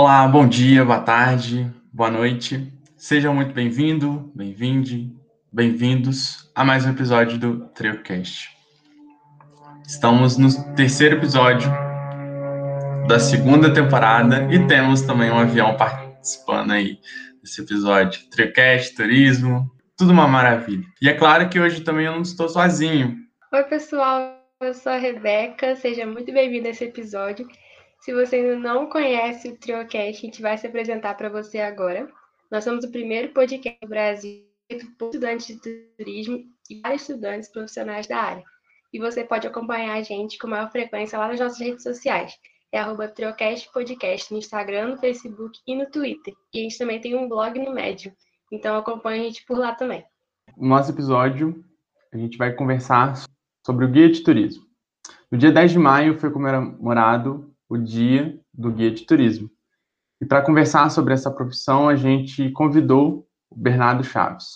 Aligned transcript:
Olá, 0.00 0.28
bom 0.28 0.46
dia, 0.46 0.84
boa 0.84 1.00
tarde, 1.00 1.68
boa 1.92 2.08
noite. 2.08 2.72
Sejam 2.96 3.34
muito 3.34 3.52
bem-vindo, 3.52 4.30
bem-vinde, 4.32 5.12
bem-vindos 5.52 6.48
a 6.54 6.64
mais 6.64 6.86
um 6.86 6.90
episódio 6.90 7.36
do 7.36 7.66
TrioCast. 7.70 8.48
Estamos 9.84 10.38
no 10.38 10.48
terceiro 10.76 11.16
episódio 11.16 11.68
da 13.08 13.18
segunda 13.18 13.74
temporada 13.74 14.46
e 14.54 14.64
temos 14.68 15.02
também 15.02 15.32
um 15.32 15.38
avião 15.40 15.76
participando 15.76 16.70
aí 16.70 17.00
desse 17.42 17.60
episódio. 17.60 18.22
TrioCast, 18.30 18.94
turismo, 18.94 19.68
tudo 19.96 20.12
uma 20.12 20.28
maravilha. 20.28 20.86
E 21.02 21.08
é 21.08 21.12
claro 21.12 21.48
que 21.48 21.58
hoje 21.58 21.80
também 21.80 22.06
eu 22.06 22.12
não 22.12 22.22
estou 22.22 22.48
sozinho. 22.48 23.16
Oi, 23.52 23.64
pessoal, 23.64 24.38
eu 24.60 24.74
sou 24.74 24.92
a 24.92 24.96
Rebeca, 24.96 25.74
seja 25.74 26.06
muito 26.06 26.32
bem-vindo 26.32 26.68
a 26.68 26.70
esse 26.70 26.84
episódio. 26.84 27.48
Se 28.00 28.14
você 28.14 28.36
ainda 28.36 28.56
não 28.56 28.88
conhece 28.88 29.48
o 29.48 29.56
TrioCast, 29.56 30.18
a 30.18 30.26
gente 30.26 30.40
vai 30.40 30.56
se 30.56 30.66
apresentar 30.66 31.14
para 31.14 31.28
você 31.28 31.58
agora. 31.58 32.08
Nós 32.50 32.64
somos 32.64 32.84
o 32.84 32.90
primeiro 32.90 33.32
podcast 33.32 33.78
do 33.82 33.88
Brasil 33.88 34.44
por 34.98 35.06
estudantes 35.06 35.46
de 35.46 35.56
turismo 35.96 36.44
e 36.70 36.80
vários 36.80 37.02
estudantes 37.02 37.48
profissionais 37.50 38.06
da 38.06 38.18
área. 38.18 38.44
E 38.92 38.98
você 38.98 39.24
pode 39.24 39.46
acompanhar 39.46 39.94
a 39.94 40.02
gente 40.02 40.38
com 40.38 40.46
maior 40.46 40.70
frequência 40.70 41.18
lá 41.18 41.28
nas 41.28 41.40
nossas 41.40 41.58
redes 41.58 41.82
sociais. 41.82 42.32
É 42.70 42.78
arroba 42.78 43.08
Triocast 43.08 43.70
Podcast 43.72 44.32
no 44.32 44.38
Instagram, 44.38 44.88
no 44.88 44.98
Facebook 44.98 45.58
e 45.66 45.74
no 45.74 45.90
Twitter. 45.90 46.34
E 46.54 46.60
a 46.60 46.62
gente 46.62 46.78
também 46.78 47.00
tem 47.00 47.16
um 47.16 47.28
blog 47.28 47.58
no 47.58 47.74
Médio. 47.74 48.12
Então 48.52 48.76
acompanhe 48.76 49.20
a 49.20 49.24
gente 49.24 49.44
por 49.44 49.58
lá 49.58 49.74
também. 49.74 50.04
No 50.56 50.68
nosso 50.68 50.92
episódio, 50.92 51.64
a 52.12 52.16
gente 52.16 52.38
vai 52.38 52.52
conversar 52.52 53.14
sobre 53.66 53.84
o 53.84 53.90
guia 53.90 54.10
de 54.10 54.22
turismo. 54.22 54.64
No 55.30 55.36
dia 55.36 55.52
10 55.52 55.72
de 55.72 55.78
maio 55.78 56.18
foi 56.18 56.30
comemorado 56.30 57.54
o 57.68 57.76
dia 57.76 58.38
do 58.52 58.72
guia 58.72 58.90
de 58.90 59.04
turismo. 59.04 59.50
E 60.20 60.26
para 60.26 60.42
conversar 60.42 60.90
sobre 60.90 61.14
essa 61.14 61.30
profissão, 61.30 61.88
a 61.88 61.94
gente 61.94 62.50
convidou 62.50 63.28
o 63.50 63.56
Bernardo 63.56 64.02
Chaves. 64.02 64.46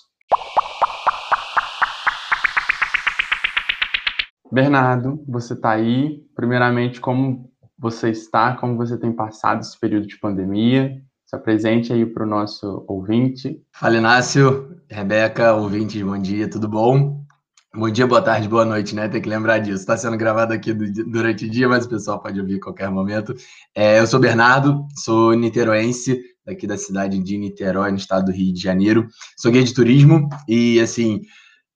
Bernardo, 4.50 5.22
você 5.26 5.54
está 5.54 5.70
aí. 5.70 6.22
Primeiramente, 6.34 7.00
como 7.00 7.50
você 7.78 8.10
está, 8.10 8.56
como 8.56 8.76
você 8.76 8.98
tem 8.98 9.12
passado 9.12 9.60
esse 9.60 9.78
período 9.78 10.06
de 10.06 10.18
pandemia? 10.18 11.00
Se 11.24 11.36
apresente 11.36 11.92
aí 11.92 12.04
para 12.04 12.24
o 12.24 12.28
nosso 12.28 12.84
ouvinte. 12.86 13.62
Fala, 13.72 13.96
Inácio, 13.96 14.76
Rebeca, 14.90 15.54
ouvintes, 15.54 16.02
bom 16.02 16.18
dia, 16.18 16.50
tudo 16.50 16.68
bom? 16.68 17.21
Bom 17.74 17.88
dia, 17.88 18.06
boa 18.06 18.20
tarde, 18.20 18.46
boa 18.46 18.66
noite, 18.66 18.94
né? 18.94 19.08
Tem 19.08 19.22
que 19.22 19.28
lembrar 19.30 19.56
disso. 19.56 19.78
Está 19.78 19.96
sendo 19.96 20.14
gravado 20.18 20.52
aqui 20.52 20.74
durante 20.74 21.46
o 21.46 21.50
dia, 21.50 21.66
mas 21.66 21.86
o 21.86 21.88
pessoal 21.88 22.20
pode 22.20 22.38
ouvir 22.38 22.56
a 22.56 22.60
qualquer 22.60 22.90
momento. 22.90 23.34
É, 23.74 23.98
eu 23.98 24.06
sou 24.06 24.20
Bernardo, 24.20 24.86
sou 24.94 25.32
niteroense, 25.32 26.20
daqui 26.44 26.66
da 26.66 26.76
cidade 26.76 27.18
de 27.18 27.38
Niterói, 27.38 27.90
no 27.90 27.96
estado 27.96 28.26
do 28.26 28.30
Rio 28.30 28.52
de 28.52 28.60
Janeiro. 28.60 29.08
Sou 29.38 29.50
guia 29.50 29.64
de 29.64 29.72
turismo 29.72 30.28
e, 30.46 30.78
assim, 30.80 31.22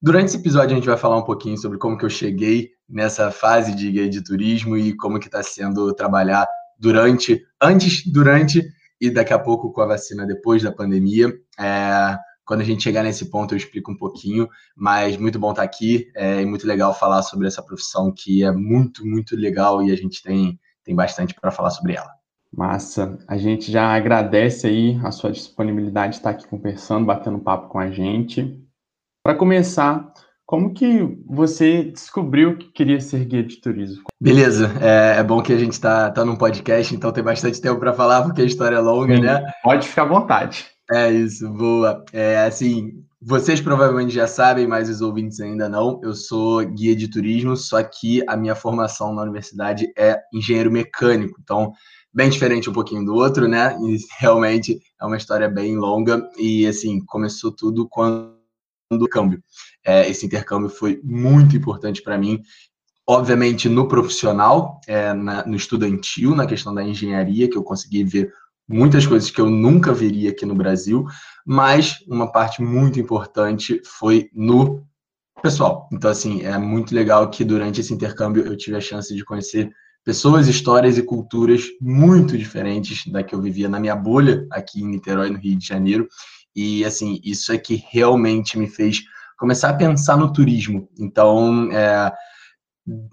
durante 0.02 0.26
esse 0.26 0.36
episódio 0.36 0.72
a 0.72 0.74
gente 0.74 0.86
vai 0.86 0.98
falar 0.98 1.16
um 1.16 1.24
pouquinho 1.24 1.56
sobre 1.56 1.78
como 1.78 1.96
que 1.96 2.04
eu 2.04 2.10
cheguei 2.10 2.72
nessa 2.86 3.30
fase 3.30 3.74
de 3.74 3.90
guia 3.90 4.06
de 4.06 4.22
turismo 4.22 4.76
e 4.76 4.94
como 4.98 5.18
que 5.18 5.28
está 5.28 5.42
sendo 5.42 5.94
trabalhar 5.94 6.46
durante, 6.78 7.42
antes, 7.58 8.02
durante 8.12 8.62
e 9.00 9.08
daqui 9.08 9.32
a 9.32 9.38
pouco 9.38 9.72
com 9.72 9.80
a 9.80 9.86
vacina 9.86 10.26
depois 10.26 10.62
da 10.62 10.70
pandemia. 10.70 11.32
É, 11.58 12.18
quando 12.46 12.60
a 12.60 12.64
gente 12.64 12.82
chegar 12.82 13.02
nesse 13.02 13.28
ponto, 13.28 13.52
eu 13.52 13.58
explico 13.58 13.90
um 13.90 13.96
pouquinho, 13.96 14.48
mas 14.74 15.16
muito 15.16 15.38
bom 15.38 15.50
estar 15.50 15.64
aqui 15.64 16.10
é, 16.14 16.40
e 16.40 16.46
muito 16.46 16.66
legal 16.66 16.94
falar 16.94 17.22
sobre 17.22 17.48
essa 17.48 17.60
profissão 17.60 18.12
que 18.12 18.44
é 18.44 18.52
muito, 18.52 19.04
muito 19.04 19.36
legal 19.36 19.82
e 19.82 19.92
a 19.92 19.96
gente 19.96 20.22
tem, 20.22 20.58
tem 20.84 20.94
bastante 20.94 21.34
para 21.34 21.50
falar 21.50 21.70
sobre 21.70 21.94
ela. 21.94 22.10
Massa. 22.56 23.18
A 23.26 23.36
gente 23.36 23.70
já 23.70 23.94
agradece 23.94 24.68
aí 24.68 24.98
a 25.04 25.10
sua 25.10 25.32
disponibilidade 25.32 26.12
de 26.12 26.18
estar 26.18 26.30
aqui 26.30 26.46
conversando, 26.46 27.04
batendo 27.04 27.40
papo 27.40 27.68
com 27.68 27.80
a 27.80 27.90
gente. 27.90 28.64
Para 29.22 29.34
começar, 29.34 30.12
como 30.46 30.72
que 30.72 31.18
você 31.26 31.82
descobriu 31.82 32.56
que 32.56 32.70
queria 32.70 33.00
ser 33.00 33.24
guia 33.24 33.42
de 33.42 33.56
turismo? 33.56 34.04
Beleza, 34.20 34.72
é, 34.80 35.18
é 35.18 35.22
bom 35.24 35.42
que 35.42 35.52
a 35.52 35.58
gente 35.58 35.72
está 35.72 36.10
tá 36.12 36.24
num 36.24 36.36
podcast, 36.36 36.94
então 36.94 37.10
tem 37.10 37.24
bastante 37.24 37.60
tempo 37.60 37.80
para 37.80 37.92
falar, 37.92 38.22
porque 38.22 38.42
a 38.42 38.44
história 38.44 38.76
é 38.76 38.80
longa, 38.80 39.16
Sim, 39.16 39.22
né? 39.22 39.44
Pode 39.64 39.88
ficar 39.88 40.02
à 40.02 40.06
vontade. 40.06 40.75
É 40.90 41.10
isso, 41.10 41.48
boa. 41.50 42.04
É 42.12 42.44
assim, 42.46 43.04
vocês 43.20 43.60
provavelmente 43.60 44.14
já 44.14 44.26
sabem, 44.28 44.68
mas 44.68 44.88
os 44.88 45.00
ouvintes 45.00 45.40
ainda 45.40 45.68
não. 45.68 46.00
Eu 46.02 46.14
sou 46.14 46.64
guia 46.64 46.94
de 46.94 47.08
turismo, 47.08 47.56
só 47.56 47.82
que 47.82 48.22
a 48.28 48.36
minha 48.36 48.54
formação 48.54 49.12
na 49.12 49.22
universidade 49.22 49.92
é 49.98 50.20
engenheiro 50.32 50.70
mecânico. 50.70 51.40
Então, 51.42 51.72
bem 52.14 52.30
diferente 52.30 52.70
um 52.70 52.72
pouquinho 52.72 53.04
do 53.04 53.14
outro, 53.14 53.48
né? 53.48 53.76
E 53.82 53.98
realmente 54.20 54.80
é 55.00 55.04
uma 55.04 55.16
história 55.16 55.48
bem 55.48 55.76
longa. 55.76 56.22
E 56.38 56.66
assim, 56.68 57.04
começou 57.04 57.50
tudo 57.50 57.88
quando 57.88 58.36
o 58.92 59.08
câmbio. 59.08 59.42
É, 59.84 60.08
esse 60.08 60.24
intercâmbio 60.24 60.68
foi 60.68 61.00
muito 61.02 61.56
importante 61.56 62.02
para 62.02 62.16
mim. 62.16 62.40
Obviamente, 63.08 63.68
no 63.68 63.88
profissional, 63.88 64.80
é, 64.86 65.12
na, 65.12 65.44
no 65.46 65.56
estudantil, 65.56 66.34
na 66.34 66.46
questão 66.46 66.72
da 66.72 66.82
engenharia, 66.82 67.48
que 67.48 67.56
eu 67.56 67.62
consegui 67.64 68.04
ver 68.04 68.32
muitas 68.68 69.06
coisas 69.06 69.30
que 69.30 69.40
eu 69.40 69.48
nunca 69.48 69.92
veria 69.92 70.30
aqui 70.30 70.44
no 70.44 70.54
Brasil, 70.54 71.06
mas 71.46 71.96
uma 72.08 72.30
parte 72.30 72.62
muito 72.62 72.98
importante 72.98 73.80
foi 73.84 74.28
no 74.34 74.84
pessoal. 75.42 75.88
Então, 75.92 76.10
assim, 76.10 76.42
é 76.42 76.58
muito 76.58 76.94
legal 76.94 77.30
que 77.30 77.44
durante 77.44 77.80
esse 77.80 77.94
intercâmbio 77.94 78.44
eu 78.44 78.56
tive 78.56 78.76
a 78.76 78.80
chance 78.80 79.14
de 79.14 79.24
conhecer 79.24 79.70
pessoas, 80.04 80.48
histórias 80.48 80.98
e 80.98 81.02
culturas 81.02 81.64
muito 81.80 82.38
diferentes 82.38 83.06
da 83.10 83.22
que 83.22 83.34
eu 83.34 83.42
vivia 83.42 83.68
na 83.68 83.80
minha 83.80 83.96
bolha 83.96 84.46
aqui 84.52 84.80
em 84.80 84.86
Niterói, 84.86 85.30
no 85.30 85.38
Rio 85.38 85.56
de 85.56 85.66
Janeiro. 85.66 86.08
E, 86.54 86.84
assim, 86.84 87.20
isso 87.22 87.52
é 87.52 87.58
que 87.58 87.84
realmente 87.90 88.58
me 88.58 88.66
fez 88.66 89.02
começar 89.38 89.70
a 89.70 89.74
pensar 89.74 90.16
no 90.16 90.32
turismo. 90.32 90.88
Então, 90.98 91.70
é, 91.70 92.12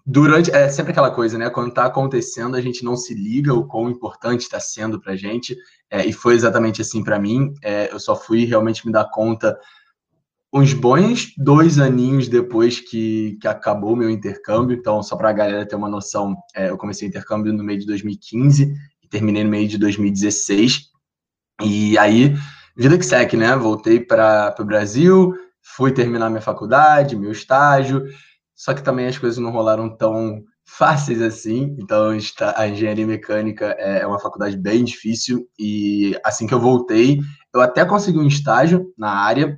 durante 0.06 0.51
é 0.51 0.69
sempre 0.69 0.91
aquela 0.91 1.09
coisa, 1.09 1.38
né? 1.38 1.50
Quando 1.50 1.69
está 1.69 1.85
acontecendo, 1.85 2.56
a 2.56 2.61
gente 2.61 2.84
não 2.84 2.95
se 2.95 3.13
liga 3.13 3.53
o 3.53 3.66
quão 3.66 3.89
importante 3.89 4.41
está 4.41 4.59
sendo 4.59 5.00
para 5.00 5.16
gente. 5.16 5.57
É, 5.89 6.06
e 6.06 6.13
foi 6.13 6.35
exatamente 6.35 6.81
assim 6.81 7.03
para 7.03 7.19
mim. 7.19 7.53
É, 7.63 7.91
eu 7.91 8.00
só 8.00 8.16
fui 8.16 8.45
realmente 8.45 8.85
me 8.85 8.91
dar 8.91 9.09
conta 9.09 9.57
uns 10.53 10.72
bons 10.73 11.33
dois 11.35 11.79
aninhos 11.79 12.28
depois 12.28 12.79
que, 12.79 13.39
que 13.41 13.47
acabou 13.47 13.94
o 13.94 13.95
meu 13.95 14.09
intercâmbio. 14.09 14.78
Então, 14.78 15.01
só 15.01 15.16
para 15.16 15.29
a 15.29 15.33
galera 15.33 15.66
ter 15.66 15.75
uma 15.75 15.89
noção, 15.89 16.38
é, 16.56 16.69
eu 16.69 16.78
comecei 16.78 17.07
o 17.07 17.09
intercâmbio 17.09 17.51
no 17.51 17.63
meio 17.63 17.79
de 17.79 17.88
2015 17.88 18.72
e 19.01 19.07
terminei 19.07 19.44
no 19.44 19.50
meio 19.50 19.67
de 19.67 19.79
2016. 19.79 20.91
E 21.63 21.97
aí, 21.97 22.35
vida 22.78 22.97
que 22.97 23.06
segue, 23.06 23.35
né? 23.35 23.56
Voltei 23.56 24.00
para 24.00 24.53
o 24.59 24.66
Brasil, 24.66 25.33
fui 25.59 25.91
terminar 25.91 26.29
minha 26.29 26.41
faculdade, 26.41 27.16
meu 27.16 27.31
estágio. 27.31 28.06
Só 28.56 28.74
que 28.74 28.84
também 28.84 29.08
as 29.08 29.18
coisas 29.18 29.38
não 29.38 29.52
rolaram 29.52 29.96
tão 29.96 30.44
fáceis 30.66 31.22
assim. 31.22 31.75
Então, 31.80 32.18
a 32.56 32.68
engenharia 32.68 33.06
mecânica 33.06 33.75
é, 33.78 34.02
é 34.02 34.08
uma 34.08 34.19
faculdade 34.19 34.58
bem 34.58 34.84
difícil. 34.84 35.47
E 35.59 36.18
assim 36.24 36.47
que 36.47 36.53
eu 36.53 36.59
voltei, 36.59 37.19
eu 37.53 37.62
até 37.62 37.86
consegui 37.86 38.19
um 38.19 38.28
estágio 38.28 38.92
na 38.97 39.12
área, 39.12 39.58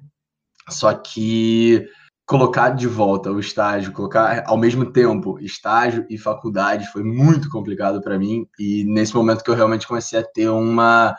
só 0.69 0.93
que 0.93 1.87
colocar 2.25 2.69
de 2.69 2.87
volta 2.87 3.31
o 3.31 3.39
estágio, 3.39 3.91
colocar 3.91 4.43
ao 4.47 4.57
mesmo 4.57 4.91
tempo 4.91 5.39
estágio 5.39 6.05
e 6.09 6.17
faculdade 6.17 6.91
foi 6.91 7.03
muito 7.03 7.49
complicado 7.49 8.01
para 8.01 8.17
mim. 8.17 8.47
E 8.59 8.83
nesse 8.85 9.15
momento 9.15 9.43
que 9.43 9.49
eu 9.49 9.55
realmente 9.55 9.87
comecei 9.87 10.19
a 10.19 10.23
ter 10.23 10.49
uma 10.49 11.15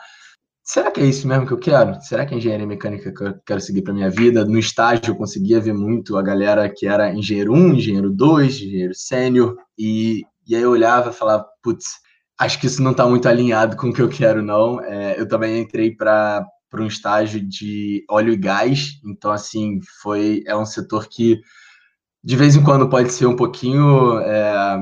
será 0.67 0.91
que 0.91 0.99
é 0.99 1.05
isso 1.05 1.25
mesmo 1.25 1.47
que 1.47 1.53
eu 1.53 1.57
quero? 1.57 1.99
Será 2.01 2.25
que 2.25 2.33
é 2.33 2.37
engenharia 2.37 2.67
mecânica 2.67 3.13
que 3.13 3.23
eu 3.23 3.39
quero 3.45 3.61
seguir 3.61 3.81
para 3.81 3.93
minha 3.93 4.09
vida? 4.09 4.43
No 4.43 4.59
estágio 4.59 5.11
eu 5.11 5.15
conseguia 5.15 5.61
ver 5.61 5.73
muito 5.73 6.17
a 6.17 6.21
galera 6.21 6.69
que 6.69 6.85
era 6.85 7.13
engenheiro 7.13 7.53
1, 7.53 7.75
engenheiro 7.75 8.09
2, 8.09 8.55
engenheiro 8.55 8.93
sênior, 8.93 9.55
e, 9.77 10.25
e 10.45 10.55
aí 10.55 10.61
eu 10.61 10.71
olhava 10.71 11.09
e 11.09 11.13
falava, 11.13 11.45
putz, 11.63 11.85
acho 12.37 12.59
que 12.59 12.67
isso 12.67 12.83
não 12.83 12.91
está 12.91 13.07
muito 13.07 13.29
alinhado 13.29 13.77
com 13.77 13.87
o 13.87 13.93
que 13.93 14.01
eu 14.01 14.09
quero, 14.09 14.43
não. 14.43 14.81
É, 14.81 15.19
eu 15.19 15.27
também 15.27 15.61
entrei 15.61 15.95
para 15.95 16.45
para 16.69 16.83
um 16.83 16.87
estágio 16.87 17.39
de 17.41 18.03
óleo 18.09 18.33
e 18.33 18.37
gás, 18.37 18.99
então 19.05 19.31
assim 19.31 19.79
foi 20.01 20.43
é 20.45 20.53
um 20.53 20.65
setor 20.65 21.07
que 21.07 21.39
de 22.21 22.35
vez 22.35 22.57
em 22.57 22.63
quando 22.63 22.89
pode 22.89 23.13
ser 23.13 23.25
um 23.25 23.37
pouquinho 23.37 24.19
é, 24.19 24.77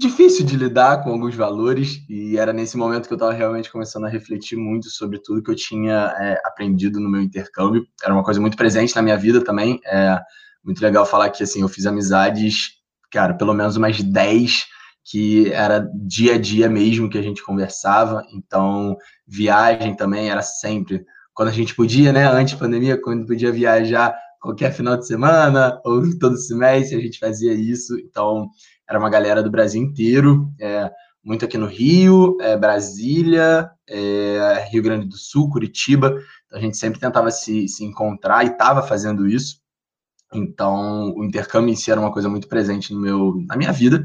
difícil 0.00 0.46
de 0.46 0.56
lidar 0.56 1.04
com 1.04 1.10
alguns 1.10 1.34
valores 1.34 2.02
e 2.08 2.38
era 2.38 2.52
nesse 2.52 2.76
momento 2.76 3.06
que 3.06 3.12
eu 3.12 3.16
estava 3.16 3.32
realmente 3.32 3.70
começando 3.70 4.06
a 4.06 4.08
refletir 4.08 4.56
muito 4.56 4.88
sobre 4.88 5.20
tudo 5.22 5.42
que 5.42 5.50
eu 5.50 5.54
tinha 5.54 6.14
é, 6.18 6.40
aprendido 6.44 6.98
no 6.98 7.10
meu 7.10 7.20
intercâmbio. 7.20 7.86
Era 8.02 8.14
uma 8.14 8.24
coisa 8.24 8.40
muito 8.40 8.56
presente 8.56 8.96
na 8.96 9.02
minha 9.02 9.16
vida 9.18 9.44
também. 9.44 9.78
É 9.84 10.18
muito 10.64 10.80
legal 10.80 11.04
falar 11.04 11.28
que 11.28 11.42
assim 11.42 11.60
eu 11.60 11.68
fiz 11.68 11.84
amizades, 11.84 12.70
cara, 13.10 13.34
pelo 13.34 13.52
menos 13.52 13.76
umas 13.76 14.02
10 14.02 14.64
que 15.04 15.52
era 15.52 15.86
dia 15.94 16.34
a 16.34 16.38
dia 16.38 16.68
mesmo 16.68 17.10
que 17.10 17.18
a 17.18 17.22
gente 17.22 17.44
conversava. 17.44 18.24
Então, 18.32 18.96
viagem 19.26 19.94
também 19.94 20.30
era 20.30 20.42
sempre 20.42 21.04
quando 21.34 21.48
a 21.48 21.52
gente 21.52 21.74
podia, 21.74 22.12
né, 22.12 22.26
antes 22.26 22.54
pandemia, 22.54 23.00
quando 23.00 23.26
podia 23.26 23.52
viajar 23.52 24.14
qualquer 24.40 24.72
final 24.72 24.96
de 24.96 25.06
semana 25.06 25.78
ou 25.84 26.02
todo 26.18 26.36
semestre, 26.36 26.96
a 26.96 27.00
gente 27.00 27.18
fazia 27.18 27.52
isso. 27.52 27.98
Então, 27.98 28.48
era 28.90 28.98
uma 28.98 29.08
galera 29.08 29.40
do 29.40 29.50
Brasil 29.50 29.80
inteiro. 29.80 30.52
É, 30.60 30.90
muito 31.22 31.44
aqui 31.44 31.56
no 31.56 31.66
Rio, 31.66 32.36
é, 32.40 32.56
Brasília, 32.56 33.70
é, 33.88 34.68
Rio 34.68 34.82
Grande 34.82 35.06
do 35.06 35.16
Sul, 35.16 35.48
Curitiba. 35.48 36.16
Então, 36.46 36.58
a 36.58 36.60
gente 36.60 36.76
sempre 36.76 36.98
tentava 36.98 37.30
se, 37.30 37.68
se 37.68 37.84
encontrar 37.84 38.44
e 38.44 38.48
estava 38.48 38.82
fazendo 38.82 39.28
isso. 39.28 39.60
Então, 40.32 41.14
o 41.16 41.24
intercâmbio 41.24 41.72
em 41.72 41.76
si 41.76 41.90
era 41.90 42.00
uma 42.00 42.12
coisa 42.12 42.28
muito 42.28 42.48
presente 42.48 42.92
no 42.92 43.00
meu, 43.00 43.34
na 43.46 43.56
minha 43.56 43.72
vida. 43.72 44.04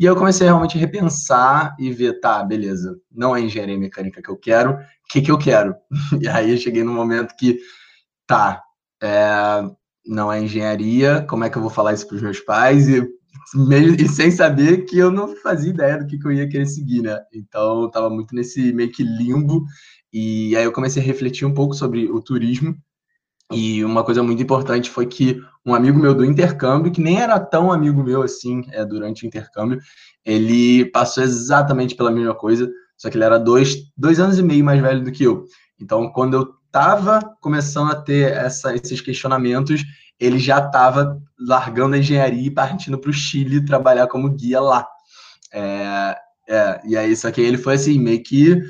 E 0.00 0.04
aí 0.04 0.10
eu 0.10 0.16
comecei 0.16 0.48
a 0.48 0.50
realmente 0.50 0.76
repensar 0.76 1.76
e 1.78 1.92
ver, 1.92 2.18
tá, 2.18 2.42
beleza, 2.42 2.96
não 3.12 3.36
é 3.36 3.40
engenharia 3.40 3.78
mecânica 3.78 4.20
que 4.20 4.28
eu 4.28 4.36
quero, 4.36 4.72
o 4.72 4.78
que, 5.08 5.22
que 5.22 5.30
eu 5.30 5.38
quero? 5.38 5.76
E 6.20 6.26
aí 6.26 6.50
eu 6.50 6.56
cheguei 6.56 6.82
no 6.82 6.92
momento 6.92 7.36
que, 7.36 7.60
tá, 8.26 8.60
é, 9.00 9.62
não 10.04 10.32
é 10.32 10.40
engenharia, 10.40 11.24
como 11.28 11.44
é 11.44 11.50
que 11.50 11.56
eu 11.56 11.62
vou 11.62 11.70
falar 11.70 11.92
isso 11.92 12.08
para 12.08 12.16
os 12.16 12.22
meus 12.22 12.40
pais? 12.40 12.88
E, 12.88 13.06
e, 13.98 14.08
sem 14.08 14.30
saber 14.30 14.84
que 14.84 14.98
eu 14.98 15.10
não 15.10 15.36
fazia 15.36 15.70
ideia 15.70 15.98
do 15.98 16.06
que, 16.06 16.18
que 16.18 16.26
eu 16.26 16.32
ia 16.32 16.48
querer 16.48 16.66
seguir, 16.66 17.02
né? 17.02 17.20
Então, 17.32 17.82
eu 17.82 17.90
tava 17.90 18.08
muito 18.10 18.34
nesse 18.34 18.72
meio 18.72 18.90
que 18.90 19.02
limbo. 19.02 19.64
E 20.12 20.56
aí 20.56 20.64
eu 20.64 20.72
comecei 20.72 21.02
a 21.02 21.04
refletir 21.04 21.44
um 21.44 21.54
pouco 21.54 21.74
sobre 21.74 22.10
o 22.10 22.20
turismo. 22.20 22.76
E 23.52 23.84
uma 23.84 24.02
coisa 24.02 24.22
muito 24.22 24.42
importante 24.42 24.88
foi 24.88 25.06
que 25.06 25.40
um 25.66 25.74
amigo 25.74 25.98
meu 25.98 26.14
do 26.14 26.24
intercâmbio, 26.24 26.92
que 26.92 27.00
nem 27.00 27.20
era 27.20 27.38
tão 27.38 27.70
amigo 27.70 28.02
meu 28.02 28.22
assim 28.22 28.62
é, 28.70 28.84
durante 28.84 29.24
o 29.24 29.26
intercâmbio, 29.26 29.80
ele 30.24 30.86
passou 30.86 31.22
exatamente 31.22 31.94
pela 31.94 32.10
mesma 32.10 32.34
coisa, 32.34 32.70
só 32.96 33.10
que 33.10 33.16
ele 33.16 33.24
era 33.24 33.38
dois, 33.38 33.76
dois 33.96 34.18
anos 34.18 34.38
e 34.38 34.42
meio 34.42 34.64
mais 34.64 34.80
velho 34.80 35.04
do 35.04 35.12
que 35.12 35.24
eu. 35.24 35.44
Então, 35.78 36.10
quando 36.10 36.34
eu 36.34 36.54
estava 36.66 37.20
começando 37.40 37.92
a 37.92 37.96
ter 37.96 38.32
essa, 38.32 38.74
esses 38.74 39.00
questionamentos, 39.00 39.84
ele 40.18 40.38
já 40.38 40.58
estava 40.58 41.20
largando 41.38 41.94
a 41.94 41.98
engenharia 41.98 42.46
e 42.46 42.50
partindo 42.50 42.98
para 42.98 43.10
o 43.10 43.12
Chile 43.12 43.64
trabalhar 43.64 44.06
como 44.06 44.30
guia 44.30 44.60
lá. 44.60 44.86
É, 45.52 46.16
é, 46.48 46.80
e 46.84 46.96
aí, 46.96 47.16
só 47.16 47.30
que 47.30 47.40
ele 47.40 47.58
foi 47.58 47.74
assim, 47.74 47.98
meio 47.98 48.22
que 48.22 48.60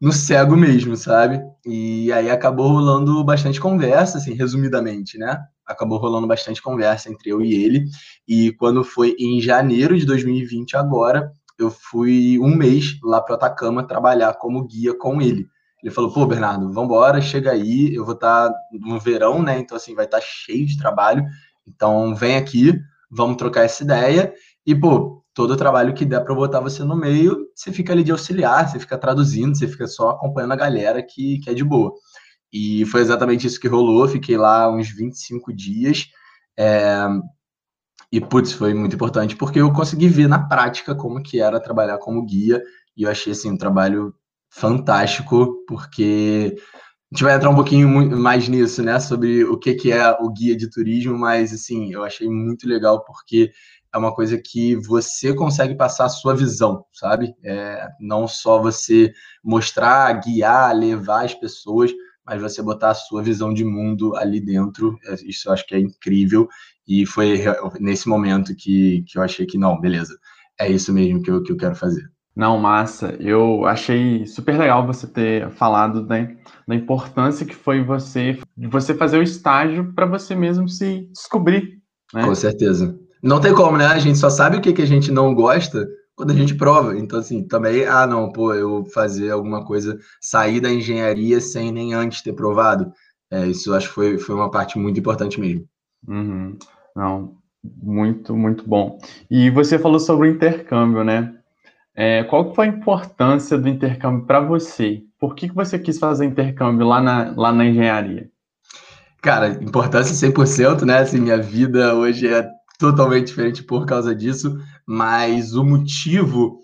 no 0.00 0.12
cego 0.12 0.56
mesmo, 0.56 0.96
sabe? 0.96 1.40
E 1.64 2.12
aí 2.12 2.28
acabou 2.30 2.68
rolando 2.68 3.22
bastante 3.24 3.60
conversa, 3.60 4.18
assim, 4.18 4.34
resumidamente, 4.34 5.16
né? 5.16 5.38
Acabou 5.64 5.98
rolando 5.98 6.26
bastante 6.26 6.60
conversa 6.60 7.08
entre 7.08 7.30
eu 7.30 7.40
e 7.40 7.54
ele. 7.54 7.84
E 8.26 8.52
quando 8.54 8.82
foi 8.82 9.14
em 9.18 9.40
janeiro 9.40 9.96
de 9.96 10.04
2020, 10.04 10.76
agora, 10.76 11.32
eu 11.58 11.70
fui 11.70 12.38
um 12.40 12.54
mês 12.56 12.98
lá 13.02 13.20
para 13.20 13.34
o 13.34 13.36
Atacama 13.36 13.86
trabalhar 13.86 14.34
como 14.34 14.66
guia 14.66 14.92
com 14.96 15.22
ele. 15.22 15.46
Ele 15.82 15.92
falou, 15.92 16.12
pô, 16.12 16.24
Bernardo, 16.24 16.72
vambora, 16.72 17.20
chega 17.20 17.50
aí, 17.50 17.92
eu 17.94 18.04
vou 18.04 18.14
estar 18.14 18.50
tá 18.50 18.58
no 18.72 19.00
verão, 19.00 19.42
né? 19.42 19.58
Então, 19.58 19.76
assim, 19.76 19.94
vai 19.94 20.04
estar 20.04 20.18
tá 20.18 20.24
cheio 20.26 20.64
de 20.64 20.78
trabalho. 20.78 21.24
Então, 21.66 22.14
vem 22.14 22.36
aqui, 22.36 22.78
vamos 23.10 23.36
trocar 23.36 23.64
essa 23.64 23.82
ideia. 23.82 24.32
E, 24.64 24.74
pô, 24.74 25.24
todo 25.34 25.52
o 25.52 25.56
trabalho 25.56 25.92
que 25.92 26.04
der 26.04 26.20
para 26.20 26.34
botar 26.34 26.60
você 26.60 26.84
no 26.84 26.96
meio, 26.96 27.48
você 27.54 27.72
fica 27.72 27.92
ali 27.92 28.04
de 28.04 28.12
auxiliar, 28.12 28.68
você 28.68 28.78
fica 28.78 28.96
traduzindo, 28.96 29.56
você 29.56 29.66
fica 29.66 29.86
só 29.86 30.10
acompanhando 30.10 30.52
a 30.52 30.56
galera 30.56 31.02
que, 31.02 31.38
que 31.40 31.50
é 31.50 31.54
de 31.54 31.64
boa. 31.64 31.92
E 32.52 32.84
foi 32.86 33.00
exatamente 33.00 33.46
isso 33.46 33.58
que 33.58 33.66
rolou. 33.66 34.06
Fiquei 34.06 34.36
lá 34.36 34.70
uns 34.70 34.88
25 34.88 35.52
dias. 35.52 36.08
É... 36.56 37.08
E, 38.10 38.20
putz, 38.20 38.52
foi 38.52 38.74
muito 38.74 38.94
importante 38.94 39.34
porque 39.34 39.60
eu 39.60 39.72
consegui 39.72 40.06
ver 40.06 40.28
na 40.28 40.46
prática 40.46 40.94
como 40.94 41.22
que 41.22 41.40
era 41.40 41.58
trabalhar 41.58 41.98
como 41.98 42.24
guia. 42.24 42.62
E 42.96 43.04
eu 43.04 43.10
achei, 43.10 43.32
assim, 43.32 43.50
um 43.50 43.56
trabalho 43.56 44.14
fantástico, 44.52 45.64
porque 45.66 46.54
a 46.56 47.14
gente 47.14 47.24
vai 47.24 47.34
entrar 47.34 47.50
um 47.50 47.54
pouquinho 47.54 47.88
mais 48.16 48.48
nisso, 48.48 48.82
né, 48.82 49.00
sobre 49.00 49.44
o 49.44 49.58
que, 49.58 49.74
que 49.74 49.92
é 49.92 50.10
o 50.20 50.30
guia 50.30 50.56
de 50.56 50.70
turismo, 50.70 51.18
mas, 51.18 51.52
assim, 51.52 51.92
eu 51.92 52.04
achei 52.04 52.28
muito 52.28 52.68
legal 52.68 53.04
porque 53.04 53.50
é 53.92 53.98
uma 53.98 54.14
coisa 54.14 54.38
que 54.38 54.76
você 54.76 55.34
consegue 55.34 55.74
passar 55.74 56.06
a 56.06 56.08
sua 56.08 56.34
visão, 56.34 56.84
sabe? 56.92 57.34
É, 57.44 57.86
não 58.00 58.26
só 58.26 58.60
você 58.60 59.12
mostrar, 59.44 60.12
guiar, 60.14 60.74
levar 60.74 61.24
as 61.26 61.34
pessoas, 61.34 61.92
mas 62.24 62.40
você 62.40 62.62
botar 62.62 62.90
a 62.90 62.94
sua 62.94 63.22
visão 63.22 63.52
de 63.52 63.64
mundo 63.64 64.16
ali 64.16 64.40
dentro. 64.40 64.98
É, 65.04 65.14
isso 65.26 65.48
eu 65.48 65.52
acho 65.52 65.66
que 65.66 65.74
é 65.74 65.78
incrível. 65.78 66.48
E 66.88 67.04
foi 67.04 67.42
nesse 67.80 68.08
momento 68.08 68.54
que, 68.56 69.04
que 69.06 69.18
eu 69.18 69.22
achei 69.22 69.44
que, 69.44 69.58
não, 69.58 69.78
beleza, 69.78 70.18
é 70.58 70.70
isso 70.70 70.92
mesmo 70.92 71.22
que 71.22 71.30
eu, 71.30 71.42
que 71.42 71.52
eu 71.52 71.56
quero 71.56 71.76
fazer. 71.76 72.10
Não, 72.34 72.58
massa. 72.58 73.14
Eu 73.20 73.66
achei 73.66 74.26
super 74.26 74.58
legal 74.58 74.86
você 74.86 75.06
ter 75.06 75.50
falado 75.50 76.06
né, 76.06 76.36
da 76.66 76.74
importância 76.74 77.44
que 77.44 77.54
foi 77.54 77.82
você, 77.82 78.38
você 78.56 78.94
fazer 78.94 79.18
o 79.18 79.22
estágio 79.22 79.92
para 79.94 80.06
você 80.06 80.34
mesmo 80.34 80.68
se 80.68 81.08
descobrir. 81.12 81.80
Né? 82.12 82.24
Com 82.24 82.34
certeza. 82.34 82.98
Não 83.22 83.40
tem 83.40 83.54
como, 83.54 83.76
né? 83.76 83.86
A 83.86 83.98
gente 83.98 84.18
só 84.18 84.30
sabe 84.30 84.56
o 84.56 84.60
que, 84.60 84.72
que 84.72 84.82
a 84.82 84.86
gente 84.86 85.12
não 85.12 85.34
gosta 85.34 85.86
quando 86.16 86.30
a 86.30 86.34
gente 86.34 86.54
prova. 86.54 86.98
Então, 86.98 87.18
assim, 87.18 87.46
também, 87.46 87.84
ah, 87.84 88.06
não, 88.06 88.32
pô, 88.32 88.54
eu 88.54 88.84
fazer 88.86 89.30
alguma 89.30 89.64
coisa, 89.64 89.98
sair 90.20 90.60
da 90.60 90.72
engenharia 90.72 91.40
sem 91.40 91.70
nem 91.70 91.94
antes 91.94 92.22
ter 92.22 92.32
provado. 92.32 92.92
É, 93.30 93.46
isso 93.46 93.74
acho 93.74 93.88
que 93.88 93.94
foi, 93.94 94.18
foi 94.18 94.34
uma 94.34 94.50
parte 94.50 94.78
muito 94.78 94.98
importante 94.98 95.40
mesmo. 95.40 95.66
Uhum. 96.08 96.56
Não, 96.96 97.36
muito, 97.62 98.36
muito 98.36 98.68
bom. 98.68 98.98
E 99.30 99.50
você 99.50 99.78
falou 99.78 100.00
sobre 100.00 100.28
o 100.28 100.32
intercâmbio, 100.32 101.04
né? 101.04 101.34
É, 101.94 102.24
qual 102.24 102.54
foi 102.54 102.66
a 102.66 102.70
importância 102.70 103.58
do 103.58 103.68
intercâmbio 103.68 104.26
para 104.26 104.40
você? 104.40 105.02
Por 105.18 105.34
que, 105.34 105.48
que 105.48 105.54
você 105.54 105.78
quis 105.78 105.98
fazer 105.98 106.24
intercâmbio 106.24 106.86
lá 106.86 107.00
na, 107.00 107.34
lá 107.36 107.52
na 107.52 107.66
engenharia? 107.66 108.30
Cara, 109.20 109.50
importância 109.62 110.14
100%, 110.14 110.82
né? 110.82 110.98
Assim, 110.98 111.20
minha 111.20 111.40
vida 111.40 111.94
hoje 111.94 112.26
é 112.26 112.48
totalmente 112.78 113.28
diferente 113.28 113.62
por 113.62 113.86
causa 113.86 114.14
disso, 114.14 114.58
mas 114.86 115.54
o 115.54 115.62
motivo 115.62 116.58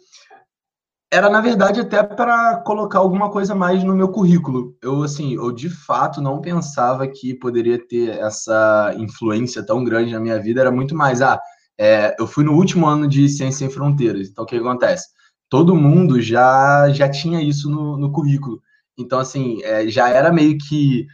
era 1.11 1.31
na 1.31 1.41
verdade 1.41 1.81
até 1.81 2.03
para 2.03 2.57
colocar 2.67 2.99
alguma 2.99 3.31
coisa 3.31 3.55
mais 3.55 3.85
no 3.85 3.95
meu 3.95 4.09
currículo. 4.09 4.77
Eu 4.83 5.03
assim, 5.03 5.35
eu 5.35 5.53
de 5.53 5.71
fato 5.71 6.21
não 6.21 6.41
pensava 6.41 7.07
que 7.07 7.35
poderia 7.35 7.79
ter 7.79 8.19
essa 8.19 8.95
influência 8.99 9.65
tão 9.65 9.85
grande 9.85 10.13
na 10.13 10.21
minha 10.21 10.41
vida. 10.41 10.61
Era 10.61 10.71
muito 10.73 10.95
mais, 10.95 11.23
ah, 11.23 11.41
é, 11.79 12.17
eu 12.19 12.27
fui 12.27 12.45
no 12.45 12.55
último 12.55 12.87
ano 12.87 13.07
de 13.07 13.29
Ciência 13.29 13.67
Sem 13.67 13.71
Fronteiras. 13.71 14.29
Então 14.29 14.45
o 14.45 14.47
que 14.47 14.57
acontece? 14.57 15.07
Todo 15.49 15.77
mundo 15.77 16.21
já 16.21 16.91
já 16.91 17.09
tinha 17.09 17.43
isso 17.43 17.71
no, 17.71 17.97
no 17.97 18.13
currículo. 18.13 18.61
Então 18.97 19.19
assim, 19.19 19.63
é, 19.63 19.89
já 19.89 20.09
era 20.09 20.33
meio 20.33 20.59
que 20.59 21.07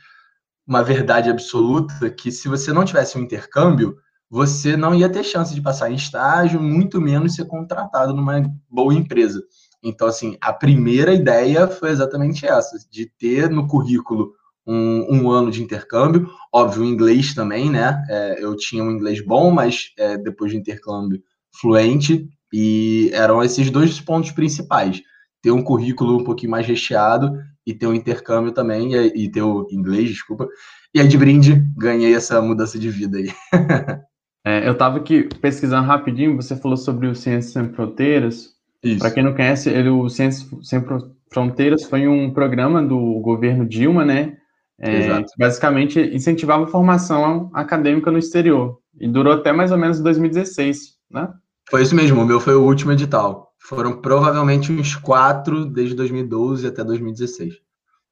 uma 0.66 0.82
verdade 0.82 1.31
absoluta 1.31 2.10
que 2.10 2.32
se 2.32 2.48
você 2.48 2.72
não 2.72 2.84
tivesse 2.84 3.19
um 3.19 3.22
intercâmbio 3.22 3.96
você 4.34 4.76
não 4.76 4.92
ia 4.92 5.08
ter 5.08 5.22
chance 5.22 5.54
de 5.54 5.62
passar 5.62 5.90
em 5.90 5.94
estágio, 5.94 6.60
muito 6.60 7.00
menos 7.00 7.36
ser 7.36 7.44
contratado 7.44 8.12
numa 8.12 8.42
boa 8.69 8.93
empresa. 8.93 9.41
Então, 9.81 10.08
assim, 10.08 10.36
a 10.41 10.53
primeira 10.53 11.14
ideia 11.14 11.69
foi 11.69 11.91
exatamente 11.91 12.44
essa, 12.44 12.76
de 12.91 13.06
ter 13.06 13.48
no 13.48 13.69
currículo 13.69 14.32
um, 14.67 15.06
um 15.08 15.31
ano 15.31 15.53
de 15.53 15.62
intercâmbio, 15.62 16.29
óbvio, 16.53 16.84
inglês 16.84 17.32
também, 17.32 17.70
né? 17.70 18.03
É, 18.08 18.43
eu 18.43 18.56
tinha 18.56 18.82
um 18.82 18.91
inglês 18.91 19.24
bom, 19.24 19.53
mas 19.53 19.93
é, 19.96 20.17
depois 20.17 20.50
de 20.50 20.58
intercâmbio 20.58 21.22
fluente, 21.60 22.29
e 22.56 23.11
eram 23.13 23.43
esses 23.43 23.69
dois 23.69 24.01
pontos 24.01 24.31
principais. 24.31 25.03
Ter 25.43 25.51
um 25.51 25.61
currículo 25.61 26.20
um 26.20 26.23
pouquinho 26.23 26.53
mais 26.53 26.65
recheado 26.65 27.37
e 27.67 27.75
ter 27.75 27.89
um 27.89 27.94
intercâmbio 27.94 28.53
também, 28.53 28.94
e, 28.94 29.25
e 29.25 29.29
ter 29.29 29.43
o 29.43 29.67
inglês, 29.73 30.08
desculpa. 30.11 30.46
E 30.94 31.01
aí, 31.01 31.08
de 31.08 31.19
brinde, 31.19 31.67
ganhei 31.77 32.15
essa 32.15 32.41
mudança 32.41 32.79
de 32.79 32.89
vida 32.91 33.19
aí. 33.19 33.32
É, 34.46 34.69
eu 34.69 34.73
estava 34.73 34.99
aqui 34.99 35.27
pesquisando 35.41 35.87
rapidinho, 35.87 36.37
você 36.37 36.55
falou 36.55 36.77
sobre 36.77 37.06
o 37.06 37.15
Ciências 37.15 37.55
Sem 37.55 37.73
Fronteiras. 37.73 38.51
Para 38.99 39.11
quem 39.11 39.23
não 39.23 39.32
conhece, 39.32 39.70
ele, 39.70 39.89
o 39.89 40.06
Ciências 40.11 40.46
Sem 40.63 40.84
Fronteiras 41.32 41.84
foi 41.84 42.06
um 42.06 42.31
programa 42.31 42.82
do 42.82 43.20
governo 43.20 43.67
Dilma, 43.67 44.05
né? 44.05 44.37
É, 44.79 45.25
basicamente 45.39 45.99
incentivava 45.99 46.65
a 46.65 46.67
formação 46.67 47.51
acadêmica 47.55 48.11
no 48.11 48.19
exterior. 48.19 48.81
E 49.01 49.08
durou 49.08 49.32
até 49.32 49.51
mais 49.51 49.73
ou 49.73 49.79
menos 49.79 49.99
2016, 50.01 50.99
né? 51.11 51.32
Foi 51.74 51.82
isso 51.82 51.96
mesmo, 51.96 52.22
o 52.22 52.24
meu 52.24 52.38
foi 52.38 52.54
o 52.54 52.62
último 52.62 52.93
edital. 52.93 53.52
Foram 53.58 54.00
provavelmente 54.00 54.70
uns 54.70 54.94
quatro 54.94 55.66
desde 55.66 55.96
2012 55.96 56.69
até 56.69 56.84
2016. 56.84 57.60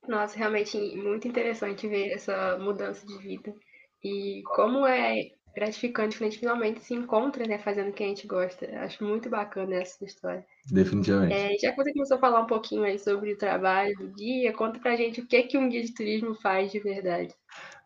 Nossa, 0.08 0.36
realmente 0.36 0.76
muito 0.96 1.28
interessante 1.28 1.86
ver 1.86 2.08
essa 2.08 2.58
mudança 2.58 3.06
de 3.06 3.16
vida. 3.18 3.54
E 4.02 4.42
como 4.56 4.84
é 4.84 5.30
gratificante 5.54 6.16
quando 6.16 6.26
a 6.26 6.30
gente 6.30 6.40
finalmente 6.40 6.80
se 6.80 6.92
encontra, 6.92 7.46
né, 7.46 7.56
fazendo 7.56 7.90
o 7.90 7.92
que 7.92 8.02
a 8.02 8.08
gente 8.08 8.26
gosta. 8.26 8.66
Acho 8.80 9.04
muito 9.04 9.30
bacana 9.30 9.76
essa 9.76 10.04
história. 10.04 10.44
Definitivamente. 10.68 11.32
É, 11.32 11.56
já 11.56 11.70
que 11.70 11.76
você 11.76 11.92
começou 11.92 12.16
a 12.16 12.20
falar 12.20 12.40
um 12.40 12.46
pouquinho 12.46 12.82
aí 12.82 12.98
sobre 12.98 13.32
o 13.32 13.38
trabalho 13.38 13.96
do 13.96 14.08
guia, 14.08 14.52
conta 14.52 14.80
pra 14.80 14.96
gente 14.96 15.20
o 15.20 15.26
que, 15.28 15.40
que 15.44 15.56
um 15.56 15.68
guia 15.68 15.82
de 15.82 15.94
turismo 15.94 16.34
faz 16.34 16.72
de 16.72 16.80
verdade. 16.80 17.32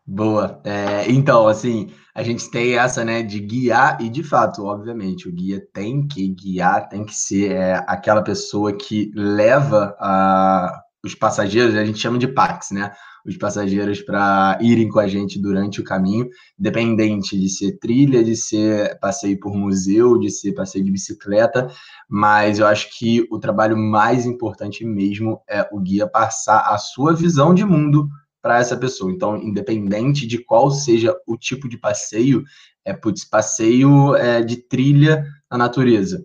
Boa. 0.09 0.61
É, 0.63 1.11
então, 1.11 1.47
assim, 1.49 1.89
a 2.15 2.23
gente 2.23 2.49
tem 2.49 2.77
essa, 2.77 3.03
né, 3.03 3.21
de 3.21 3.41
guiar, 3.41 4.01
e 4.01 4.09
de 4.09 4.23
fato, 4.23 4.63
obviamente, 4.63 5.27
o 5.27 5.31
guia 5.33 5.61
tem 5.73 6.07
que 6.07 6.29
guiar, 6.29 6.87
tem 6.87 7.03
que 7.03 7.13
ser 7.13 7.51
é, 7.51 7.83
aquela 7.85 8.23
pessoa 8.23 8.71
que 8.71 9.11
leva 9.13 9.93
a, 9.99 10.81
os 11.03 11.13
passageiros, 11.13 11.75
a 11.75 11.83
gente 11.83 11.99
chama 11.99 12.17
de 12.17 12.27
PAX, 12.27 12.71
né? 12.71 12.93
os 13.25 13.35
passageiros 13.35 14.01
para 14.01 14.57
irem 14.61 14.87
com 14.87 14.99
a 14.99 15.07
gente 15.07 15.37
durante 15.37 15.81
o 15.81 15.83
caminho, 15.83 16.29
independente 16.57 17.37
de 17.37 17.49
ser 17.49 17.77
trilha, 17.77 18.23
de 18.23 18.37
ser 18.37 18.97
passeio 18.99 19.37
por 19.37 19.53
museu, 19.53 20.17
de 20.17 20.31
ser 20.31 20.53
passeio 20.53 20.85
de 20.85 20.91
bicicleta, 20.91 21.67
mas 22.09 22.59
eu 22.59 22.65
acho 22.65 22.87
que 22.97 23.27
o 23.29 23.37
trabalho 23.37 23.77
mais 23.77 24.25
importante 24.25 24.85
mesmo 24.85 25.41
é 25.49 25.67
o 25.73 25.81
guia 25.81 26.07
passar 26.07 26.61
a 26.73 26.77
sua 26.77 27.13
visão 27.13 27.53
de 27.53 27.65
mundo 27.65 28.07
para 28.47 28.59
essa 28.59 28.77
pessoa. 28.77 29.11
Então, 29.11 29.35
independente 29.37 30.25
de 30.25 30.37
qual 30.37 30.71
seja 30.71 31.13
o 31.27 31.37
tipo 31.37 31.67
de 31.67 31.77
passeio, 31.77 32.43
é 32.85 32.93
putz, 32.93 33.25
passeio 33.25 34.15
é, 34.15 34.41
de 34.41 34.55
trilha 34.55 35.25
na 35.51 35.57
natureza 35.57 36.23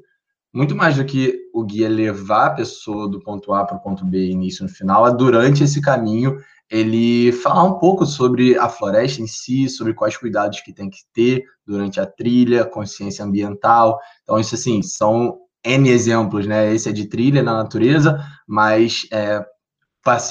muito 0.53 0.77
mais 0.77 0.97
do 0.97 1.05
que 1.05 1.49
o 1.53 1.65
guia 1.65 1.89
levar 1.89 2.47
a 2.47 2.51
pessoa 2.51 3.09
do 3.09 3.19
ponto 3.21 3.55
A 3.55 3.65
para 3.65 3.77
o 3.77 3.81
ponto 3.81 4.05
B, 4.05 4.31
início 4.31 4.65
no 4.65 4.69
final, 4.69 5.07
é 5.07 5.15
durante 5.15 5.65
esse 5.65 5.81
caminho 5.81 6.39
ele 6.71 7.33
falar 7.33 7.65
um 7.65 7.79
pouco 7.79 8.07
sobre 8.07 8.57
a 8.59 8.69
floresta 8.69 9.21
em 9.21 9.27
si, 9.27 9.69
sobre 9.69 9.95
quais 9.95 10.17
cuidados 10.17 10.61
que 10.61 10.73
tem 10.73 10.89
que 10.89 11.01
ter 11.13 11.45
durante 11.67 12.01
a 12.01 12.07
trilha, 12.07 12.65
consciência 12.65 13.25
ambiental. 13.25 13.99
Então, 14.23 14.39
isso 14.39 14.55
assim, 14.55 14.83
são 14.83 15.39
N 15.65 15.91
exemplos, 15.91 16.47
né? 16.47 16.75
Esse 16.75 16.89
é 16.89 16.93
de 16.93 17.07
trilha 17.07 17.43
na 17.43 17.53
natureza, 17.53 18.19
mas 18.47 19.03
é, 19.13 19.45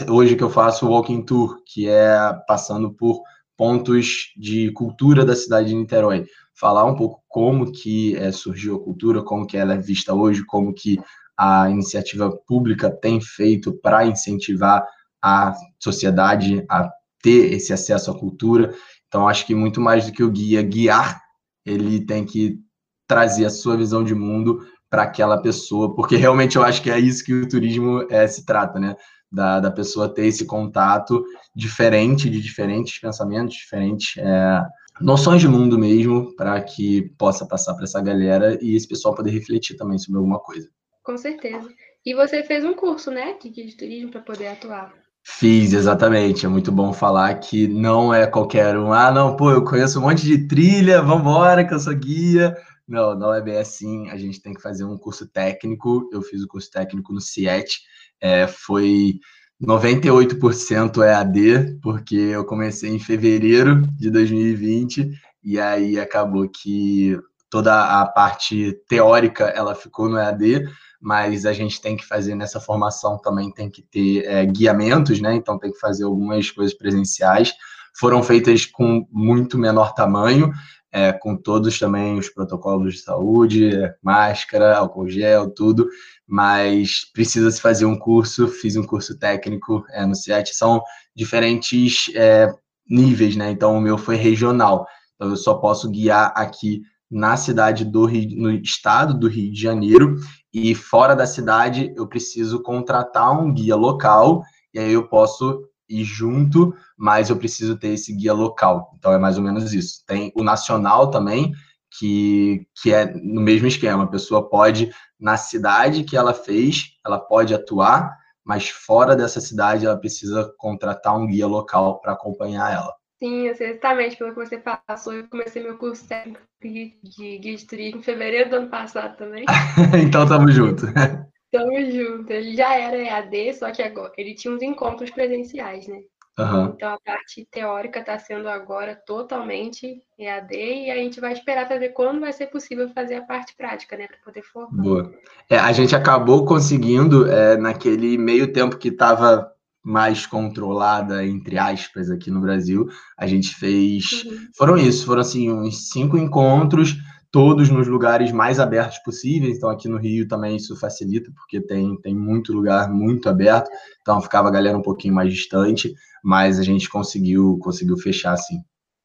hoje 0.09 0.35
que 0.35 0.43
eu 0.43 0.49
faço 0.49 0.85
o 0.85 0.89
Walking 0.91 1.23
Tour, 1.23 1.61
que 1.65 1.87
é 1.87 2.15
passando 2.47 2.93
por 2.93 3.21
pontos 3.57 4.33
de 4.37 4.71
cultura 4.71 5.25
da 5.25 5.35
cidade 5.35 5.69
de 5.69 5.75
Niterói 5.75 6.25
falar 6.61 6.85
um 6.85 6.95
pouco 6.95 7.23
como 7.27 7.71
que 7.71 8.15
é, 8.17 8.31
surgiu 8.31 8.75
a 8.75 8.83
cultura, 8.83 9.23
como 9.23 9.47
que 9.47 9.57
ela 9.57 9.73
é 9.73 9.77
vista 9.77 10.13
hoje, 10.13 10.45
como 10.45 10.71
que 10.71 11.01
a 11.35 11.67
iniciativa 11.69 12.29
pública 12.45 12.91
tem 12.91 13.19
feito 13.19 13.73
para 13.81 14.05
incentivar 14.05 14.85
a 15.23 15.53
sociedade 15.79 16.63
a 16.69 16.87
ter 17.21 17.53
esse 17.53 17.73
acesso 17.73 18.11
à 18.11 18.19
cultura. 18.19 18.75
Então, 19.07 19.27
acho 19.27 19.45
que 19.47 19.55
muito 19.55 19.81
mais 19.81 20.05
do 20.05 20.11
que 20.11 20.23
o 20.23 20.29
guia 20.29 20.61
guiar, 20.61 21.19
ele 21.65 22.05
tem 22.05 22.25
que 22.25 22.59
trazer 23.07 23.45
a 23.45 23.49
sua 23.49 23.75
visão 23.75 24.03
de 24.03 24.13
mundo 24.13 24.65
para 24.87 25.03
aquela 25.03 25.41
pessoa, 25.41 25.95
porque 25.95 26.15
realmente 26.15 26.57
eu 26.57 26.63
acho 26.63 26.81
que 26.81 26.91
é 26.91 26.99
isso 26.99 27.23
que 27.23 27.33
o 27.33 27.49
turismo 27.49 28.05
é, 28.09 28.27
se 28.27 28.45
trata, 28.45 28.79
né? 28.79 28.95
Da, 29.31 29.61
da 29.61 29.71
pessoa 29.71 30.13
ter 30.13 30.25
esse 30.25 30.45
contato 30.45 31.23
diferente, 31.55 32.29
de 32.29 32.41
diferentes 32.41 33.00
pensamentos, 33.00 33.55
diferentes 33.55 34.17
é, 34.17 34.61
noções 35.00 35.39
de 35.39 35.47
mundo 35.47 35.79
mesmo, 35.79 36.35
para 36.35 36.59
que 36.61 37.13
possa 37.17 37.45
passar 37.45 37.73
para 37.75 37.85
essa 37.85 38.01
galera 38.01 38.57
e 38.61 38.75
esse 38.75 38.88
pessoal 38.88 39.15
poder 39.15 39.31
refletir 39.31 39.77
também 39.77 39.97
sobre 39.97 40.17
alguma 40.17 40.39
coisa. 40.39 40.67
Com 41.03 41.17
certeza. 41.17 41.69
E 42.05 42.13
você 42.13 42.43
fez 42.43 42.65
um 42.65 42.73
curso, 42.73 43.11
né, 43.11 43.35
de 43.41 43.50
guia 43.50 43.65
de 43.65 43.77
turismo 43.77 44.11
para 44.11 44.21
poder 44.21 44.47
atuar. 44.47 44.93
Fiz, 45.23 45.73
exatamente. 45.73 46.45
É 46.45 46.50
muito 46.50 46.71
bom 46.71 46.91
falar 46.91 47.35
que 47.35 47.67
não 47.67 48.13
é 48.13 48.25
qualquer 48.25 48.75
um. 48.77 48.91
Ah, 48.91 49.11
não, 49.11 49.35
pô, 49.35 49.51
eu 49.51 49.63
conheço 49.63 50.00
um 50.00 50.03
monte 50.03 50.25
de 50.25 50.47
trilha, 50.47 51.01
vambora, 51.01 51.63
que 51.63 51.73
eu 51.73 51.79
sou 51.79 51.93
guia. 51.93 52.55
Não, 52.88 53.17
não 53.17 53.33
é 53.33 53.41
bem 53.41 53.57
assim. 53.57 54.09
A 54.09 54.17
gente 54.17 54.41
tem 54.41 54.53
que 54.53 54.61
fazer 54.61 54.83
um 54.83 54.97
curso 54.97 55.27
técnico. 55.27 56.09
Eu 56.11 56.21
fiz 56.21 56.41
o 56.41 56.47
curso 56.47 56.69
técnico 56.69 57.13
no 57.13 57.21
CIET. 57.21 57.81
É, 58.19 58.47
foi 58.47 59.19
98% 59.61 61.03
EAD, 61.03 61.79
porque 61.81 62.15
eu 62.15 62.43
comecei 62.43 62.89
em 62.89 63.00
fevereiro 63.00 63.81
de 63.97 64.09
2020 64.09 65.11
e 65.43 65.59
aí 65.59 66.00
acabou 66.00 66.50
que 66.50 67.17
toda 67.50 68.01
a 68.01 68.05
parte 68.07 68.73
teórica 68.88 69.45
ela 69.45 69.75
ficou 69.75 70.09
no 70.09 70.17
EAD, 70.17 70.67
mas 71.00 71.45
a 71.45 71.53
gente 71.53 71.81
tem 71.81 71.95
que 71.95 72.05
fazer 72.05 72.33
nessa 72.33 72.59
formação 72.59 73.19
também 73.19 73.51
tem 73.51 73.69
que 73.69 73.81
ter 73.83 74.25
é, 74.25 74.45
guiamentos, 74.45 75.19
né? 75.19 75.35
Então 75.35 75.59
tem 75.59 75.71
que 75.71 75.79
fazer 75.79 76.05
algumas 76.05 76.50
coisas 76.50 76.75
presenciais. 76.75 77.53
Foram 78.00 78.23
feitas 78.23 78.65
com 78.65 79.05
muito 79.11 79.57
menor 79.57 79.93
tamanho, 79.93 80.51
é, 80.91 81.13
com 81.13 81.38
todos 81.38 81.79
também 81.79 82.19
os 82.19 82.29
protocolos 82.29 82.95
de 82.95 83.01
saúde, 83.01 83.71
máscara, 84.01 84.77
álcool 84.77 85.07
gel, 85.07 85.50
tudo, 85.50 85.88
mas 86.27 87.05
precisa 87.13 87.50
se 87.50 87.62
fazer 87.62 87.86
um 87.86 87.98
curso, 87.98 88.48
fiz 88.48 88.75
um 88.75 88.83
curso 88.83 89.17
técnico 89.17 89.86
é, 89.91 90.05
no 90.05 90.15
CIET, 90.15 90.53
são 90.53 90.81
diferentes 91.15 92.12
é, 92.13 92.53
níveis, 92.89 93.36
né? 93.36 93.51
Então 93.51 93.77
o 93.77 93.81
meu 93.81 93.98
foi 93.98 94.15
regional, 94.15 94.86
então 95.15 95.29
eu 95.29 95.38
só 95.38 95.53
posso 95.55 95.89
guiar 95.89 96.33
aqui 96.36 96.81
na 97.10 97.36
cidade 97.36 97.83
do 97.86 98.05
Rio, 98.05 98.29
no 98.38 98.51
estado 98.51 99.13
do 99.13 99.27
Rio 99.27 99.51
de 99.51 99.62
Janeiro, 99.62 100.17
e 100.53 100.75
fora 100.75 101.15
da 101.15 101.25
cidade 101.25 101.93
eu 101.95 102.07
preciso 102.07 102.62
contratar 102.62 103.31
um 103.31 103.53
guia 103.53 103.75
local, 103.75 104.43
e 104.74 104.79
aí 104.79 104.93
eu 104.93 105.07
posso 105.07 105.62
ir 105.91 106.03
junto, 106.03 106.74
mas 106.98 107.29
eu 107.29 107.36
preciso 107.36 107.77
ter 107.77 107.89
esse 107.89 108.15
guia 108.15 108.33
local. 108.33 108.93
Então 108.98 109.13
é 109.13 109.17
mais 109.17 109.38
ou 109.38 109.43
menos 109.43 109.74
isso. 109.74 110.03
Tem 110.07 110.31
o 110.36 110.43
nacional 110.43 111.12
também, 111.12 111.51
que, 111.98 112.65
que 112.81 112.93
é 112.93 113.13
no 113.13 113.41
mesmo 113.41 113.67
esquema. 113.67 114.03
A 114.03 114.07
pessoa 114.07 114.50
pode, 114.50 114.91
na 115.19 115.38
cidade 115.38 116.03
que 116.03 116.15
ela 116.15 116.33
fez, 116.33 116.93
ela 117.05 117.19
pode 117.19 117.53
atuar, 117.53 118.15
mas 118.43 118.69
fora 118.69 119.15
dessa 119.15 119.41
cidade 119.41 119.86
ela 119.86 119.98
precisa 119.98 120.51
contratar 120.57 121.17
um 121.17 121.27
guia 121.27 121.48
local 121.48 122.00
para 122.00 122.13
acompanhar 122.13 122.71
ela. 122.71 122.93
Sim, 123.19 123.48
exatamente 123.48 124.17
pelo 124.17 124.33
que 124.33 124.39
você 124.39 124.57
passou. 124.57 125.13
Eu 125.13 125.27
comecei 125.29 125.62
meu 125.62 125.77
curso 125.77 126.07
técnico 126.07 126.41
de 126.60 126.98
guia 127.39 127.55
de 127.55 127.67
turismo 127.67 128.00
em 128.00 128.03
fevereiro 128.03 128.50
do 128.50 128.55
ano 128.55 128.69
passado 128.69 129.15
também. 129.15 129.45
então 130.03 130.27
tamo 130.27 130.50
junto. 130.50 130.88
Tamo 131.51 131.91
junto. 131.91 132.31
Ele 132.31 132.55
já 132.55 132.75
era 132.75 132.98
EAD, 132.98 133.53
só 133.55 133.72
que 133.72 133.81
agora 133.81 134.13
ele 134.17 134.34
tinha 134.34 134.53
uns 134.53 134.62
encontros 134.62 135.12
presenciais, 135.12 135.88
né? 135.88 136.00
Uhum. 136.39 136.67
Então 136.67 136.93
a 136.93 137.00
parte 137.05 137.46
teórica 137.51 138.00
está 138.00 138.17
sendo 138.17 138.48
agora 138.48 138.96
totalmente 139.05 140.01
EAD 140.17 140.55
e 140.55 140.89
a 140.89 140.96
gente 140.96 141.20
vai 141.20 141.34
esperar 141.34 141.67
para 141.67 141.77
ver 141.77 141.89
quando 141.89 142.22
vai 142.22 142.31
ser 142.31 142.48
possível 142.48 142.89
fazer 142.89 143.15
a 143.15 143.22
parte 143.24 143.53
prática, 143.55 143.98
né? 143.98 144.08
Para 144.08 144.17
poder 144.24 144.41
formar. 144.41 144.81
Boa. 144.81 145.13
É, 145.50 145.58
a 145.58 145.72
gente 145.74 145.96
acabou 145.96 146.46
conseguindo, 146.46 147.29
é, 147.29 147.58
naquele 147.58 148.17
meio 148.17 148.53
tempo 148.53 148.77
que 148.77 148.88
estava 148.88 149.51
mais 149.84 150.25
controlada, 150.25 151.25
entre 151.25 151.58
aspas, 151.58 152.10
aqui 152.10 152.29
no 152.29 152.39
Brasil, 152.39 152.88
a 153.17 153.27
gente 153.27 153.53
fez. 153.55 154.24
Uhum. 154.24 154.48
Foram 154.55 154.77
isso, 154.77 155.05
foram 155.05 155.22
assim, 155.22 155.51
uns 155.51 155.89
cinco 155.89 156.17
encontros 156.17 156.96
todos 157.31 157.69
nos 157.69 157.88
lugares 157.88 158.31
mais 158.31 158.59
abertos 158.59 159.00
possíveis. 159.00 159.57
Então, 159.57 159.69
aqui 159.69 159.88
no 159.88 159.97
Rio 159.97 160.27
também 160.27 160.57
isso 160.57 160.75
facilita, 160.75 161.31
porque 161.33 161.61
tem, 161.61 161.95
tem 162.01 162.13
muito 162.13 162.53
lugar 162.53 162.91
muito 162.91 163.29
aberto. 163.29 163.69
Então, 164.01 164.21
ficava 164.21 164.50
a 164.50 164.51
galera 164.51 164.77
um 164.77 164.81
pouquinho 164.81 165.15
mais 165.15 165.33
distante, 165.33 165.93
mas 166.23 166.59
a 166.59 166.63
gente 166.63 166.89
conseguiu, 166.89 167.57
conseguiu 167.61 167.97
fechar 167.97 168.33
assim. 168.33 168.61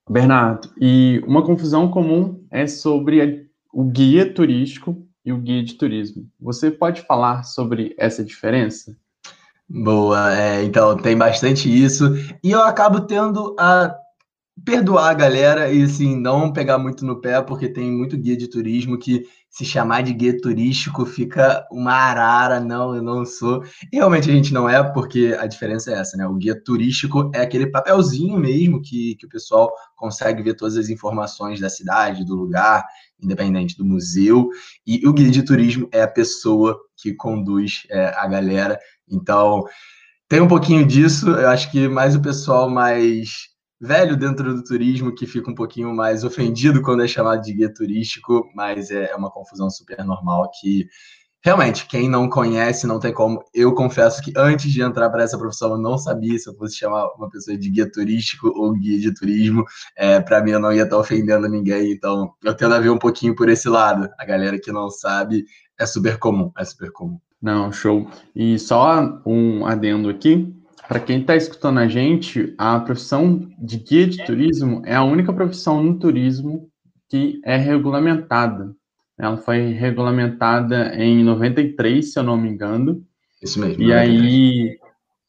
Bernardo, 0.08 0.68
e 0.80 1.22
uma 1.26 1.44
confusão 1.44 1.90
comum 1.90 2.44
é 2.50 2.66
sobre 2.66 3.48
o 3.72 3.84
guia 3.84 4.32
turístico 4.32 5.06
e 5.24 5.32
o 5.32 5.38
guia 5.38 5.62
de 5.62 5.74
turismo. 5.74 6.28
Você 6.40 6.70
pode 6.70 7.02
falar 7.02 7.42
sobre 7.42 7.94
essa 7.98 8.24
diferença? 8.24 8.96
Boa, 9.68 10.32
é, 10.32 10.62
então 10.62 10.96
tem 10.96 11.16
bastante 11.16 11.68
isso. 11.68 12.04
E 12.42 12.52
eu 12.52 12.62
acabo 12.62 13.00
tendo 13.00 13.56
a 13.58 13.92
perdoar 14.64 15.10
a 15.10 15.14
galera 15.14 15.70
e 15.70 15.82
assim, 15.82 16.16
não 16.16 16.52
pegar 16.52 16.78
muito 16.78 17.04
no 17.04 17.20
pé, 17.20 17.40
porque 17.42 17.68
tem 17.68 17.90
muito 17.90 18.16
guia 18.16 18.36
de 18.36 18.48
turismo 18.48 18.98
que 18.98 19.24
se 19.50 19.64
chamar 19.64 20.02
de 20.02 20.12
guia 20.12 20.36
turístico 20.38 21.06
fica 21.06 21.66
uma 21.70 21.92
arara, 21.92 22.60
não, 22.60 22.94
eu 22.94 23.02
não 23.02 23.24
sou. 23.24 23.62
E 23.92 23.96
realmente 23.96 24.30
a 24.30 24.32
gente 24.32 24.52
não 24.52 24.68
é, 24.68 24.82
porque 24.82 25.36
a 25.38 25.46
diferença 25.46 25.90
é 25.90 25.94
essa, 25.94 26.16
né? 26.16 26.26
O 26.26 26.34
guia 26.34 26.58
turístico 26.62 27.30
é 27.34 27.40
aquele 27.40 27.66
papelzinho 27.66 28.38
mesmo 28.38 28.82
que, 28.82 29.14
que 29.16 29.26
o 29.26 29.28
pessoal 29.28 29.70
consegue 29.94 30.42
ver 30.42 30.54
todas 30.54 30.76
as 30.76 30.88
informações 30.88 31.60
da 31.60 31.70
cidade, 31.70 32.24
do 32.24 32.34
lugar, 32.34 32.84
independente 33.20 33.76
do 33.76 33.84
museu. 33.84 34.48
E 34.86 35.06
o 35.06 35.12
guia 35.12 35.30
de 35.30 35.42
turismo 35.42 35.88
é 35.92 36.02
a 36.02 36.08
pessoa 36.08 36.78
que 36.96 37.14
conduz 37.14 37.86
é, 37.90 38.08
a 38.16 38.26
galera. 38.26 38.78
Então, 39.08 39.64
tem 40.28 40.40
um 40.40 40.48
pouquinho 40.48 40.84
disso, 40.84 41.30
eu 41.30 41.48
acho 41.48 41.70
que 41.70 41.88
mais 41.88 42.16
o 42.16 42.20
pessoal 42.20 42.68
mais 42.68 43.55
velho 43.80 44.16
dentro 44.16 44.54
do 44.54 44.62
turismo 44.62 45.14
que 45.14 45.26
fica 45.26 45.50
um 45.50 45.54
pouquinho 45.54 45.94
mais 45.94 46.24
ofendido 46.24 46.82
quando 46.82 47.02
é 47.04 47.08
chamado 47.08 47.42
de 47.42 47.52
guia 47.52 47.72
turístico, 47.72 48.48
mas 48.54 48.90
é, 48.90 49.10
é 49.10 49.16
uma 49.16 49.30
confusão 49.30 49.68
super 49.70 50.04
normal 50.04 50.50
que 50.60 50.86
realmente 51.46 51.86
quem 51.86 52.08
não 52.08 52.28
conhece 52.28 52.86
não 52.86 52.98
tem 52.98 53.12
como. 53.12 53.40
Eu 53.54 53.72
confesso 53.74 54.20
que 54.20 54.32
antes 54.36 54.72
de 54.72 54.82
entrar 54.82 55.10
para 55.10 55.22
essa 55.22 55.38
profissão 55.38 55.72
eu 55.72 55.78
não 55.78 55.96
sabia 55.96 56.36
se 56.38 56.48
eu 56.50 56.56
fosse 56.56 56.76
chamar 56.76 57.06
uma 57.14 57.30
pessoa 57.30 57.56
de 57.56 57.70
guia 57.70 57.90
turístico 57.90 58.48
ou 58.48 58.72
guia 58.72 58.98
de 58.98 59.14
turismo. 59.14 59.64
É, 59.96 60.20
para 60.20 60.42
mim 60.42 60.50
eu 60.52 60.60
não 60.60 60.72
ia 60.72 60.82
estar 60.82 60.98
ofendendo 60.98 61.48
ninguém, 61.48 61.92
então 61.92 62.32
eu 62.42 62.54
tendo 62.54 62.74
a 62.74 62.80
ver 62.80 62.90
um 62.90 62.98
pouquinho 62.98 63.36
por 63.36 63.48
esse 63.48 63.68
lado. 63.68 64.08
A 64.18 64.24
galera 64.24 64.58
que 64.58 64.72
não 64.72 64.90
sabe 64.90 65.44
é 65.78 65.86
super 65.86 66.18
comum, 66.18 66.50
é 66.58 66.64
super 66.64 66.90
comum. 66.90 67.18
Não, 67.40 67.70
show. 67.70 68.08
E 68.34 68.58
só 68.58 69.20
um 69.24 69.66
adendo 69.66 70.08
aqui. 70.08 70.52
Para 70.88 71.00
quem 71.00 71.20
está 71.20 71.34
escutando 71.34 71.78
a 71.78 71.88
gente, 71.88 72.54
a 72.56 72.78
profissão 72.80 73.48
de 73.58 73.76
guia 73.76 74.06
de 74.06 74.24
turismo 74.24 74.82
é 74.84 74.94
a 74.94 75.02
única 75.02 75.32
profissão 75.32 75.82
no 75.82 75.98
turismo 75.98 76.70
que 77.08 77.40
é 77.44 77.56
regulamentada. 77.56 78.74
Ela 79.18 79.36
foi 79.36 79.72
regulamentada 79.72 80.94
em 80.94 81.24
93, 81.24 82.12
se 82.12 82.18
eu 82.18 82.22
não 82.22 82.36
me 82.36 82.48
engano. 82.48 83.04
Isso 83.42 83.58
mesmo. 83.58 83.82
E 83.82 83.92
aí, 83.92 84.78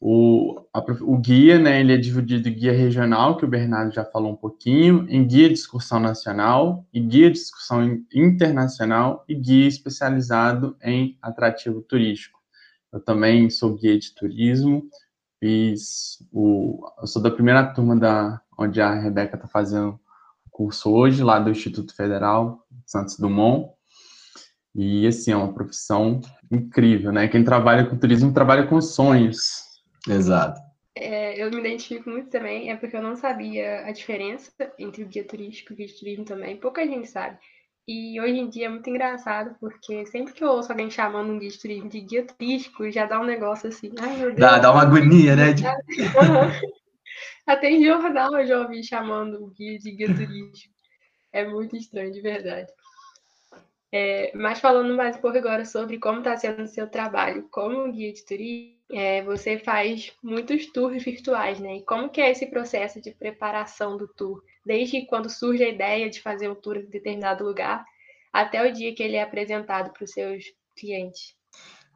O, 0.00 0.60
a, 0.72 0.78
o 1.00 1.18
guia, 1.18 1.58
né, 1.58 1.80
ele 1.80 1.92
é 1.92 1.96
dividido 1.96 2.48
em 2.48 2.54
guia 2.54 2.72
regional, 2.72 3.36
que 3.36 3.44
o 3.44 3.48
Bernardo 3.48 3.92
já 3.92 4.04
falou 4.04 4.30
um 4.32 4.36
pouquinho, 4.36 5.04
em 5.08 5.26
guia 5.26 5.48
de 5.48 5.54
excursão 5.54 5.98
nacional, 5.98 6.86
e 6.94 7.00
guia 7.00 7.28
de 7.30 7.38
excursão 7.38 8.00
internacional 8.14 9.24
e 9.28 9.34
guia 9.34 9.66
especializado 9.66 10.76
em 10.80 11.18
atrativo 11.20 11.82
turístico. 11.82 12.38
Eu 12.92 13.00
também 13.00 13.50
sou 13.50 13.74
guia 13.74 13.98
de 13.98 14.14
turismo, 14.14 14.84
fiz 15.40 16.18
o, 16.32 16.86
eu 17.00 17.06
sou 17.06 17.22
da 17.22 17.30
primeira 17.30 17.64
turma 17.72 17.96
da 17.96 18.40
onde 18.58 18.80
a 18.80 18.94
Rebeca 18.94 19.36
está 19.36 19.48
fazendo 19.48 19.98
curso 20.50 20.90
hoje, 20.92 21.22
lá 21.22 21.38
do 21.38 21.50
Instituto 21.50 21.94
Federal 21.94 22.66
Santos 22.84 23.16
Dumont. 23.16 23.72
E, 24.74 25.06
assim, 25.06 25.32
é 25.32 25.36
uma 25.36 25.52
profissão 25.52 26.20
incrível, 26.50 27.12
né? 27.12 27.28
Quem 27.28 27.44
trabalha 27.44 27.86
com 27.86 27.96
turismo 27.96 28.32
trabalha 28.32 28.66
com 28.66 28.80
sonhos. 28.80 29.64
Exato. 30.08 30.60
É, 30.94 31.40
eu 31.40 31.50
me 31.50 31.60
identifico 31.60 32.10
muito 32.10 32.28
também, 32.28 32.70
é 32.70 32.76
porque 32.76 32.96
eu 32.96 33.02
não 33.02 33.14
sabia 33.14 33.86
a 33.86 33.92
diferença 33.92 34.50
entre 34.78 35.04
o 35.04 35.06
guia 35.06 35.24
turístico 35.24 35.72
e 35.72 35.74
o 35.74 35.76
guia 35.76 35.86
de 35.86 35.98
turismo 35.98 36.24
também. 36.24 36.56
Pouca 36.56 36.84
gente 36.84 37.08
sabe. 37.08 37.38
E 37.88 38.20
hoje 38.20 38.38
em 38.38 38.50
dia 38.50 38.66
é 38.66 38.68
muito 38.68 38.90
engraçado, 38.90 39.56
porque 39.58 40.04
sempre 40.04 40.34
que 40.34 40.44
eu 40.44 40.50
ouço 40.50 40.70
alguém 40.70 40.90
chamando 40.90 41.32
um 41.32 41.38
guia 41.38 41.48
de 41.48 41.58
turismo 41.58 41.88
de 41.88 42.00
guia 42.02 42.22
turístico, 42.22 42.90
já 42.90 43.06
dá 43.06 43.18
um 43.18 43.24
negócio 43.24 43.66
assim, 43.66 43.90
ai 43.98 44.14
meu 44.14 44.26
Deus. 44.26 44.38
Dá, 44.38 44.58
dá 44.58 44.70
uma 44.70 44.82
agonia, 44.82 45.34
né? 45.34 45.54
De... 45.54 45.64
Até 47.46 47.70
em 47.70 47.82
jornal 47.82 48.38
eu 48.38 48.46
já 48.46 48.60
ouvi 48.60 48.84
chamando 48.84 49.42
o 49.42 49.46
guia 49.52 49.78
de 49.78 49.90
guia 49.92 50.14
turístico. 50.14 50.74
É 51.32 51.48
muito 51.48 51.76
estranho, 51.76 52.12
de 52.12 52.20
verdade. 52.20 52.70
É, 53.90 54.32
mas 54.34 54.60
falando 54.60 54.94
mais 54.94 55.16
um 55.16 55.20
pouco 55.20 55.38
agora 55.38 55.64
sobre 55.64 55.98
como 55.98 56.18
está 56.18 56.36
sendo 56.36 56.64
o 56.64 56.68
seu 56.68 56.86
trabalho 56.90 57.48
como 57.50 57.90
guia 57.90 58.12
de 58.12 58.22
turismo, 58.26 58.77
é, 58.90 59.22
você 59.22 59.58
faz 59.58 60.12
muitos 60.22 60.66
tours 60.72 61.02
virtuais, 61.04 61.60
né? 61.60 61.76
E 61.76 61.84
como 61.84 62.08
que 62.08 62.20
é 62.20 62.30
esse 62.30 62.46
processo 62.46 63.00
de 63.00 63.10
preparação 63.10 63.96
do 63.96 64.08
tour? 64.08 64.42
Desde 64.64 65.06
quando 65.06 65.28
surge 65.28 65.62
a 65.62 65.68
ideia 65.68 66.08
de 66.08 66.20
fazer 66.20 66.48
um 66.48 66.54
tour 66.54 66.76
em 66.76 66.86
determinado 66.86 67.44
lugar, 67.44 67.84
até 68.32 68.66
o 68.66 68.72
dia 68.72 68.94
que 68.94 69.02
ele 69.02 69.16
é 69.16 69.22
apresentado 69.22 69.92
para 69.92 70.04
os 70.04 70.10
seus 70.10 70.44
clientes. 70.76 71.34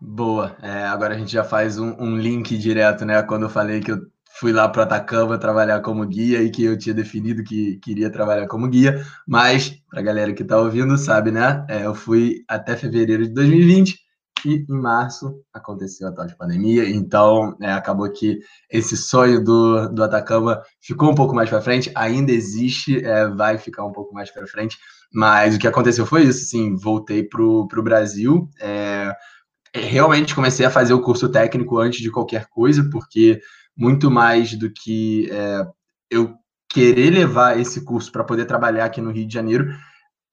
Boa. 0.00 0.56
É, 0.62 0.84
agora 0.84 1.14
a 1.14 1.18
gente 1.18 1.32
já 1.32 1.44
faz 1.44 1.78
um, 1.78 1.94
um, 1.98 2.16
link 2.16 2.58
direto, 2.58 3.04
né? 3.04 3.22
Quando 3.22 3.44
eu 3.44 3.50
falei 3.50 3.80
que 3.80 3.92
eu 3.92 3.98
fui 4.38 4.52
lá 4.52 4.68
para 4.68 4.82
Atacama 4.82 5.38
trabalhar 5.38 5.80
como 5.80 6.04
guia 6.06 6.42
e 6.42 6.50
que 6.50 6.64
eu 6.64 6.76
tinha 6.76 6.94
definido 6.94 7.44
que 7.44 7.76
queria 7.76 8.10
trabalhar 8.10 8.48
como 8.48 8.68
guia, 8.68 9.04
mas 9.26 9.70
para 9.88 10.00
a 10.00 10.02
galera 10.02 10.32
que 10.32 10.42
está 10.42 10.58
ouvindo 10.58 10.98
sabe, 10.98 11.30
né? 11.30 11.64
É, 11.68 11.86
eu 11.86 11.94
fui 11.94 12.44
até 12.48 12.76
fevereiro 12.76 13.24
de 13.24 13.32
2020 13.32 14.02
em 14.48 14.66
março 14.68 15.34
aconteceu 15.52 16.08
a 16.08 16.12
tal 16.12 16.26
de 16.26 16.36
pandemia, 16.36 16.88
então 16.88 17.56
é, 17.60 17.72
acabou 17.72 18.10
que 18.10 18.38
esse 18.70 18.96
sonho 18.96 19.42
do, 19.42 19.88
do 19.88 20.02
Atacama 20.02 20.62
ficou 20.80 21.10
um 21.10 21.14
pouco 21.14 21.34
mais 21.34 21.48
para 21.48 21.60
frente, 21.60 21.90
ainda 21.94 22.32
existe, 22.32 23.04
é, 23.04 23.28
vai 23.28 23.58
ficar 23.58 23.84
um 23.84 23.92
pouco 23.92 24.14
mais 24.14 24.30
para 24.30 24.46
frente, 24.46 24.76
mas 25.12 25.54
o 25.54 25.58
que 25.58 25.68
aconteceu 25.68 26.06
foi 26.06 26.22
isso, 26.22 26.44
assim, 26.44 26.76
voltei 26.76 27.22
para 27.22 27.42
o 27.42 27.82
Brasil, 27.82 28.48
é, 28.60 29.14
realmente 29.74 30.34
comecei 30.34 30.66
a 30.66 30.70
fazer 30.70 30.94
o 30.94 31.02
curso 31.02 31.28
técnico 31.28 31.78
antes 31.78 32.00
de 32.00 32.10
qualquer 32.10 32.46
coisa, 32.48 32.88
porque 32.90 33.40
muito 33.76 34.10
mais 34.10 34.54
do 34.54 34.70
que 34.70 35.28
é, 35.30 35.66
eu 36.10 36.34
querer 36.68 37.10
levar 37.10 37.58
esse 37.58 37.84
curso 37.84 38.10
para 38.10 38.24
poder 38.24 38.46
trabalhar 38.46 38.86
aqui 38.86 39.00
no 39.00 39.10
Rio 39.10 39.26
de 39.26 39.34
Janeiro. 39.34 39.74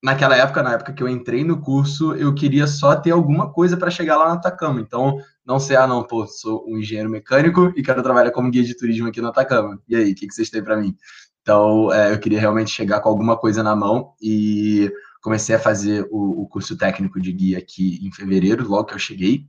Naquela 0.01 0.37
época, 0.37 0.63
na 0.63 0.73
época 0.73 0.93
que 0.93 1.03
eu 1.03 1.09
entrei 1.09 1.43
no 1.43 1.59
curso, 1.59 2.15
eu 2.15 2.33
queria 2.33 2.65
só 2.67 2.95
ter 2.95 3.11
alguma 3.11 3.51
coisa 3.51 3.75
para 3.75 3.91
chegar 3.91 4.15
lá 4.17 4.29
na 4.29 4.33
Atacama. 4.35 4.79
Então, 4.79 5.17
não 5.45 5.59
sei, 5.59 5.75
ah, 5.75 5.85
não, 5.85 6.03
pô, 6.03 6.25
sou 6.25 6.65
um 6.67 6.77
engenheiro 6.77 7.09
mecânico 7.09 7.73
e 7.75 7.83
quero 7.83 8.01
trabalhar 8.01 8.31
como 8.31 8.49
guia 8.49 8.63
de 8.63 8.77
turismo 8.77 9.09
aqui 9.09 9.19
na 9.19 9.29
Atacama. 9.29 9.77
E 9.89 9.95
aí, 9.95 10.11
o 10.13 10.15
que, 10.15 10.27
que 10.27 10.33
vocês 10.33 10.49
têm 10.49 10.63
para 10.63 10.77
mim? 10.77 10.95
Então, 11.41 11.91
é, 11.91 12.13
eu 12.13 12.19
queria 12.19 12.39
realmente 12.39 12.71
chegar 12.71 13.01
com 13.01 13.09
alguma 13.09 13.35
coisa 13.37 13.61
na 13.61 13.75
mão 13.75 14.13
e 14.21 14.89
comecei 15.21 15.55
a 15.55 15.59
fazer 15.59 16.07
o, 16.11 16.43
o 16.43 16.47
curso 16.47 16.77
técnico 16.77 17.19
de 17.19 17.33
guia 17.33 17.57
aqui 17.57 17.99
em 18.01 18.11
fevereiro, 18.11 18.67
logo 18.67 18.85
que 18.85 18.93
eu 18.93 18.99
cheguei. 18.99 19.45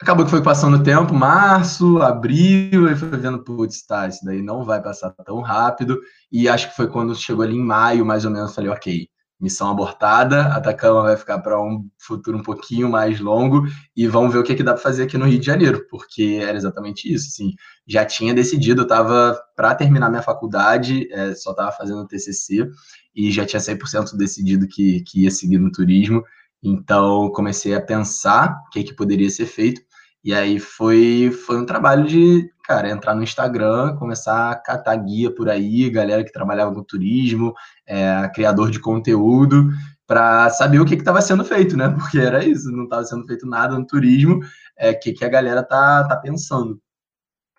Acabou 0.00 0.24
que 0.24 0.30
foi 0.30 0.42
passando 0.42 0.78
o 0.78 0.82
tempo, 0.82 1.12
março, 1.12 1.98
abril, 1.98 2.90
e 2.90 2.96
foi 2.96 3.10
vendo, 3.10 3.44
putz, 3.44 3.84
tá, 3.84 4.08
isso 4.08 4.24
daí 4.24 4.40
não 4.40 4.64
vai 4.64 4.80
passar 4.80 5.10
tão 5.10 5.42
rápido. 5.42 6.00
E 6.32 6.48
acho 6.48 6.70
que 6.70 6.76
foi 6.76 6.88
quando 6.88 7.14
chegou 7.14 7.44
ali 7.44 7.56
em 7.56 7.62
maio, 7.62 8.06
mais 8.06 8.24
ou 8.24 8.30
menos, 8.30 8.54
falei, 8.54 8.70
ok, 8.70 9.08
missão 9.40 9.70
abortada, 9.70 10.42
Atacama 10.54 11.02
vai 11.02 11.16
ficar 11.16 11.38
para 11.38 11.60
um 11.60 11.88
futuro 11.98 12.36
um 12.36 12.42
pouquinho 12.42 12.90
mais 12.90 13.18
longo 13.18 13.66
e 13.96 14.06
vamos 14.06 14.32
ver 14.32 14.38
o 14.38 14.42
que, 14.42 14.54
que 14.54 14.62
dá 14.62 14.74
para 14.74 14.82
fazer 14.82 15.04
aqui 15.04 15.16
no 15.16 15.24
Rio 15.24 15.38
de 15.38 15.46
Janeiro, 15.46 15.86
porque 15.88 16.38
era 16.42 16.56
exatamente 16.56 17.12
isso, 17.12 17.28
assim, 17.28 17.54
já 17.86 18.04
tinha 18.04 18.34
decidido, 18.34 18.82
eu 18.82 18.84
estava 18.84 19.40
para 19.56 19.74
terminar 19.74 20.10
minha 20.10 20.22
faculdade, 20.22 21.10
é, 21.10 21.34
só 21.34 21.52
estava 21.52 21.72
fazendo 21.72 22.02
o 22.02 22.06
TCC 22.06 22.68
e 23.14 23.30
já 23.30 23.46
tinha 23.46 23.60
100% 23.60 24.16
decidido 24.16 24.68
que, 24.68 25.00
que 25.02 25.22
ia 25.22 25.30
seguir 25.30 25.58
no 25.58 25.72
turismo, 25.72 26.22
então 26.62 27.30
comecei 27.30 27.74
a 27.74 27.80
pensar 27.80 28.54
o 28.66 28.70
que, 28.70 28.84
que 28.84 28.94
poderia 28.94 29.30
ser 29.30 29.46
feito 29.46 29.80
e 30.22 30.34
aí 30.34 30.58
foi, 30.58 31.30
foi 31.46 31.58
um 31.58 31.64
trabalho 31.64 32.06
de, 32.06 32.50
cara, 32.64 32.90
entrar 32.90 33.14
no 33.14 33.22
Instagram, 33.22 33.96
começar 33.96 34.50
a 34.50 34.54
catar 34.54 34.96
guia 34.96 35.34
por 35.34 35.48
aí, 35.48 35.88
galera 35.88 36.22
que 36.22 36.32
trabalhava 36.32 36.74
com 36.74 36.82
turismo, 36.82 37.54
é, 37.86 38.28
criador 38.34 38.70
de 38.70 38.78
conteúdo, 38.78 39.70
para 40.06 40.50
saber 40.50 40.78
o 40.80 40.84
que 40.84 40.94
estava 40.94 41.22
sendo 41.22 41.44
feito, 41.44 41.76
né? 41.76 41.88
Porque 41.98 42.18
era 42.18 42.44
isso, 42.44 42.70
não 42.70 42.84
estava 42.84 43.04
sendo 43.04 43.26
feito 43.26 43.46
nada 43.46 43.78
no 43.78 43.86
turismo, 43.86 44.40
é, 44.76 44.90
o 44.90 45.00
que, 45.00 45.12
que 45.12 45.24
a 45.24 45.28
galera 45.28 45.62
tá, 45.62 46.06
tá 46.06 46.16
pensando. 46.16 46.80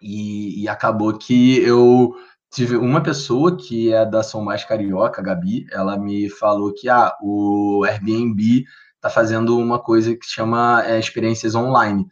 E, 0.02 0.64
e 0.64 0.68
acabou 0.68 1.18
que 1.18 1.60
eu 1.60 2.14
tive 2.52 2.76
uma 2.76 3.02
pessoa 3.02 3.56
que 3.58 3.94
é 3.94 4.06
da 4.06 4.22
São 4.22 4.44
Mais 4.44 4.64
Carioca, 4.66 5.22
a 5.22 5.24
Gabi, 5.24 5.66
ela 5.72 5.98
me 5.98 6.30
falou 6.30 6.74
que 6.74 6.90
ah, 6.90 7.16
o 7.22 7.84
Airbnb 7.86 8.66
está 9.02 9.10
fazendo 9.10 9.58
uma 9.58 9.80
coisa 9.80 10.16
que 10.16 10.26
chama 10.26 10.84
é, 10.86 11.00
experiências 11.00 11.56
online. 11.56 12.06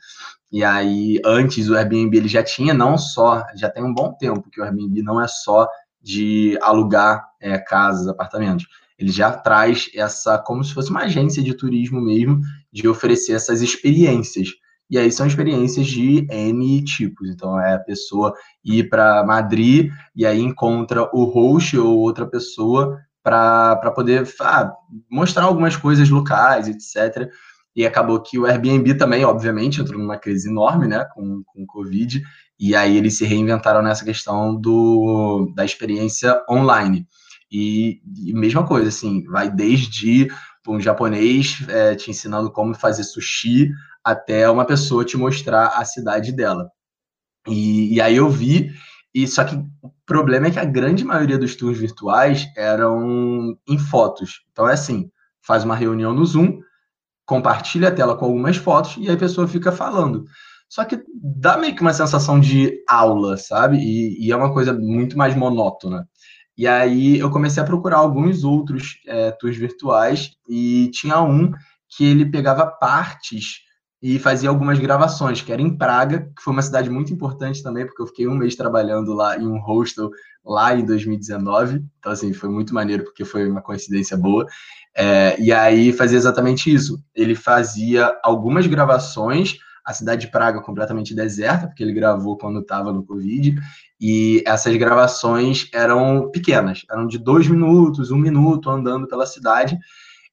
E 0.51 0.63
aí, 0.63 1.21
antes 1.23 1.69
o 1.69 1.75
Airbnb 1.75 2.17
ele 2.17 2.27
já 2.27 2.41
tinha 2.41 2.73
não 2.73 2.97
só, 2.97 3.45
já 3.55 3.69
tem 3.69 3.83
um 3.83 3.93
bom 3.93 4.11
tempo 4.13 4.49
que 4.49 4.59
o 4.59 4.63
Airbnb 4.63 5.03
não 5.03 5.21
é 5.21 5.27
só 5.27 5.67
de 6.01 6.57
alugar 6.61 7.23
é, 7.39 7.59
casas, 7.59 8.07
apartamentos. 8.07 8.65
Ele 8.97 9.11
já 9.11 9.31
traz 9.31 9.89
essa, 9.93 10.39
como 10.39 10.63
se 10.63 10.73
fosse 10.73 10.89
uma 10.89 11.03
agência 11.03 11.43
de 11.43 11.53
turismo 11.53 12.01
mesmo, 12.01 12.41
de 12.73 12.87
oferecer 12.87 13.33
essas 13.33 13.61
experiências. 13.61 14.49
E 14.89 14.97
aí 14.97 15.11
são 15.11 15.27
experiências 15.27 15.85
de 15.85 16.25
N 16.31 16.83
tipos. 16.83 17.29
Então 17.29 17.59
é 17.61 17.75
a 17.75 17.79
pessoa 17.79 18.33
ir 18.65 18.89
para 18.89 19.23
Madrid 19.23 19.91
e 20.15 20.25
aí 20.25 20.41
encontra 20.41 21.07
o 21.13 21.25
host 21.25 21.77
ou 21.77 21.99
outra 21.99 22.25
pessoa 22.25 22.99
para 23.23 23.91
poder 23.91 24.27
ah, 24.41 24.71
mostrar 25.09 25.43
algumas 25.43 25.75
coisas 25.75 26.09
locais, 26.09 26.67
etc. 26.67 27.29
E 27.75 27.85
acabou 27.85 28.21
que 28.21 28.37
o 28.37 28.45
Airbnb 28.45 28.95
também, 28.95 29.23
obviamente, 29.23 29.81
entrou 29.81 29.99
numa 29.99 30.17
crise 30.17 30.49
enorme, 30.49 30.87
né, 30.87 31.05
com, 31.13 31.43
com 31.45 31.63
o 31.63 31.67
Covid, 31.67 32.21
e 32.59 32.75
aí 32.75 32.97
eles 32.97 33.17
se 33.17 33.25
reinventaram 33.25 33.81
nessa 33.81 34.03
questão 34.03 34.55
do, 34.55 35.51
da 35.55 35.63
experiência 35.63 36.41
online. 36.49 37.07
E, 37.51 38.01
e 38.25 38.33
mesma 38.33 38.65
coisa, 38.65 38.89
assim, 38.89 39.23
vai 39.25 39.49
desde 39.49 40.27
um 40.67 40.79
japonês 40.79 41.65
é, 41.67 41.95
te 41.95 42.11
ensinando 42.11 42.51
como 42.51 42.75
fazer 42.75 43.03
sushi 43.03 43.71
até 44.03 44.49
uma 44.49 44.65
pessoa 44.65 45.03
te 45.03 45.17
mostrar 45.17 45.67
a 45.69 45.83
cidade 45.83 46.31
dela. 46.31 46.69
E, 47.47 47.95
e 47.95 48.01
aí 48.01 48.17
eu 48.17 48.29
vi, 48.29 48.71
e 49.13 49.27
só 49.27 49.43
que 49.43 49.55
o 49.55 49.91
problema 50.05 50.47
é 50.47 50.51
que 50.51 50.59
a 50.59 50.65
grande 50.65 51.03
maioria 51.03 51.37
dos 51.37 51.55
tours 51.55 51.77
virtuais 51.77 52.47
eram 52.55 53.57
em 53.67 53.77
fotos. 53.77 54.41
Então 54.51 54.67
é 54.67 54.73
assim, 54.73 55.09
faz 55.41 55.63
uma 55.63 55.75
reunião 55.75 56.13
no 56.13 56.25
Zoom, 56.25 56.59
compartilha 57.25 57.89
a 57.89 57.91
tela 57.91 58.15
com 58.15 58.25
algumas 58.25 58.57
fotos 58.57 58.97
e 58.97 59.07
aí 59.07 59.15
a 59.15 59.17
pessoa 59.17 59.47
fica 59.47 59.71
falando. 59.71 60.25
Só 60.69 60.85
que 60.85 61.03
dá 61.13 61.57
meio 61.57 61.75
que 61.75 61.81
uma 61.81 61.93
sensação 61.93 62.39
de 62.39 62.83
aula, 62.87 63.37
sabe? 63.37 63.77
E, 63.77 64.27
e 64.27 64.31
é 64.31 64.35
uma 64.35 64.53
coisa 64.53 64.71
muito 64.71 65.17
mais 65.17 65.35
monótona. 65.35 66.07
E 66.55 66.67
aí 66.67 67.17
eu 67.17 67.31
comecei 67.31 67.63
a 67.63 67.65
procurar 67.65 67.97
alguns 67.97 68.43
outros 68.43 68.99
é, 69.07 69.31
tours 69.31 69.57
virtuais 69.57 70.31
e 70.47 70.91
tinha 70.93 71.21
um 71.21 71.51
que 71.87 72.05
ele 72.05 72.25
pegava 72.25 72.67
partes 72.67 73.61
e 74.01 74.17
fazia 74.17 74.49
algumas 74.49 74.79
gravações, 74.79 75.41
que 75.41 75.51
era 75.51 75.61
em 75.61 75.75
Praga, 75.75 76.31
que 76.35 76.41
foi 76.41 76.53
uma 76.53 76.61
cidade 76.61 76.89
muito 76.89 77.11
importante 77.11 77.61
também, 77.61 77.85
porque 77.85 78.01
eu 78.01 78.07
fiquei 78.07 78.27
um 78.27 78.35
mês 78.35 78.55
trabalhando 78.55 79.13
lá 79.13 79.37
em 79.37 79.45
um 79.45 79.59
hostel 79.59 80.09
lá 80.43 80.73
em 80.73 80.85
2019. 80.85 81.83
Então, 81.99 82.11
assim, 82.11 82.31
foi 82.31 82.49
muito 82.49 82.73
maneiro, 82.73 83.03
porque 83.03 83.25
foi 83.25 83.49
uma 83.49 83.61
coincidência 83.61 84.15
boa. 84.15 84.45
É, 84.95 85.39
e 85.39 85.51
aí 85.51 85.91
fazia 85.91 86.17
exatamente 86.17 86.73
isso. 86.73 86.97
Ele 87.13 87.35
fazia 87.35 88.17
algumas 88.23 88.65
gravações, 88.67 89.57
a 89.85 89.93
cidade 89.93 90.21
de 90.21 90.31
Praga 90.31 90.61
completamente 90.61 91.13
deserta, 91.13 91.67
porque 91.67 91.83
ele 91.83 91.93
gravou 91.93 92.37
quando 92.37 92.59
estava 92.61 92.93
no 92.93 93.03
Covid, 93.03 93.55
e 93.99 94.41
essas 94.45 94.75
gravações 94.77 95.67
eram 95.73 96.31
pequenas, 96.31 96.85
eram 96.89 97.05
de 97.05 97.17
dois 97.17 97.47
minutos, 97.47 98.11
um 98.11 98.17
minuto 98.17 98.69
andando 98.69 99.07
pela 99.07 99.25
cidade. 99.25 99.77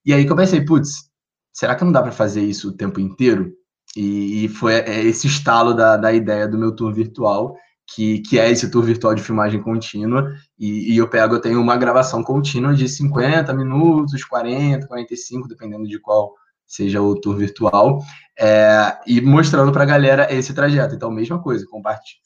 E 0.05 0.15
aí 0.15 0.25
que 0.25 0.31
eu 0.31 0.37
pensei, 0.37 0.65
putz, 0.65 1.11
será 1.57 1.75
que 1.75 1.83
não 1.83 1.91
dá 1.91 2.03
para 2.03 2.13
fazer 2.13 2.43
isso 2.43 2.69
o 2.69 2.77
tempo 2.77 3.01
inteiro? 3.01 3.51
E, 3.97 4.45
e 4.45 4.49
foi 4.49 4.75
é, 4.75 5.03
esse 5.03 5.27
estalo 5.27 5.73
da, 5.73 5.97
da 5.97 6.13
ideia 6.13 6.47
do 6.47 6.59
meu 6.59 6.71
tour 6.77 6.93
virtual, 6.93 7.57
que, 7.95 8.19
que 8.21 8.39
é 8.39 8.51
esse 8.51 8.71
tour 8.71 8.85
virtual 8.85 9.15
de 9.15 9.23
filmagem 9.23 9.63
contínua. 9.63 10.35
E, 10.59 10.93
e 10.93 10.99
eu 10.99 11.09
pego, 11.09 11.35
eu 11.35 11.41
tenho 11.41 11.59
uma 11.59 11.79
gravação 11.79 12.23
contínua 12.23 12.75
de 12.75 12.87
50 12.87 13.55
minutos, 13.55 14.23
40, 14.23 14.87
45, 14.87 15.49
dependendo 15.49 15.89
de 15.89 15.99
qual 15.99 16.35
seja 16.67 17.01
o 17.01 17.19
tour 17.19 17.37
virtual, 17.37 18.01
é, 18.39 18.99
e 19.07 19.21
mostrando 19.21 19.73
para 19.73 19.83
a 19.83 19.87
galera 19.87 20.33
esse 20.33 20.53
trajeto. 20.53 20.95
Então, 20.95 21.11
mesma 21.11 21.41
coisa, 21.41 21.67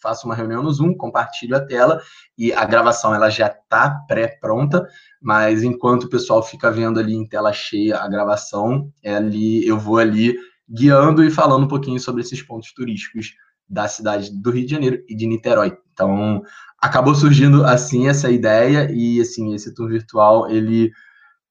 faço 0.02 0.26
uma 0.26 0.34
reunião 0.34 0.62
no 0.62 0.72
Zoom, 0.72 0.94
compartilho 0.94 1.56
a 1.56 1.60
tela 1.60 2.00
e 2.36 2.52
a 2.52 2.64
gravação 2.64 3.14
ela 3.14 3.30
já 3.30 3.46
está 3.46 3.90
pré-pronta, 4.08 4.86
mas 5.20 5.62
enquanto 5.62 6.04
o 6.04 6.10
pessoal 6.10 6.42
fica 6.42 6.70
vendo 6.70 6.98
ali 6.98 7.14
em 7.14 7.26
tela 7.26 7.52
cheia 7.52 7.98
a 7.98 8.08
gravação, 8.08 8.90
é 9.02 9.14
ali 9.14 9.64
eu 9.66 9.78
vou 9.78 9.98
ali 9.98 10.36
guiando 10.68 11.22
e 11.22 11.30
falando 11.30 11.64
um 11.64 11.68
pouquinho 11.68 12.00
sobre 12.00 12.22
esses 12.22 12.42
pontos 12.42 12.72
turísticos 12.72 13.34
da 13.68 13.86
cidade 13.86 14.30
do 14.32 14.50
Rio 14.50 14.66
de 14.66 14.72
Janeiro 14.72 15.02
e 15.08 15.14
de 15.14 15.26
Niterói. 15.26 15.76
Então, 15.92 16.42
acabou 16.80 17.14
surgindo 17.14 17.64
assim 17.64 18.08
essa 18.08 18.30
ideia 18.30 18.90
e 18.90 19.20
assim 19.20 19.54
esse 19.54 19.72
tour 19.74 19.88
virtual 19.88 20.50
ele 20.50 20.90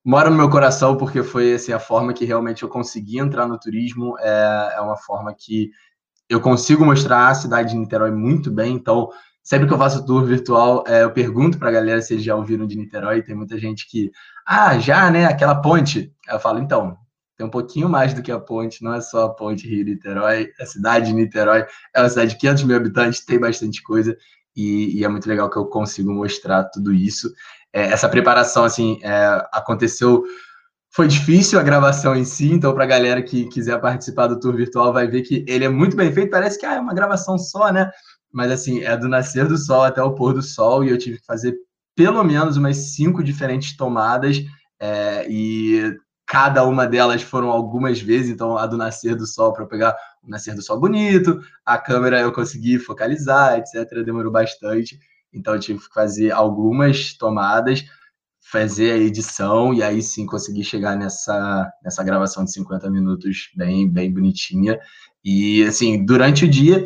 mora 0.03 0.29
no 0.29 0.35
meu 0.35 0.49
coração 0.49 0.95
porque 0.97 1.23
foi 1.23 1.53
assim, 1.53 1.71
a 1.71 1.79
forma 1.79 2.13
que 2.13 2.25
realmente 2.25 2.63
eu 2.63 2.69
consegui 2.69 3.19
entrar 3.19 3.47
no 3.47 3.59
turismo. 3.59 4.17
É, 4.19 4.73
é 4.77 4.81
uma 4.81 4.97
forma 4.97 5.33
que 5.33 5.71
eu 6.29 6.39
consigo 6.39 6.85
mostrar 6.85 7.29
a 7.29 7.35
cidade 7.35 7.71
de 7.71 7.77
Niterói 7.77 8.11
muito 8.11 8.51
bem. 8.51 8.75
Então, 8.75 9.09
sempre 9.43 9.67
que 9.67 9.73
eu 9.73 9.77
faço 9.77 10.05
tour 10.05 10.23
virtual, 10.25 10.83
é, 10.87 11.03
eu 11.03 11.11
pergunto 11.11 11.57
para 11.57 11.69
a 11.69 11.73
galera 11.73 12.01
se 12.01 12.13
eles 12.13 12.23
já 12.23 12.35
ouviram 12.35 12.67
de 12.67 12.77
Niterói. 12.77 13.21
Tem 13.21 13.35
muita 13.35 13.57
gente 13.57 13.87
que, 13.89 14.11
ah, 14.45 14.77
já, 14.79 15.09
né? 15.09 15.25
Aquela 15.25 15.55
ponte. 15.55 16.13
Eu 16.29 16.39
falo, 16.39 16.59
então, 16.59 16.97
tem 17.39 17.47
um 17.47 17.49
pouquinho 17.49 17.87
mais 17.87 18.13
do 18.13 18.21
que 18.21 18.33
a 18.33 18.37
ponte, 18.37 18.83
não 18.83 18.93
é 18.93 18.99
só 18.99 19.23
a 19.23 19.33
ponte 19.33 19.65
Rio-Niterói. 19.65 20.51
A 20.59 20.65
cidade 20.65 21.07
de 21.07 21.13
Niterói 21.13 21.65
é 21.95 22.01
uma 22.01 22.09
cidade 22.09 22.31
de 22.31 22.37
500 22.37 22.63
mil 22.63 22.75
habitantes, 22.75 23.23
tem 23.23 23.39
bastante 23.39 23.81
coisa. 23.81 24.15
E, 24.53 24.99
e, 24.99 25.05
é 25.05 25.07
muito 25.07 25.25
legal 25.25 25.49
que 25.49 25.57
eu 25.57 25.65
consigo 25.65 26.11
mostrar 26.11 26.65
tudo 26.65 26.93
isso 26.93 27.31
é, 27.73 27.83
essa 27.83 28.09
preparação 28.09 28.63
assim 28.63 28.99
é, 29.03 29.47
aconteceu. 29.51 30.23
Foi 30.91 31.07
difícil 31.07 31.59
a 31.59 31.63
gravação 31.63 32.15
em 32.15 32.25
si, 32.25 32.51
então 32.51 32.73
para 32.73 32.83
a 32.83 32.87
galera 32.87 33.21
que 33.21 33.45
quiser 33.45 33.79
participar 33.79 34.27
do 34.27 34.39
tour 34.39 34.55
virtual 34.55 34.91
vai 34.91 35.07
ver 35.07 35.21
que 35.21 35.45
ele 35.47 35.65
é 35.65 35.69
muito 35.69 35.95
bem 35.95 36.11
feito. 36.11 36.31
Parece 36.31 36.57
que 36.59 36.65
ah, 36.65 36.75
é 36.75 36.79
uma 36.79 36.93
gravação 36.93 37.37
só, 37.37 37.71
né? 37.71 37.91
Mas 38.31 38.51
assim, 38.51 38.81
é 38.83 38.97
do 38.97 39.07
nascer 39.07 39.47
do 39.47 39.57
sol 39.57 39.83
até 39.83 40.01
o 40.01 40.13
pôr 40.13 40.33
do 40.33 40.41
sol 40.41 40.83
e 40.83 40.89
eu 40.89 40.97
tive 40.97 41.19
que 41.19 41.25
fazer 41.25 41.55
pelo 41.95 42.23
menos 42.23 42.57
umas 42.57 42.95
cinco 42.95 43.23
diferentes 43.23 43.75
tomadas 43.75 44.41
é, 44.79 45.27
e 45.29 45.95
cada 46.25 46.63
uma 46.63 46.87
delas 46.87 47.21
foram 47.23 47.49
algumas 47.49 47.99
vezes, 47.99 48.29
então 48.29 48.55
a 48.55 48.65
do 48.67 48.77
nascer 48.77 49.15
do 49.15 49.25
sol 49.25 49.51
para 49.51 49.65
pegar 49.65 49.97
o 50.23 50.29
nascer 50.29 50.53
do 50.55 50.61
sol 50.61 50.79
bonito, 50.79 51.39
a 51.65 51.77
câmera 51.77 52.21
eu 52.21 52.31
consegui 52.31 52.77
focalizar, 52.77 53.57
etc. 53.57 54.03
Demorou 54.05 54.31
bastante. 54.31 54.97
Então 55.33 55.53
eu 55.53 55.59
tive 55.59 55.79
que 55.79 55.93
fazer 55.93 56.31
algumas 56.31 57.13
tomadas, 57.13 57.83
fazer 58.39 58.91
a 58.93 58.97
edição 58.97 59.73
e 59.73 59.83
aí 59.83 60.01
sim 60.01 60.25
conseguir 60.25 60.63
chegar 60.63 60.95
nessa, 60.95 61.71
nessa 61.83 62.03
gravação 62.03 62.43
de 62.43 62.51
50 62.51 62.89
minutos 62.89 63.49
bem, 63.55 63.87
bem 63.89 64.11
bonitinha. 64.11 64.79
E 65.23 65.63
assim, 65.63 66.03
durante 66.03 66.45
o 66.45 66.49
dia, 66.49 66.85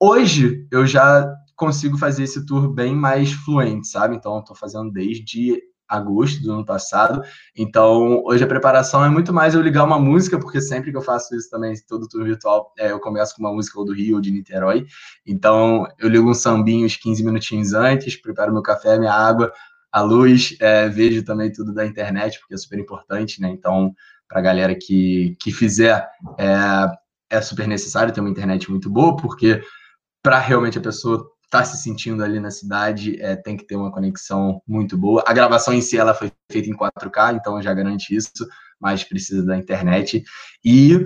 hoje 0.00 0.66
eu 0.70 0.86
já 0.86 1.28
consigo 1.56 1.96
fazer 1.98 2.24
esse 2.24 2.44
tour 2.46 2.72
bem 2.72 2.94
mais 2.94 3.32
fluente, 3.32 3.88
sabe? 3.88 4.16
Então 4.16 4.36
eu 4.36 4.42
tô 4.42 4.54
fazendo 4.54 4.90
desde 4.90 5.60
agosto 5.92 6.42
do 6.42 6.52
ano 6.52 6.64
passado. 6.64 7.22
Então, 7.56 8.22
hoje 8.24 8.42
a 8.42 8.46
preparação 8.46 9.04
é 9.04 9.10
muito 9.10 9.32
mais 9.32 9.54
eu 9.54 9.60
ligar 9.60 9.84
uma 9.84 9.98
música, 9.98 10.38
porque 10.38 10.60
sempre 10.60 10.90
que 10.90 10.96
eu 10.96 11.02
faço 11.02 11.36
isso 11.36 11.50
também, 11.50 11.74
todo 11.86 12.08
tour 12.08 12.24
virtual, 12.24 12.72
é, 12.78 12.92
eu 12.92 12.98
começo 12.98 13.34
com 13.36 13.42
uma 13.42 13.52
música 13.52 13.78
ou 13.78 13.84
do 13.84 13.92
Rio 13.92 14.16
ou 14.16 14.20
de 14.20 14.30
Niterói. 14.30 14.86
Então, 15.26 15.86
eu 15.98 16.08
ligo 16.08 16.28
um 16.28 16.34
sambinho 16.34 16.86
uns 16.86 16.96
15 16.96 17.24
minutinhos 17.24 17.74
antes, 17.74 18.16
preparo 18.16 18.52
meu 18.52 18.62
café, 18.62 18.98
minha 18.98 19.12
água, 19.12 19.52
a 19.92 20.00
luz, 20.00 20.56
é, 20.60 20.88
vejo 20.88 21.22
também 21.22 21.52
tudo 21.52 21.74
da 21.74 21.84
internet, 21.84 22.40
porque 22.40 22.54
é 22.54 22.56
super 22.56 22.78
importante, 22.78 23.40
né? 23.40 23.50
Então, 23.50 23.94
para 24.26 24.38
a 24.38 24.42
galera 24.42 24.74
que, 24.74 25.36
que 25.38 25.52
fizer, 25.52 26.08
é, 26.38 27.36
é 27.36 27.40
super 27.42 27.68
necessário 27.68 28.12
ter 28.12 28.20
uma 28.20 28.30
internet 28.30 28.70
muito 28.70 28.88
boa, 28.88 29.14
porque 29.16 29.62
para 30.22 30.38
realmente 30.38 30.78
a 30.78 30.80
pessoa 30.80 31.28
está 31.52 31.62
se 31.66 31.76
sentindo 31.82 32.24
ali 32.24 32.40
na 32.40 32.50
cidade, 32.50 33.20
é, 33.20 33.36
tem 33.36 33.58
que 33.58 33.66
ter 33.66 33.76
uma 33.76 33.92
conexão 33.92 34.62
muito 34.66 34.96
boa. 34.96 35.22
A 35.26 35.34
gravação 35.34 35.74
em 35.74 35.82
si 35.82 35.98
ela 35.98 36.14
foi 36.14 36.32
feita 36.50 36.70
em 36.70 36.74
4K, 36.74 37.36
então 37.36 37.60
já 37.60 37.74
garante 37.74 38.16
isso, 38.16 38.32
mas 38.80 39.04
precisa 39.04 39.44
da 39.44 39.54
internet. 39.54 40.24
E 40.64 41.04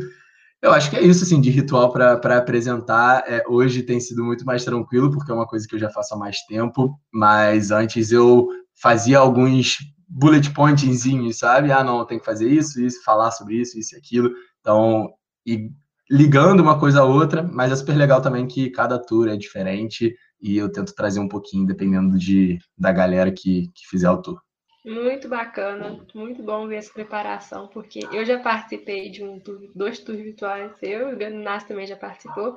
eu 0.63 0.73
acho 0.73 0.89
que 0.89 0.97
é 0.97 1.03
isso, 1.03 1.25
assim, 1.25 1.41
de 1.41 1.51
ritual 1.51 1.93
para 1.93 2.39
apresentar. 2.39 3.25
É, 3.27 3.43
hoje 3.49 3.83
tem 3.83 3.99
sido 3.99 4.23
muito 4.25 4.45
mais 4.47 4.65
tranquilo, 4.65 5.11
porque 5.11 5.33
é 5.33 5.35
uma 5.35 5.49
coisa 5.49 5.67
que 5.67 5.75
eu 5.75 5.81
já 5.81 5.91
faço 5.91 6.15
há 6.15 6.17
mais 6.17 6.41
tempo, 6.43 6.97
mas 7.13 7.73
antes 7.73 8.13
eu 8.13 8.47
fazia 8.81 9.19
alguns 9.19 9.79
bullet 10.09 10.51
pointzinhos, 10.51 11.39
sabe? 11.39 11.73
Ah, 11.73 11.83
não, 11.83 12.07
tem 12.07 12.21
que 12.21 12.25
fazer 12.25 12.49
isso, 12.49 12.81
isso, 12.81 13.03
falar 13.03 13.33
sobre 13.33 13.57
isso, 13.57 13.77
isso 13.77 13.97
e 13.97 13.99
aquilo. 13.99 14.31
Então, 14.61 15.11
e 15.45 15.71
ligando 16.09 16.61
uma 16.61 16.79
coisa 16.79 17.01
a 17.01 17.05
outra, 17.05 17.43
mas 17.43 17.73
é 17.73 17.77
super 17.77 17.97
legal 17.97 18.23
também 18.23 18.47
que 18.47 18.71
cada 18.71 18.97
tour 18.97 19.29
é 19.29 19.37
diferente 19.37 20.15
e 20.41 20.57
eu 20.57 20.71
tento 20.71 20.95
trazer 20.95 21.21
um 21.21 21.29
pouquinho, 21.29 21.67
dependendo 21.67 22.19
de, 22.19 22.59
da 22.77 22.93
galera 22.93 23.31
que, 23.31 23.71
que 23.75 23.87
fizer 23.89 24.11
o 24.11 24.21
tour. 24.21 24.41
Muito 24.85 25.29
bacana, 25.29 25.99
muito 26.15 26.43
bom 26.45 26.69
ver 26.69 26.77
essa 26.77 26.93
preparação, 26.93 27.67
porque 27.69 28.07
eu 28.13 28.25
já 28.25 28.39
participei 28.39 29.11
de 29.11 29.25
um 29.25 29.41
tour, 29.41 29.59
dois 29.75 29.99
tours 29.99 30.21
virtuais, 30.21 30.73
eu 30.81 31.11
e 31.11 31.15
o 31.15 31.19
Ganassi 31.19 31.67
também 31.67 31.87
já 31.87 31.97
participou, 31.97 32.57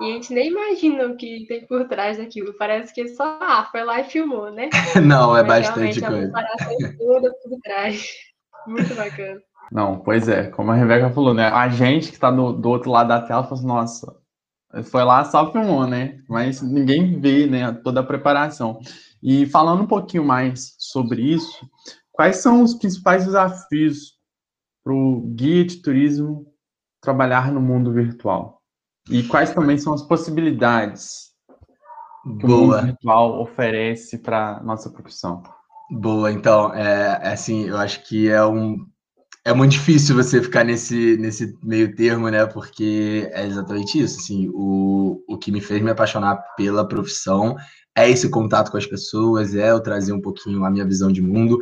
e 0.00 0.10
a 0.10 0.14
gente 0.14 0.32
nem 0.32 0.48
imagina 0.48 1.06
o 1.06 1.16
que 1.16 1.46
tem 1.46 1.66
por 1.66 1.86
trás 1.86 2.16
daquilo. 2.16 2.54
Parece 2.54 2.94
que 2.94 3.08
só 3.08 3.38
ah, 3.40 3.68
foi 3.70 3.84
lá 3.84 4.00
e 4.00 4.04
filmou, 4.04 4.50
né? 4.50 4.70
Não, 5.06 5.36
é 5.36 5.42
Mas 5.42 5.66
bastante 5.66 6.00
coisa. 6.00 6.16
A 6.16 6.20
preparação 6.20 6.96
toda 6.98 7.32
por 7.42 7.60
trás. 7.62 8.06
Muito 8.66 8.94
bacana. 8.94 9.40
Não, 9.70 9.98
pois 10.00 10.28
é, 10.28 10.48
como 10.48 10.70
a 10.70 10.74
Rebeca 10.74 11.10
falou, 11.10 11.34
né? 11.34 11.46
A 11.48 11.68
gente 11.68 12.08
que 12.08 12.14
está 12.14 12.30
do, 12.30 12.52
do 12.52 12.68
outro 12.68 12.90
lado 12.90 13.08
da 13.08 13.20
tela 13.20 13.42
fala 13.42 13.54
assim, 13.54 13.66
nossa, 13.66 14.21
foi 14.84 15.04
lá 15.04 15.24
só 15.24 15.50
filmou, 15.52 15.86
né? 15.86 16.20
Mas 16.28 16.62
ninguém 16.62 17.20
vê, 17.20 17.46
né, 17.46 17.72
toda 17.84 18.00
a 18.00 18.04
preparação. 18.04 18.80
E 19.22 19.46
falando 19.46 19.82
um 19.82 19.86
pouquinho 19.86 20.24
mais 20.24 20.74
sobre 20.78 21.22
isso, 21.22 21.68
quais 22.10 22.36
são 22.36 22.62
os 22.62 22.74
principais 22.74 23.24
desafios 23.24 24.14
para 24.82 24.92
o 24.92 25.20
guia 25.34 25.64
de 25.64 25.82
turismo 25.82 26.46
trabalhar 27.00 27.52
no 27.52 27.60
mundo 27.60 27.92
virtual? 27.92 28.60
E 29.10 29.22
quais 29.24 29.52
também 29.52 29.78
são 29.78 29.92
as 29.92 30.02
possibilidades 30.02 31.32
que 32.40 32.46
Boa. 32.46 32.56
o 32.56 32.66
mundo 32.66 32.86
virtual 32.86 33.40
oferece 33.40 34.18
para 34.18 34.60
nossa 34.62 34.90
profissão? 34.90 35.42
Boa, 35.90 36.32
então, 36.32 36.72
é, 36.72 37.20
é 37.22 37.32
assim, 37.32 37.68
eu 37.68 37.76
acho 37.76 38.02
que 38.04 38.28
é 38.28 38.44
um 38.44 38.86
é 39.44 39.52
muito 39.52 39.72
difícil 39.72 40.14
você 40.14 40.40
ficar 40.40 40.64
nesse, 40.64 41.16
nesse 41.16 41.56
meio 41.62 41.94
termo, 41.96 42.28
né? 42.28 42.46
Porque 42.46 43.28
é 43.32 43.44
exatamente 43.44 44.00
isso. 44.00 44.20
Assim, 44.20 44.48
o, 44.54 45.22
o 45.28 45.36
que 45.36 45.50
me 45.50 45.60
fez 45.60 45.82
me 45.82 45.90
apaixonar 45.90 46.36
pela 46.56 46.86
profissão 46.86 47.56
é 47.94 48.08
esse 48.08 48.28
contato 48.28 48.70
com 48.70 48.76
as 48.76 48.86
pessoas, 48.86 49.54
é 49.54 49.70
eu 49.70 49.80
trazer 49.80 50.12
um 50.12 50.20
pouquinho 50.20 50.64
a 50.64 50.70
minha 50.70 50.84
visão 50.84 51.12
de 51.12 51.20
mundo, 51.20 51.58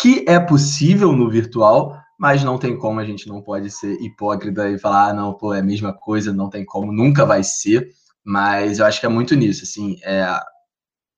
que 0.00 0.24
é 0.26 0.38
possível 0.38 1.12
no 1.12 1.28
virtual, 1.28 2.00
mas 2.18 2.42
não 2.42 2.56
tem 2.56 2.76
como, 2.78 3.00
a 3.00 3.04
gente 3.04 3.28
não 3.28 3.42
pode 3.42 3.70
ser 3.70 4.00
hipócrita 4.00 4.68
e 4.70 4.78
falar, 4.78 5.10
ah, 5.10 5.12
não, 5.12 5.34
pô, 5.34 5.52
é 5.52 5.60
a 5.60 5.62
mesma 5.62 5.92
coisa, 5.92 6.32
não 6.32 6.48
tem 6.48 6.64
como, 6.64 6.92
nunca 6.92 7.26
vai 7.26 7.42
ser. 7.42 7.90
Mas 8.24 8.78
eu 8.78 8.86
acho 8.86 9.00
que 9.00 9.06
é 9.06 9.08
muito 9.08 9.34
nisso, 9.34 9.64
assim, 9.64 9.96
é, 10.02 10.26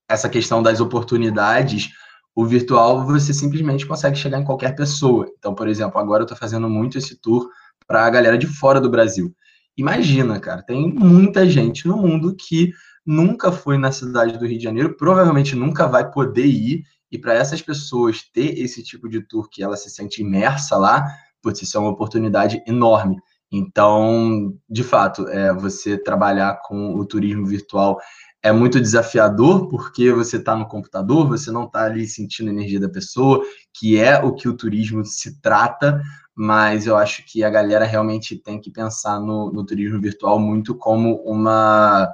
essa 0.08 0.28
questão 0.28 0.62
das 0.62 0.80
oportunidades 0.80 1.90
o 2.34 2.44
virtual 2.44 3.04
você 3.04 3.34
simplesmente 3.34 3.86
consegue 3.86 4.16
chegar 4.16 4.40
em 4.40 4.44
qualquer 4.44 4.74
pessoa. 4.74 5.26
Então, 5.38 5.54
por 5.54 5.68
exemplo, 5.68 5.98
agora 5.98 6.22
eu 6.22 6.24
estou 6.24 6.38
fazendo 6.38 6.68
muito 6.68 6.98
esse 6.98 7.20
tour 7.20 7.48
para 7.86 8.06
a 8.06 8.10
galera 8.10 8.38
de 8.38 8.46
fora 8.46 8.80
do 8.80 8.90
Brasil. 8.90 9.34
Imagina, 9.76 10.38
cara, 10.38 10.62
tem 10.62 10.92
muita 10.92 11.48
gente 11.48 11.88
no 11.88 11.96
mundo 11.96 12.34
que 12.36 12.72
nunca 13.04 13.50
foi 13.50 13.78
na 13.78 13.90
cidade 13.90 14.38
do 14.38 14.46
Rio 14.46 14.58
de 14.58 14.64
Janeiro, 14.64 14.96
provavelmente 14.96 15.56
nunca 15.56 15.86
vai 15.86 16.10
poder 16.10 16.46
ir, 16.46 16.82
e 17.10 17.18
para 17.18 17.34
essas 17.34 17.60
pessoas 17.60 18.22
ter 18.32 18.58
esse 18.58 18.82
tipo 18.82 19.08
de 19.08 19.20
tour 19.26 19.48
que 19.50 19.62
ela 19.62 19.76
se 19.76 19.90
sente 19.90 20.22
imersa 20.22 20.76
lá, 20.76 21.04
putz, 21.42 21.62
isso 21.62 21.76
é 21.76 21.80
uma 21.80 21.90
oportunidade 21.90 22.62
enorme. 22.66 23.16
Então, 23.50 24.54
de 24.68 24.84
fato, 24.84 25.26
é, 25.28 25.52
você 25.52 25.98
trabalhar 25.98 26.60
com 26.62 26.94
o 26.94 27.04
turismo 27.04 27.44
virtual 27.44 27.98
é 28.42 28.53
muito 28.53 28.81
desafiador 28.81 29.68
porque 29.68 30.11
você 30.12 30.37
está 30.37 30.57
no 30.57 30.66
computador, 30.66 31.29
você 31.29 31.50
não 31.50 31.64
está 31.64 31.85
ali 31.85 32.07
sentindo 32.07 32.48
a 32.48 32.53
energia 32.53 32.81
da 32.81 32.88
pessoa, 32.88 33.42
que 33.74 33.98
é 33.98 34.18
o 34.18 34.35
que 34.35 34.48
o 34.48 34.57
turismo 34.57 35.05
se 35.05 35.40
trata, 35.40 36.00
mas 36.35 36.87
eu 36.87 36.96
acho 36.96 37.24
que 37.26 37.44
a 37.44 37.50
galera 37.50 37.85
realmente 37.85 38.37
tem 38.37 38.61
que 38.61 38.70
pensar 38.70 39.20
no, 39.20 39.53
no 39.53 39.64
turismo 39.64 40.00
virtual 40.00 40.38
muito 40.38 40.74
como 40.74 41.16
uma 41.24 42.11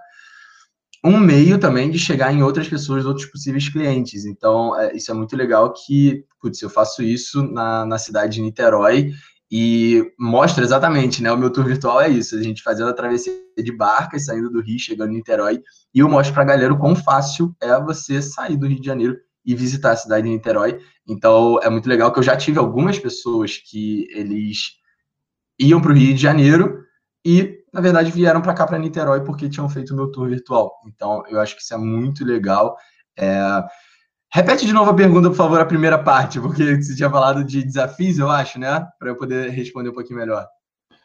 um 1.05 1.17
meio 1.19 1.57
também 1.59 1.89
de 1.89 2.01
chegar 2.01 2.33
em 2.33 2.43
outras 2.43 2.69
pessoas, 2.69 3.07
outros 3.07 3.27
possíveis 3.27 3.69
clientes. 3.69 4.25
Então, 4.25 4.77
é, 4.77 4.97
isso 4.97 5.09
é 5.13 5.15
muito 5.15 5.37
legal 5.37 5.73
que, 5.73 6.25
putz, 6.41 6.61
eu 6.61 6.69
faço 6.69 7.01
isso 7.01 7.45
na, 7.45 7.87
na 7.87 7.97
cidade 7.97 8.35
de 8.35 8.43
Niterói 8.43 9.13
e 9.51 10.13
mostra 10.19 10.65
exatamente, 10.65 11.23
né? 11.23 11.31
O 11.31 11.37
meu 11.37 11.51
tour 11.51 11.65
virtual 11.65 12.01
é 12.01 12.09
isso, 12.09 12.37
a 12.37 12.43
gente 12.43 12.63
fazendo 12.63 12.91
a 12.91 12.95
travessia 12.95 13.33
de 13.57 13.73
barcas, 13.73 14.25
saindo 14.25 14.51
do 14.51 14.61
Rio, 14.61 14.79
chegando 14.79 15.13
em 15.13 15.17
Niterói, 15.17 15.63
e 15.95 16.01
eu 16.01 16.09
mostro 16.09 16.35
para 16.35 16.43
a 16.43 16.47
galera 16.47 16.73
o 16.73 16.79
quão 16.79 16.97
fácil 16.97 17.55
é 17.61 17.81
você 17.81 18.21
sair 18.21 18.57
do 18.57 18.67
Rio 18.67 18.81
de 18.81 18.87
Janeiro 18.87 19.17
e 19.45 19.55
visitar 19.55 19.93
a 19.93 19.97
cidade 19.97 20.27
de 20.27 20.33
Niterói. 20.33 20.81
Então, 21.07 21.61
é 21.63 21.71
muito 21.71 21.89
legal 21.89 22.13
que 22.13 22.19
eu 22.19 22.23
já 22.23 22.37
tive 22.37 22.59
algumas 22.59 22.99
pessoas 22.99 23.57
que 23.57 24.09
eles 24.11 24.73
iam 25.59 25.81
para 25.81 25.93
o 25.93 25.95
Rio 25.95 26.15
de 26.15 26.21
Janeiro 26.21 26.85
e, 27.25 27.61
na 27.73 27.81
verdade, 27.81 28.11
vieram 28.11 28.43
para 28.43 28.55
cá, 28.55 28.67
para 28.67 28.79
Niterói, 28.79 29.23
porque 29.23 29.49
tinham 29.49 29.69
feito 29.69 29.93
o 29.93 29.97
meu 29.97 30.11
tour 30.11 30.29
virtual. 30.29 30.73
Então, 30.89 31.23
eu 31.29 31.41
acho 31.41 31.55
que 31.55 31.63
isso 31.63 31.73
é 31.73 31.79
muito 31.79 32.25
legal. 32.25 32.77
É... 33.17 33.63
Repete 34.33 34.67
de 34.67 34.73
novo 34.73 34.91
a 34.91 34.95
pergunta, 34.95 35.29
por 35.29 35.37
favor, 35.37 35.61
a 35.61 35.67
primeira 35.67 36.03
parte, 36.03 36.41
porque 36.41 36.77
você 36.77 36.95
tinha 36.95 37.11
falado 37.11 37.45
de 37.45 37.63
desafios, 37.63 38.19
eu 38.19 38.31
acho, 38.31 38.59
né? 38.59 38.87
Para 38.99 39.11
eu 39.11 39.17
poder 39.17 39.51
responder 39.51 39.91
um 39.91 39.95
pouquinho 39.95 40.19
melhor. 40.19 40.47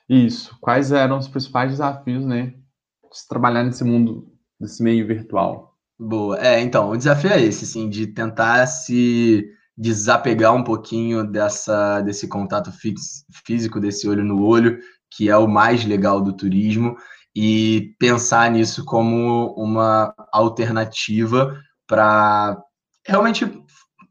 Isso. 0.09 0.57
Quais 0.59 0.91
eram 0.91 1.17
os 1.17 1.27
principais 1.27 1.71
desafios, 1.71 2.25
né? 2.25 2.47
De 2.47 3.27
trabalhar 3.29 3.63
nesse 3.63 3.83
mundo, 3.83 4.27
nesse 4.59 4.83
meio 4.83 5.07
virtual? 5.07 5.77
Boa. 5.97 6.37
É, 6.39 6.59
então, 6.59 6.89
o 6.89 6.97
desafio 6.97 7.31
é 7.31 7.41
esse, 7.41 7.65
sim, 7.65 7.89
de 7.89 8.07
tentar 8.07 8.65
se 8.65 9.45
desapegar 9.77 10.53
um 10.53 10.63
pouquinho 10.63 11.23
dessa, 11.23 12.01
desse 12.01 12.27
contato 12.27 12.71
físico, 13.45 13.79
desse 13.79 14.09
olho 14.09 14.23
no 14.23 14.43
olho, 14.43 14.79
que 15.09 15.29
é 15.29 15.37
o 15.37 15.47
mais 15.47 15.85
legal 15.85 16.21
do 16.21 16.33
turismo, 16.33 16.95
e 17.35 17.95
pensar 17.99 18.51
nisso 18.51 18.83
como 18.83 19.53
uma 19.57 20.13
alternativa 20.33 21.55
para 21.87 22.61
realmente 23.05 23.45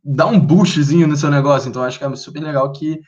dar 0.04 0.26
um 0.26 0.38
boostzinho 0.38 1.06
no 1.06 1.16
seu 1.16 1.30
negócio. 1.30 1.68
Então, 1.68 1.82
acho 1.82 1.98
que 1.98 2.04
é 2.04 2.16
super 2.16 2.42
legal 2.42 2.72
que 2.72 3.00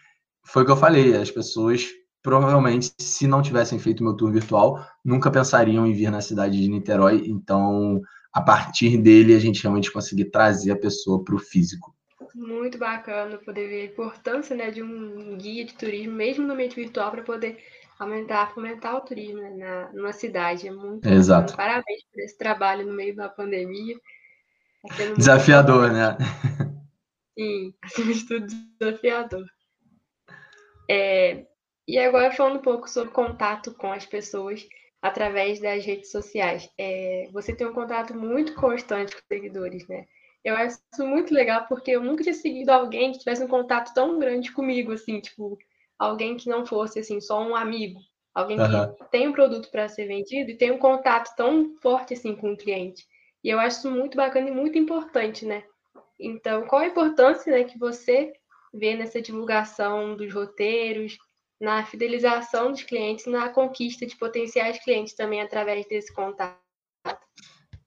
foi 0.45 0.63
o 0.63 0.67
que 0.67 0.73
eu 0.73 0.77
falei, 0.77 1.17
as 1.17 1.31
pessoas 1.31 1.89
provavelmente, 2.23 2.93
se 3.01 3.27
não 3.27 3.43
tivessem 3.43 3.79
feito 3.79 4.05
meu 4.05 4.15
tour 4.15 4.31
virtual, 4.31 4.87
nunca 5.05 5.31
pensariam 5.31 5.85
em 5.87 5.93
vir 5.93 6.11
na 6.11 6.21
cidade 6.21 6.61
de 6.61 6.69
Niterói. 6.69 7.25
Então, 7.27 8.01
a 8.33 8.41
partir 8.41 8.97
dele 8.97 9.35
a 9.35 9.41
gente 9.41 9.61
realmente 9.61 9.91
conseguir 9.91 10.27
trazer 10.27 10.71
a 10.71 10.79
pessoa 10.79 11.23
para 11.23 11.35
o 11.35 11.39
físico. 11.39 11.95
Muito 12.35 12.79
bacana 12.79 13.37
poder 13.39 13.69
ver 13.69 13.83
a 13.83 13.93
importância 13.93 14.57
né, 14.57 14.71
de 14.71 14.83
um 14.83 15.37
guia 15.37 15.65
de 15.65 15.75
turismo, 15.75 16.15
mesmo 16.15 16.47
no 16.47 16.55
meio 16.55 16.71
virtual, 16.71 17.11
para 17.11 17.23
poder 17.23 17.59
aumentar, 17.99 18.55
fomentar 18.55 18.97
o 18.97 19.01
turismo 19.01 19.43
né, 19.43 19.51
na, 19.51 19.93
numa 19.93 20.13
cidade. 20.13 20.69
É 20.69 20.71
muito 20.71 21.07
Exato. 21.07 21.53
Bacana. 21.53 21.69
Parabéns 21.69 22.05
por 22.11 22.21
esse 22.23 22.39
trabalho 22.39 22.87
no 22.87 22.95
meio 22.95 23.15
da 23.15 23.29
pandemia. 23.29 23.97
Desafiador, 25.17 25.93
né? 25.93 26.17
Sim, 27.39 27.75
acima 27.83 28.13
de 28.13 28.27
tudo, 28.27 28.47
desafiador. 28.79 29.47
É, 30.91 31.47
e 31.87 31.99
agora 31.99 32.33
falando 32.33 32.57
um 32.57 32.63
pouco 32.63 32.89
sobre 32.89 33.13
contato 33.13 33.73
com 33.75 33.93
as 33.93 34.05
pessoas 34.05 34.67
através 35.01 35.61
das 35.61 35.85
redes 35.85 36.11
sociais. 36.11 36.69
É, 36.79 37.29
você 37.33 37.55
tem 37.55 37.67
um 37.67 37.73
contato 37.73 38.15
muito 38.15 38.55
constante 38.55 39.13
com 39.13 39.19
os 39.19 39.27
seguidores, 39.27 39.87
né? 39.89 40.05
Eu 40.45 40.57
acho 40.57 40.79
isso 40.93 41.07
muito 41.07 41.33
legal 41.33 41.67
porque 41.69 41.93
eu 41.93 42.03
nunca 42.03 42.23
tinha 42.23 42.35
seguido 42.35 42.71
alguém 42.71 43.13
que 43.13 43.19
tivesse 43.19 43.43
um 43.43 43.49
contato 43.49 43.95
tão 43.95 44.19
grande 44.19 44.53
comigo, 44.53 44.93
assim, 44.93 45.21
tipo, 45.21 45.57
alguém 45.99 46.37
que 46.37 46.49
não 46.49 46.67
fosse, 46.67 46.99
assim, 46.99 47.21
só 47.21 47.41
um 47.43 47.55
amigo. 47.55 48.01
Alguém 48.35 48.59
uhum. 48.59 48.95
que 48.95 49.11
tem 49.11 49.29
um 49.29 49.33
produto 49.33 49.71
para 49.71 49.89
ser 49.89 50.07
vendido 50.07 50.51
e 50.51 50.57
tem 50.57 50.71
um 50.71 50.79
contato 50.79 51.35
tão 51.37 51.77
forte, 51.81 52.15
assim, 52.15 52.35
com 52.35 52.53
o 52.53 52.57
cliente. 52.57 53.07
E 53.43 53.51
eu 53.51 53.59
acho 53.59 53.79
isso 53.79 53.91
muito 53.91 54.17
bacana 54.17 54.49
e 54.49 54.53
muito 54.53 54.79
importante, 54.79 55.45
né? 55.45 55.65
Então, 56.19 56.63
qual 56.67 56.83
a 56.83 56.87
importância 56.87 57.53
né, 57.53 57.65
que 57.65 57.79
você 57.79 58.33
vê 58.73 58.95
nessa 58.95 59.21
divulgação 59.21 60.17
dos 60.17 60.33
roteiros, 60.33 61.17
na 61.63 61.85
fidelização 61.85 62.73
dos 62.73 62.83
clientes, 62.83 63.27
na 63.27 63.49
conquista 63.49 64.05
de 64.05 64.17
potenciais 64.17 64.83
clientes 64.83 65.15
também 65.15 65.41
através 65.41 65.87
desse 65.87 66.13
contato. 66.13 66.59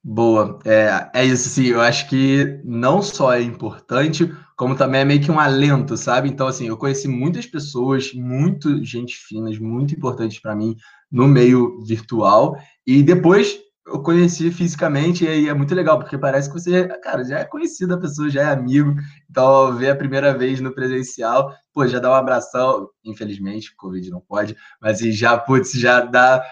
Boa, 0.01 0.59
é, 0.63 1.09
é 1.13 1.25
isso, 1.25 1.49
sim. 1.49 1.65
Eu 1.65 1.81
acho 1.81 2.07
que 2.07 2.61
não 2.63 3.01
só 3.01 3.33
é 3.33 3.41
importante, 3.41 4.31
como 4.55 4.77
também 4.77 5.01
é 5.01 5.05
meio 5.05 5.21
que 5.21 5.31
um 5.31 5.39
alento, 5.39 5.97
sabe? 5.97 6.29
Então, 6.29 6.47
assim, 6.47 6.67
eu 6.67 6.77
conheci 6.77 7.07
muitas 7.07 7.45
pessoas, 7.47 8.13
muito 8.13 8.81
gente 8.83 9.17
finas, 9.17 9.57
muito 9.57 9.93
importantes 9.93 10.39
para 10.39 10.55
mim 10.55 10.75
no 11.11 11.27
meio 11.27 11.83
virtual, 11.83 12.55
e 12.85 13.01
depois 13.01 13.59
eu 13.85 14.01
conheci 14.01 14.51
fisicamente 14.51 15.25
e 15.25 15.47
é 15.47 15.53
muito 15.53 15.75
legal, 15.75 15.99
porque 15.99 16.17
parece 16.17 16.49
que 16.49 16.59
você, 16.59 16.87
cara, 16.99 17.23
já 17.23 17.39
é 17.39 17.45
conhecido 17.45 17.93
a 17.93 17.99
pessoa, 17.99 18.29
já 18.29 18.41
é 18.41 18.53
amigo. 18.53 18.95
Então, 19.29 19.77
ver 19.77 19.91
a 19.91 19.95
primeira 19.95 20.35
vez 20.35 20.59
no 20.59 20.73
presencial, 20.73 21.53
pô, 21.71 21.85
já 21.85 21.99
dá 21.99 22.09
um 22.09 22.15
abração. 22.15 22.89
Infelizmente, 23.03 23.75
Covid 23.75 24.09
não 24.09 24.21
pode, 24.21 24.55
mas 24.81 24.99
já, 24.99 25.37
putz, 25.37 25.73
já 25.73 26.01
dá, 26.01 26.43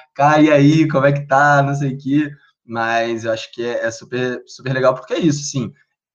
e 0.41 0.51
aí, 0.51 0.87
como 0.87 1.05
é 1.07 1.11
que 1.11 1.25
tá? 1.25 1.63
Não 1.63 1.73
sei 1.73 1.93
o 1.93 1.97
quê. 1.97 2.31
Mas 2.65 3.25
eu 3.25 3.31
acho 3.31 3.51
que 3.51 3.63
é, 3.63 3.85
é 3.85 3.91
super, 3.91 4.41
super 4.45 4.71
legal, 4.71 4.93
porque 4.95 5.13
é 5.13 5.19
isso, 5.19 5.43
sim. 5.43 5.73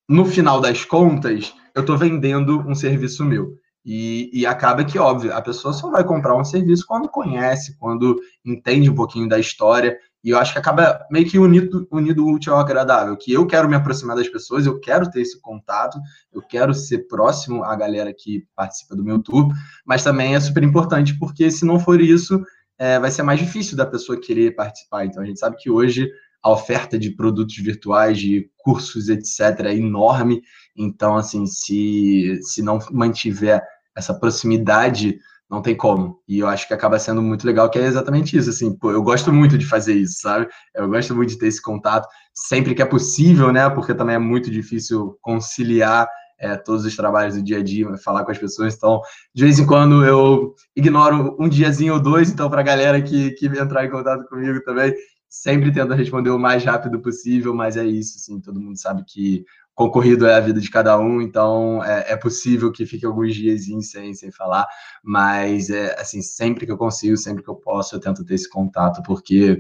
No 0.09 0.25
final 0.25 0.61
das 0.61 0.85
contas, 0.85 1.53
eu 1.75 1.85
tô 1.85 1.97
vendendo 1.97 2.61
um 2.67 2.75
serviço 2.75 3.25
meu. 3.25 3.55
E, 3.85 4.31
e, 4.33 4.45
acaba 4.45 4.85
que, 4.85 4.99
óbvio, 4.99 5.33
a 5.33 5.41
pessoa 5.41 5.73
só 5.73 5.91
vai 5.91 6.05
comprar 6.05 6.37
um 6.37 6.45
serviço 6.45 6.85
quando 6.87 7.09
conhece, 7.09 7.75
quando 7.79 8.21
entende 8.45 8.91
um 8.91 8.95
pouquinho 8.95 9.29
da 9.29 9.39
história. 9.39 9.97
E 10.29 10.31
eu 10.31 10.39
acho 10.39 10.53
que 10.53 10.59
acaba 10.59 11.07
meio 11.11 11.27
que 11.27 11.39
unido, 11.39 11.89
unido 11.91 12.27
útil 12.27 12.53
ao 12.53 12.61
agradável, 12.61 13.17
que 13.17 13.33
eu 13.33 13.47
quero 13.47 13.67
me 13.67 13.75
aproximar 13.75 14.15
das 14.15 14.29
pessoas, 14.29 14.67
eu 14.67 14.79
quero 14.79 15.11
ter 15.11 15.23
esse 15.23 15.41
contato, 15.41 15.99
eu 16.31 16.43
quero 16.43 16.75
ser 16.75 17.09
próximo 17.09 17.65
à 17.65 17.75
galera 17.75 18.13
que 18.13 18.47
participa 18.55 18.95
do 18.95 19.03
meu 19.03 19.23
tour, 19.23 19.49
mas 19.87 20.05
também 20.05 20.35
é 20.35 20.41
super 20.41 20.63
importante, 20.63 21.19
porque 21.19 21.51
se 21.51 21.65
não 21.65 21.81
for 21.81 21.99
isso, 21.99 22.45
é, 22.79 23.01
vai 23.01 23.11
ser 23.11 23.23
mais 23.23 23.41
difícil 23.41 23.75
da 23.75 23.87
pessoa 23.87 24.21
querer 24.21 24.55
participar. 24.55 25.07
Então 25.07 25.23
a 25.23 25.25
gente 25.25 25.41
sabe 25.41 25.57
que 25.57 25.71
hoje 25.71 26.07
a 26.43 26.51
oferta 26.51 26.99
de 26.99 27.11
produtos 27.13 27.57
virtuais, 27.57 28.19
de 28.19 28.51
cursos, 28.59 29.09
etc., 29.09 29.61
é 29.65 29.75
enorme. 29.75 30.43
Então, 30.77 31.17
assim, 31.17 31.47
se, 31.47 32.39
se 32.43 32.61
não 32.61 32.79
mantiver 32.91 33.63
essa 33.97 34.13
proximidade 34.13 35.19
não 35.51 35.63
tem 35.63 35.77
como. 35.77 36.21
E 36.29 36.39
eu 36.39 36.49
acho 36.49 36.69
que 36.69 36.75
acaba 36.75 36.99
sendo 36.99 37.23
muito 37.23 37.47
legal, 37.47 37.71
que 37.71 37.79
é 37.79 37.87
exatamente 37.87 38.37
isso, 38.37 38.51
assim, 38.51 38.77
pô, 38.77 38.91
eu 38.91 39.03
gosto 39.03 39.33
muito 39.33 39.57
de 39.57 39.65
fazer 39.65 39.95
isso, 39.95 40.21
sabe? 40.21 40.49
Eu 40.75 40.89
gosto 40.89 41.15
muito 41.15 41.31
de 41.31 41.39
ter 41.39 41.47
esse 41.47 41.63
contato, 41.63 42.07
sempre 42.35 42.75
que 42.75 42.83
é 42.83 42.87
possível, 42.87 43.53
né? 43.53 43.69
Porque 43.71 43.95
também 43.95 44.17
é 44.17 44.19
muito 44.19 44.51
difícil 44.51 45.17
conciliar 45.23 46.09
é, 46.39 46.57
todos 46.57 46.85
os 46.85 46.95
trabalhos 46.95 47.35
do 47.35 47.43
dia 47.43 47.59
a 47.59 47.63
dia, 47.63 47.97
falar 47.99 48.25
com 48.25 48.31
as 48.31 48.39
pessoas. 48.39 48.75
Então, 48.77 49.01
de 49.35 49.43
vez 49.45 49.59
em 49.59 49.67
quando 49.67 50.05
eu 50.05 50.55
ignoro 50.77 51.37
um 51.39 51.49
diazinho 51.49 51.95
ou 51.95 52.01
dois, 52.01 52.31
então, 52.31 52.49
para 52.49 52.61
a 52.61 52.65
galera 52.65 53.03
que, 53.03 53.33
que 53.33 53.47
entrar 53.47 53.85
em 53.85 53.91
contato 53.91 54.25
comigo 54.29 54.61
também, 54.63 54.95
sempre 55.29 55.73
tento 55.73 55.95
responder 55.95 56.31
o 56.31 56.39
mais 56.39 56.65
rápido 56.65 57.01
possível, 57.01 57.55
mas 57.55 57.77
é 57.77 57.85
isso, 57.85 58.17
assim, 58.17 58.41
todo 58.41 58.61
mundo 58.61 58.81
sabe 58.81 59.05
que 59.07 59.45
concorrido 59.79 60.27
é 60.27 60.35
a 60.35 60.41
vida 60.41 60.61
de 60.61 60.69
cada 60.69 60.99
um, 60.99 61.23
então 61.23 61.83
é, 61.85 62.15
é 62.15 62.17
possível 62.17 62.73
que 62.73 62.85
fique 62.85 63.07
alguns 63.07 63.33
dias 63.33 63.67
sem, 63.83 64.13
sem 64.13 64.33
falar, 64.33 64.67
mas 65.05 65.71
é 65.71 65.95
assim, 66.01 66.21
sempre 66.21 66.67
que 66.67 66.73
eu 66.73 66.77
consigo, 66.77 67.17
sempre 67.17 67.45
que 67.45 67.49
eu 67.49 67.55
posso, 67.55 67.95
eu 67.95 68.01
tento 68.01 68.25
ter 68.25 68.35
esse 68.35 68.51
contato, 68.51 69.01
porque 69.05 69.57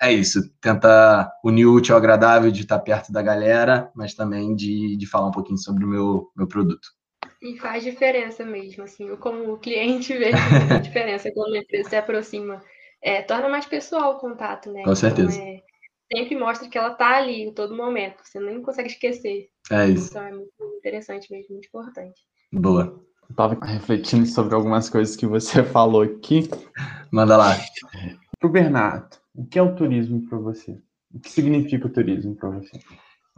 é 0.00 0.10
isso, 0.10 0.40
tenta 0.58 1.30
unir 1.44 1.66
o 1.66 1.74
útil 1.74 1.94
ao 1.94 1.98
agradável 1.98 2.50
de 2.50 2.62
estar 2.62 2.78
perto 2.78 3.12
da 3.12 3.20
galera, 3.20 3.92
mas 3.94 4.14
também 4.14 4.54
de, 4.54 4.96
de 4.96 5.06
falar 5.06 5.26
um 5.26 5.32
pouquinho 5.32 5.58
sobre 5.58 5.84
o 5.84 5.88
meu, 5.88 6.30
meu 6.34 6.48
produto. 6.48 6.88
E 7.42 7.58
faz 7.58 7.84
diferença 7.84 8.46
mesmo, 8.46 8.84
assim, 8.84 9.06
eu 9.08 9.18
como 9.18 9.58
cliente 9.58 10.16
vejo 10.16 10.38
muita 10.50 10.80
diferença 10.80 11.30
quando 11.30 11.54
a 11.54 11.58
empresa 11.58 11.90
se 11.90 11.96
aproxima. 11.96 12.58
É, 13.02 13.20
torna 13.20 13.50
mais 13.50 13.66
pessoal 13.66 14.14
o 14.14 14.18
contato, 14.18 14.72
né? 14.72 14.82
Com 14.82 14.94
certeza. 14.94 15.36
Então, 15.36 15.46
é, 15.46 15.62
sempre 16.10 16.36
mostra 16.36 16.68
que 16.68 16.78
ela 16.78 16.94
tá 16.94 17.16
ali 17.16 17.42
em 17.42 17.52
todo 17.52 17.76
momento, 17.76 18.22
você 18.24 18.40
nem 18.40 18.62
consegue 18.62 18.88
esquecer. 18.88 19.50
É 19.70 19.88
isso. 19.88 20.08
Então 20.10 20.22
é 20.22 20.32
muito 20.32 20.52
interessante 20.76 21.30
mesmo, 21.30 21.54
muito 21.54 21.68
importante. 21.68 22.20
Boa. 22.52 23.04
Eu 23.28 23.36
tava 23.36 23.58
refletindo 23.64 24.26
sobre 24.26 24.54
algumas 24.54 24.88
coisas 24.88 25.14
que 25.14 25.26
você 25.26 25.62
falou 25.64 26.02
aqui. 26.02 26.48
Manda 27.10 27.36
lá. 27.36 27.56
Pro 28.38 28.48
Bernardo, 28.48 29.16
o 29.34 29.44
que 29.44 29.58
é 29.58 29.62
o 29.62 29.74
turismo 29.74 30.26
para 30.28 30.38
você? 30.38 30.80
O 31.12 31.20
que 31.20 31.30
significa 31.30 31.86
o 31.86 31.90
turismo 31.90 32.34
para 32.34 32.50
você? 32.50 32.78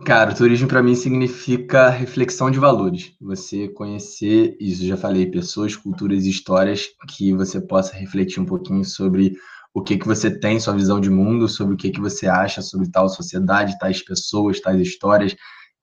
Cara, 0.04 0.32
o 0.32 0.34
turismo 0.34 0.66
para 0.66 0.82
mim 0.82 0.94
significa 0.94 1.90
reflexão 1.90 2.50
de 2.50 2.58
valores. 2.58 3.12
Você 3.20 3.68
conhecer, 3.68 4.56
isso 4.58 4.84
já 4.86 4.96
falei, 4.96 5.26
pessoas, 5.26 5.76
culturas 5.76 6.24
e 6.24 6.30
histórias 6.30 6.88
que 7.08 7.34
você 7.34 7.60
possa 7.60 7.94
refletir 7.94 8.40
um 8.40 8.46
pouquinho 8.46 8.82
sobre 8.84 9.34
o 9.74 9.82
que 9.82 9.98
que 9.98 10.06
você 10.06 10.30
tem, 10.30 10.58
sua 10.58 10.74
visão 10.74 11.00
de 11.00 11.10
mundo, 11.10 11.48
sobre 11.48 11.74
o 11.74 11.76
que 11.76 11.90
que 11.90 12.00
você 12.00 12.26
acha 12.26 12.62
sobre 12.62 12.90
tal 12.90 13.08
sociedade, 13.08 13.78
tais 13.78 14.02
pessoas, 14.02 14.58
tais 14.58 14.80
histórias. 14.80 15.36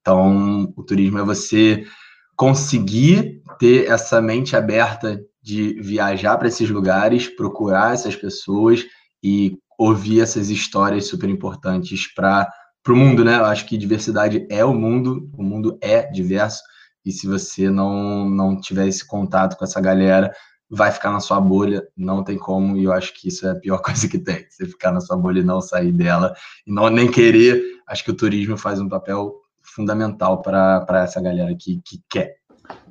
Então, 0.08 0.74
o 0.78 0.84
turismo 0.84 1.20
é 1.20 1.24
você 1.24 1.86
conseguir 2.34 3.42
ter 3.60 3.92
essa 3.92 4.22
mente 4.22 4.56
aberta 4.56 5.22
de 5.44 5.74
viajar 5.82 6.38
para 6.38 6.48
esses 6.48 6.70
lugares, 6.70 7.28
procurar 7.28 7.94
essas 7.94 8.16
pessoas 8.16 8.86
e 9.22 9.58
ouvir 9.78 10.22
essas 10.22 10.50
histórias 10.50 11.08
super 11.08 11.30
importantes 11.30 12.08
para 12.16 12.50
o 12.88 12.96
mundo, 12.96 13.26
né? 13.26 13.36
Eu 13.36 13.44
acho 13.44 13.66
que 13.66 13.78
diversidade 13.78 14.48
é 14.50 14.64
o 14.64 14.74
mundo, 14.74 15.30
o 15.38 15.44
mundo 15.44 15.78
é 15.82 16.10
diverso, 16.10 16.64
e 17.04 17.12
se 17.12 17.28
você 17.28 17.70
não, 17.70 18.30
não 18.30 18.58
tiver 18.58 18.88
esse 18.88 19.06
contato 19.06 19.58
com 19.58 19.66
essa 19.66 19.82
galera, 19.82 20.32
vai 20.70 20.90
ficar 20.90 21.12
na 21.12 21.20
sua 21.20 21.42
bolha, 21.42 21.86
não 21.98 22.24
tem 22.24 22.38
como, 22.38 22.78
e 22.78 22.86
eu 22.86 22.94
acho 22.94 23.14
que 23.14 23.28
isso 23.28 23.46
é 23.46 23.52
a 23.52 23.56
pior 23.56 23.80
coisa 23.84 24.08
que 24.08 24.20
tem, 24.20 24.46
você 24.50 24.66
ficar 24.66 24.94
na 24.94 25.02
sua 25.02 25.18
bolha 25.18 25.42
e 25.42 25.44
não 25.44 25.60
sair 25.60 25.92
dela, 25.92 26.34
e 26.66 26.72
não 26.72 26.90
nem 26.90 27.12
querer, 27.12 27.62
acho 27.86 28.06
que 28.06 28.12
o 28.12 28.16
turismo 28.16 28.56
faz 28.58 28.80
um 28.80 28.88
papel 28.88 29.44
fundamental 29.74 30.42
para 30.42 30.86
essa 31.04 31.22
galera 31.22 31.56
que, 31.56 31.82
que 31.84 32.02
quer. 32.10 32.38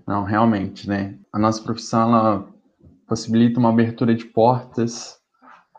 Não, 0.06 0.22
realmente, 0.22 0.88
né? 0.88 1.18
A 1.32 1.38
nossa 1.38 1.62
profissão, 1.62 2.02
ela 2.02 2.48
possibilita 3.06 3.58
uma 3.58 3.70
abertura 3.70 4.14
de 4.14 4.24
portas, 4.24 5.18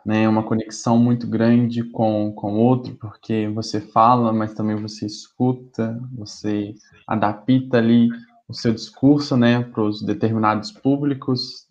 né? 0.05 0.27
Uma 0.27 0.43
conexão 0.43 0.97
muito 0.97 1.27
grande 1.27 1.83
com 1.83 2.33
o 2.35 2.57
outro, 2.57 2.95
porque 2.95 3.47
você 3.53 3.79
fala, 3.79 4.33
mas 4.33 4.53
também 4.53 4.75
você 4.75 5.05
escuta, 5.05 5.99
você 6.13 6.73
adapta 7.07 7.77
ali 7.77 8.09
o 8.47 8.53
seu 8.53 8.73
discurso, 8.73 9.35
né, 9.35 9.61
para 9.61 9.83
os 9.83 10.01
determinados 10.01 10.71
públicos, 10.71 11.67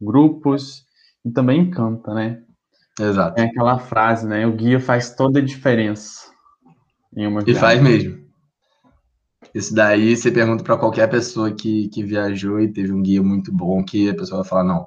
grupos, 0.00 0.84
e 1.24 1.30
também 1.30 1.70
canta, 1.70 2.12
né? 2.12 2.42
Exato. 2.98 3.40
É 3.40 3.44
aquela 3.44 3.78
frase, 3.78 4.26
né? 4.26 4.46
O 4.46 4.52
guia 4.52 4.80
faz 4.80 5.14
toda 5.14 5.38
a 5.38 5.44
diferença 5.44 6.30
em 7.16 7.26
uma 7.26 7.40
viagem. 7.40 7.56
E 7.56 7.60
faz 7.60 7.80
mesmo. 7.80 8.27
Isso 9.54 9.74
daí 9.74 10.16
você 10.16 10.30
pergunta 10.30 10.62
para 10.62 10.76
qualquer 10.76 11.08
pessoa 11.08 11.50
que, 11.52 11.88
que 11.88 12.02
viajou 12.02 12.60
e 12.60 12.72
teve 12.72 12.92
um 12.92 13.02
guia 13.02 13.22
muito 13.22 13.52
bom, 13.52 13.84
que 13.84 14.10
a 14.10 14.14
pessoa 14.14 14.42
vai 14.42 14.48
falar, 14.48 14.64
não, 14.64 14.86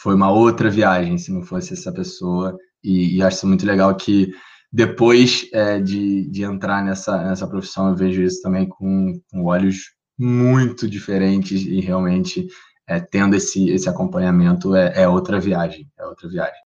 foi 0.00 0.14
uma 0.14 0.30
outra 0.30 0.70
viagem, 0.70 1.18
se 1.18 1.32
não 1.32 1.42
fosse 1.42 1.72
essa 1.72 1.92
pessoa. 1.92 2.56
E, 2.82 3.16
e 3.16 3.22
acho 3.22 3.46
muito 3.46 3.66
legal 3.66 3.94
que 3.96 4.32
depois 4.72 5.48
é, 5.52 5.80
de, 5.80 6.28
de 6.28 6.42
entrar 6.44 6.84
nessa, 6.84 7.24
nessa 7.24 7.46
profissão, 7.46 7.88
eu 7.88 7.96
vejo 7.96 8.22
isso 8.22 8.42
também 8.42 8.68
com, 8.68 9.20
com 9.30 9.44
olhos 9.44 9.94
muito 10.18 10.88
diferentes 10.88 11.62
e 11.62 11.80
realmente 11.80 12.48
é, 12.88 13.00
tendo 13.00 13.34
esse, 13.36 13.70
esse 13.70 13.88
acompanhamento 13.88 14.74
é, 14.74 15.02
é 15.02 15.08
outra 15.08 15.40
viagem, 15.40 15.88
é 15.98 16.06
outra 16.06 16.28
viagem. 16.28 16.65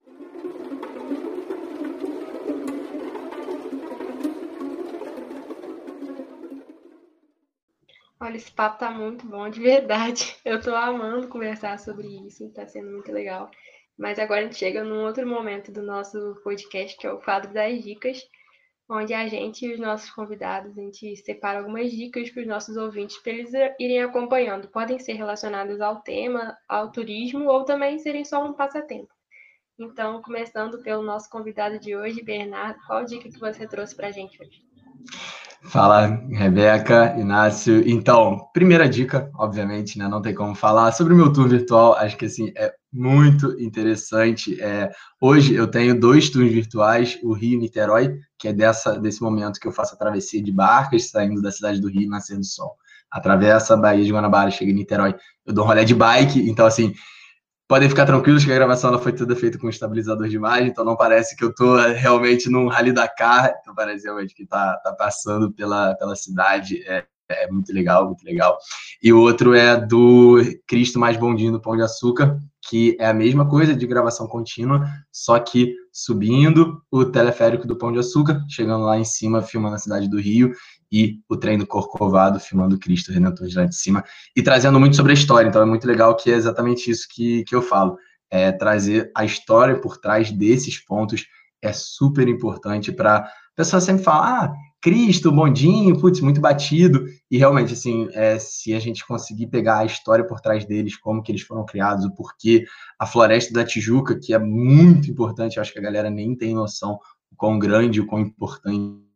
Olha, 8.19 8.35
esse 8.35 8.51
papo 8.51 8.79
tá 8.79 8.89
muito 8.89 9.27
bom, 9.27 9.47
de 9.47 9.59
verdade. 9.59 10.35
Eu 10.43 10.59
tô 10.59 10.73
amando 10.73 11.27
conversar 11.27 11.77
sobre 11.77 12.07
isso, 12.25 12.51
tá 12.51 12.67
sendo 12.67 12.89
muito 12.89 13.11
legal. 13.11 13.51
Mas 13.97 14.17
agora 14.17 14.41
a 14.41 14.43
gente 14.43 14.57
chega 14.57 14.83
num 14.83 15.03
outro 15.05 15.27
momento 15.27 15.71
do 15.71 15.83
nosso 15.83 16.35
podcast, 16.43 16.97
que 16.97 17.05
é 17.05 17.11
o 17.11 17.19
quadro 17.19 17.53
das 17.53 17.83
dicas, 17.83 18.19
onde 18.89 19.13
a 19.13 19.27
gente 19.27 19.65
e 19.65 19.73
os 19.73 19.79
nossos 19.79 20.09
convidados, 20.09 20.77
a 20.77 20.81
gente 20.81 21.15
separa 21.17 21.59
algumas 21.59 21.91
dicas 21.91 22.29
para 22.31 22.41
os 22.41 22.47
nossos 22.47 22.75
ouvintes 22.75 23.17
para 23.17 23.33
eles 23.33 23.51
irem 23.79 24.01
acompanhando. 24.01 24.67
Podem 24.67 24.97
ser 24.97 25.13
relacionadas 25.13 25.79
ao 25.79 26.01
tema, 26.01 26.57
ao 26.67 26.91
turismo, 26.91 27.47
ou 27.47 27.65
também 27.65 27.99
serem 27.99 28.25
só 28.25 28.43
um 28.43 28.53
passatempo. 28.53 29.13
Então, 29.77 30.23
começando 30.23 30.81
pelo 30.81 31.03
nosso 31.03 31.29
convidado 31.29 31.79
de 31.79 31.95
hoje, 31.95 32.23
Bernardo, 32.23 32.79
qual 32.87 33.05
dica 33.05 33.29
que 33.29 33.39
você 33.39 33.67
trouxe 33.67 33.95
para 33.95 34.07
a 34.07 34.11
gente 34.11 34.41
hoje? 34.41 34.65
Fala, 35.67 36.07
Rebeca, 36.29 37.13
Inácio. 37.19 37.83
Então, 37.85 38.39
primeira 38.53 38.87
dica, 38.87 39.29
obviamente, 39.35 39.99
né? 39.99 40.07
Não 40.07 40.21
tem 40.21 40.33
como 40.33 40.55
falar 40.55 40.93
sobre 40.93 41.13
o 41.13 41.15
meu 41.17 41.31
tour 41.31 41.49
virtual. 41.49 41.93
Acho 41.95 42.15
que 42.15 42.25
assim 42.25 42.53
é 42.55 42.73
muito 42.91 43.53
interessante. 43.59 44.59
É, 44.61 44.89
hoje 45.19 45.53
eu 45.55 45.67
tenho 45.67 45.99
dois 45.99 46.29
tours 46.29 46.49
virtuais, 46.49 47.19
o 47.21 47.33
Rio 47.33 47.59
Niterói, 47.59 48.17
que 48.39 48.47
é 48.47 48.53
dessa 48.53 48.97
desse 48.97 49.21
momento 49.21 49.59
que 49.59 49.67
eu 49.67 49.73
faço 49.73 49.93
a 49.93 49.97
travessia 49.97 50.41
de 50.41 50.53
barcas, 50.53 51.09
saindo 51.09 51.41
da 51.41 51.51
cidade 51.51 51.81
do 51.81 51.89
Rio, 51.89 52.09
nascendo 52.09 52.39
do 52.39 52.45
sol. 52.45 52.77
Atravessa 53.11 53.73
a 53.73 53.77
Baía 53.77 54.05
de 54.05 54.11
Guanabara, 54.11 54.49
chega 54.49 54.71
em 54.71 54.75
Niterói. 54.75 55.15
Eu 55.45 55.53
dou 55.53 55.65
um 55.65 55.67
rolê 55.67 55.83
de 55.83 55.93
bike, 55.93 56.49
então 56.49 56.65
assim, 56.65 56.93
podem 57.67 57.89
ficar 57.89 58.05
tranquilos 58.05 58.45
que 58.45 58.51
a 58.51 58.55
gravação 58.55 58.89
ela 58.89 58.99
foi 58.99 59.11
toda 59.11 59.35
feita 59.35 59.57
com 59.57 59.67
estabilizador 59.67 60.27
de 60.27 60.35
imagem, 60.35 60.69
então 60.69 60.85
não 60.85 60.95
parece 60.95 61.35
que 61.35 61.43
eu 61.43 61.49
estou 61.49 61.77
eh, 61.79 61.93
realmente 61.93 62.49
num 62.49 62.67
Rally 62.67 62.93
Dakar, 62.93 63.53
então 63.61 63.75
parece 63.75 64.05
realmente 64.05 64.33
que 64.33 64.43
está 64.43 64.77
tá 64.77 64.93
passando 64.93 65.51
pela, 65.51 65.93
pela 65.95 66.15
cidade. 66.15 66.81
É, 66.87 67.05
é 67.29 67.51
muito 67.51 67.73
legal, 67.73 68.05
muito 68.05 68.23
legal. 68.23 68.57
E 69.03 69.11
o 69.11 69.19
outro 69.19 69.53
é 69.53 69.75
do 69.75 70.37
Cristo 70.65 70.97
Mais 70.97 71.17
Bondinho 71.17 71.51
do 71.51 71.61
Pão 71.61 71.75
de 71.75 71.81
Açúcar, 71.81 72.39
que 72.69 72.95
é 72.99 73.07
a 73.07 73.13
mesma 73.13 73.47
coisa 73.49 73.75
de 73.75 73.85
gravação 73.85 74.27
contínua, 74.27 74.85
só 75.11 75.37
que 75.39 75.73
subindo 75.91 76.81
o 76.91 77.05
teleférico 77.05 77.67
do 77.67 77.77
Pão 77.77 77.91
de 77.91 77.99
Açúcar, 77.99 78.41
chegando 78.49 78.85
lá 78.85 78.97
em 78.97 79.03
cima, 79.03 79.41
filmando 79.41 79.75
a 79.75 79.79
cidade 79.79 80.09
do 80.09 80.19
Rio, 80.19 80.53
e 80.91 81.19
o 81.29 81.35
trem 81.35 81.57
do 81.57 81.67
Corcovado, 81.67 82.39
filmando 82.39 82.79
Cristo 82.79 83.11
Redentor 83.11 83.47
de 83.47 83.55
lá 83.55 83.65
de 83.65 83.75
cima, 83.75 84.03
e 84.35 84.41
trazendo 84.41 84.79
muito 84.79 84.95
sobre 84.95 85.11
a 85.11 85.15
história. 85.15 85.47
Então 85.47 85.61
é 85.61 85.65
muito 85.65 85.87
legal 85.87 86.15
que 86.15 86.31
é 86.31 86.35
exatamente 86.35 86.89
isso 86.89 87.07
que, 87.09 87.43
que 87.43 87.55
eu 87.55 87.61
falo. 87.61 87.97
É, 88.29 88.51
trazer 88.51 89.09
a 89.15 89.23
história 89.23 89.79
por 89.79 89.97
trás 89.97 90.31
desses 90.31 90.83
pontos 90.83 91.25
é 91.61 91.71
super 91.71 92.27
importante 92.27 92.91
para 92.91 93.19
a 93.19 93.29
pessoa 93.55 93.81
sempre 93.81 94.03
falar, 94.03 94.43
ah, 94.43 94.53
Cristo, 94.81 95.31
bondinho, 95.31 95.99
putz, 95.99 96.21
muito 96.21 96.39
batido. 96.39 97.05
E 97.31 97.37
realmente, 97.37 97.73
assim, 97.73 98.07
é, 98.13 98.37
se 98.37 98.73
a 98.73 98.79
gente 98.79 99.05
conseguir 99.05 99.47
pegar 99.47 99.79
a 99.79 99.85
história 99.85 100.25
por 100.25 100.39
trás 100.39 100.65
deles, 100.65 100.95
como 100.95 101.23
que 101.23 101.31
eles 101.31 101.41
foram 101.41 101.65
criados, 101.65 102.05
o 102.05 102.13
porquê, 102.13 102.65
a 102.99 103.05
Floresta 103.07 103.53
da 103.53 103.65
Tijuca, 103.65 104.19
que 104.19 104.33
é 104.33 104.39
muito 104.39 105.09
importante, 105.09 105.59
acho 105.59 105.73
que 105.73 105.79
a 105.79 105.81
galera 105.81 106.09
nem 106.09 106.35
tem 106.35 106.53
noção 106.53 106.99
o 107.31 107.35
quão 107.35 107.57
grande, 107.57 107.99
o 107.99 108.05
quão 108.05 108.21
importante 108.21 109.06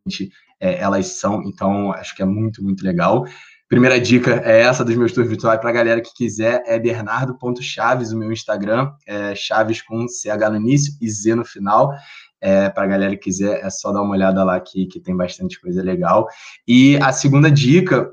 é, 0.60 0.78
elas 0.78 1.06
são. 1.18 1.42
Então, 1.44 1.92
acho 1.92 2.14
que 2.14 2.22
é 2.22 2.26
muito, 2.26 2.62
muito 2.62 2.84
legal. 2.84 3.24
Primeira 3.68 3.98
dica 3.98 4.42
é 4.44 4.60
essa 4.60 4.84
dos 4.84 4.94
meus 4.96 5.12
tours 5.12 5.28
virtuais 5.28 5.58
para 5.58 5.70
a 5.70 5.72
galera 5.72 6.00
que 6.02 6.12
quiser, 6.12 6.62
é 6.66 6.78
bernardo.chaves, 6.78 8.12
o 8.12 8.18
meu 8.18 8.30
Instagram, 8.30 8.92
é 9.06 9.34
Chaves 9.34 9.80
com 9.80 10.06
CH 10.06 10.50
no 10.50 10.56
início 10.56 10.92
e 11.00 11.08
Z 11.08 11.34
no 11.34 11.44
final. 11.44 11.90
É, 12.38 12.68
para 12.68 12.84
a 12.84 12.86
galera 12.86 13.16
que 13.16 13.22
quiser, 13.22 13.64
é 13.64 13.70
só 13.70 13.92
dar 13.92 14.02
uma 14.02 14.12
olhada 14.12 14.44
lá 14.44 14.60
que, 14.60 14.86
que 14.86 15.00
tem 15.00 15.16
bastante 15.16 15.60
coisa 15.60 15.82
legal. 15.82 16.26
E 16.66 16.98
a 16.98 17.12
segunda 17.12 17.50
dica 17.50 18.10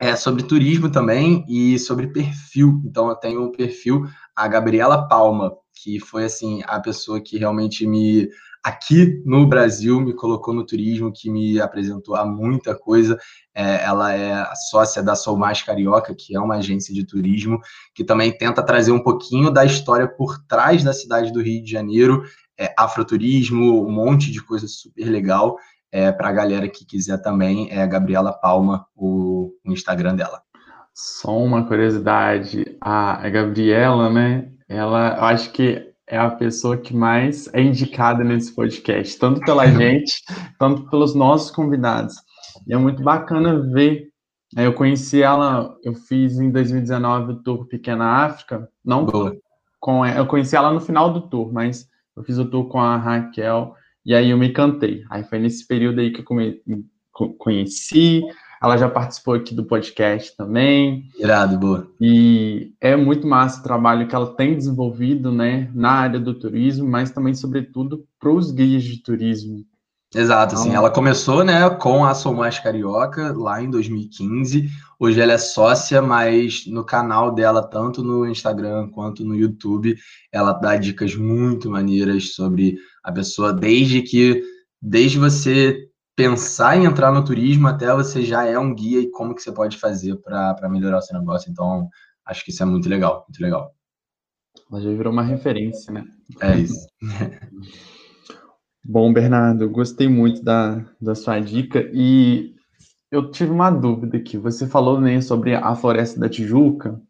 é 0.00 0.16
sobre 0.16 0.42
turismo 0.42 0.90
também 0.90 1.44
e 1.46 1.78
sobre 1.78 2.08
perfil. 2.08 2.82
Então, 2.84 3.08
eu 3.10 3.14
tenho 3.14 3.44
um 3.44 3.52
perfil, 3.52 4.06
a 4.34 4.48
Gabriela 4.48 5.06
Palma, 5.06 5.52
que 5.74 6.00
foi 6.00 6.24
assim 6.24 6.62
a 6.66 6.80
pessoa 6.80 7.20
que 7.20 7.38
realmente 7.38 7.86
me 7.86 8.28
aqui 8.62 9.22
no 9.24 9.46
Brasil 9.46 10.00
me 10.00 10.14
colocou 10.14 10.54
no 10.54 10.64
turismo, 10.64 11.12
que 11.12 11.30
me 11.30 11.60
apresentou 11.60 12.14
a 12.14 12.24
muita 12.24 12.74
coisa. 12.74 13.18
É, 13.54 13.82
ela 13.84 14.14
é 14.14 14.44
sócia 14.70 15.02
da 15.02 15.14
Sou 15.14 15.36
Mais 15.36 15.62
Carioca, 15.62 16.14
que 16.14 16.36
é 16.36 16.40
uma 16.40 16.56
agência 16.56 16.94
de 16.94 17.04
turismo, 17.04 17.58
que 17.94 18.04
também 18.04 18.36
tenta 18.36 18.62
trazer 18.62 18.92
um 18.92 19.02
pouquinho 19.02 19.50
da 19.50 19.64
história 19.64 20.06
por 20.06 20.38
trás 20.46 20.84
da 20.84 20.92
cidade 20.92 21.32
do 21.32 21.42
Rio 21.42 21.62
de 21.62 21.70
Janeiro, 21.70 22.22
é, 22.58 22.72
afroturismo, 22.78 23.86
um 23.86 23.90
monte 23.90 24.30
de 24.30 24.42
coisa 24.42 24.68
super 24.68 25.04
legal. 25.04 25.56
É, 25.92 26.12
para 26.12 26.28
a 26.28 26.32
galera 26.32 26.68
que 26.68 26.84
quiser 26.84 27.20
também, 27.20 27.68
é 27.70 27.82
a 27.82 27.86
Gabriela 27.86 28.32
Palma, 28.32 28.86
o, 28.94 29.52
o 29.64 29.72
Instagram 29.72 30.14
dela. 30.14 30.40
Só 30.94 31.36
uma 31.36 31.66
curiosidade, 31.66 32.76
a, 32.80 33.26
a 33.26 33.28
Gabriela, 33.28 34.08
né? 34.08 34.52
Ela, 34.68 35.16
eu 35.16 35.24
acho 35.24 35.50
que 35.50 35.89
é 36.10 36.18
a 36.18 36.28
pessoa 36.28 36.76
que 36.76 36.94
mais 36.94 37.48
é 37.54 37.62
indicada 37.62 38.24
nesse 38.24 38.52
podcast, 38.52 39.16
tanto 39.16 39.40
pela 39.42 39.64
gente, 39.70 40.22
tanto 40.58 40.90
pelos 40.90 41.14
nossos 41.14 41.52
convidados. 41.52 42.16
E 42.66 42.74
é 42.74 42.76
muito 42.76 43.02
bacana 43.02 43.60
ver. 43.72 44.10
Né, 44.52 44.66
eu 44.66 44.74
conheci 44.74 45.22
ela, 45.22 45.76
eu 45.84 45.94
fiz 45.94 46.40
em 46.40 46.50
2019 46.50 47.32
o 47.32 47.42
tour 47.42 47.66
Pequena 47.66 48.24
África, 48.24 48.68
não 48.84 49.04
Boa. 49.06 49.36
com 49.78 50.04
eu 50.04 50.26
conheci 50.26 50.56
ela 50.56 50.72
no 50.72 50.80
final 50.80 51.12
do 51.12 51.28
tour, 51.28 51.52
mas 51.52 51.86
eu 52.16 52.24
fiz 52.24 52.36
o 52.36 52.44
tour 52.44 52.68
com 52.68 52.80
a 52.80 52.96
Raquel 52.96 53.72
e 54.04 54.12
aí 54.12 54.30
eu 54.30 54.36
me 54.36 54.48
encantei. 54.48 55.04
Aí 55.08 55.22
foi 55.22 55.38
nesse 55.38 55.64
período 55.64 56.00
aí 56.00 56.12
que 56.12 56.24
eu 56.24 57.34
conheci, 57.38 58.22
ela 58.62 58.76
já 58.76 58.88
participou 58.88 59.34
aqui 59.34 59.54
do 59.54 59.64
podcast 59.64 60.36
também. 60.36 61.08
Irado, 61.18 61.58
boa. 61.58 61.90
E 62.00 62.72
é 62.80 62.94
muito 62.94 63.26
massa 63.26 63.60
o 63.60 63.62
trabalho 63.62 64.06
que 64.06 64.14
ela 64.14 64.34
tem 64.34 64.54
desenvolvido, 64.54 65.32
né, 65.32 65.70
na 65.74 65.92
área 65.92 66.20
do 66.20 66.34
turismo, 66.34 66.86
mas 66.86 67.10
também, 67.10 67.34
sobretudo, 67.34 68.04
para 68.18 68.30
os 68.30 68.50
guias 68.50 68.84
de 68.84 69.02
turismo. 69.02 69.64
Exato, 70.12 70.56
assim, 70.56 70.70
então, 70.70 70.78
ela 70.80 70.90
começou, 70.90 71.44
né, 71.44 71.70
com 71.70 72.04
a 72.04 72.14
Sou 72.14 72.34
Mais 72.34 72.58
Carioca, 72.58 73.32
lá 73.32 73.62
em 73.62 73.70
2015. 73.70 74.68
Hoje 74.98 75.20
ela 75.20 75.32
é 75.32 75.38
sócia, 75.38 76.02
mas 76.02 76.66
no 76.66 76.84
canal 76.84 77.32
dela, 77.32 77.62
tanto 77.62 78.02
no 78.02 78.26
Instagram 78.26 78.88
quanto 78.90 79.24
no 79.24 79.36
YouTube, 79.36 79.96
ela 80.32 80.52
dá 80.52 80.76
dicas 80.76 81.14
muito 81.14 81.70
maneiras 81.70 82.34
sobre 82.34 82.76
a 83.04 83.12
pessoa, 83.12 83.52
desde 83.52 84.02
que, 84.02 84.42
desde 84.82 85.16
você 85.16 85.89
pensar 86.20 86.76
em 86.76 86.84
entrar 86.84 87.10
no 87.10 87.24
turismo 87.24 87.66
até 87.66 87.90
você 87.94 88.22
já 88.22 88.44
é 88.44 88.58
um 88.58 88.74
guia 88.74 89.00
e 89.00 89.10
como 89.10 89.34
que 89.34 89.42
você 89.42 89.50
pode 89.50 89.78
fazer 89.78 90.16
para 90.16 90.68
melhorar 90.68 90.98
o 90.98 91.02
seu 91.02 91.18
negócio. 91.18 91.50
Então, 91.50 91.88
acho 92.26 92.44
que 92.44 92.50
isso 92.50 92.62
é 92.62 92.66
muito 92.66 92.88
legal, 92.90 93.24
muito 93.26 93.40
legal. 93.40 93.74
Ela 94.70 94.82
já 94.82 94.90
virou 94.90 95.12
uma 95.12 95.22
referência, 95.22 95.92
né? 95.92 96.04
É 96.42 96.58
isso. 96.58 96.86
Bom, 98.84 99.12
Bernardo, 99.12 99.68
gostei 99.70 100.08
muito 100.08 100.42
da, 100.42 100.84
da 101.00 101.14
sua 101.14 101.40
dica 101.40 101.88
e 101.92 102.54
eu 103.10 103.30
tive 103.30 103.50
uma 103.50 103.70
dúvida 103.70 104.18
aqui. 104.18 104.36
Você 104.36 104.66
falou 104.66 105.00
né, 105.00 105.20
sobre 105.22 105.54
a 105.54 105.74
Floresta 105.74 106.20
da 106.20 106.28
Tijuca 106.28 107.00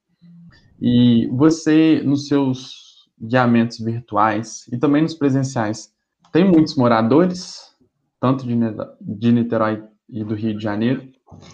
E 0.80 1.28
você, 1.32 2.00
nos 2.04 2.28
seus 2.28 3.08
guiamentos 3.20 3.78
virtuais 3.78 4.66
e 4.72 4.78
também 4.78 5.02
nos 5.02 5.14
presenciais, 5.14 5.92
tem 6.32 6.48
muitos 6.48 6.76
moradores, 6.76 7.69
tanto 8.20 8.44
de 8.46 9.32
Niterói 9.32 9.82
e 10.08 10.22
do 10.22 10.34
Rio 10.34 10.56
de 10.56 10.62
Janeiro, 10.62 11.02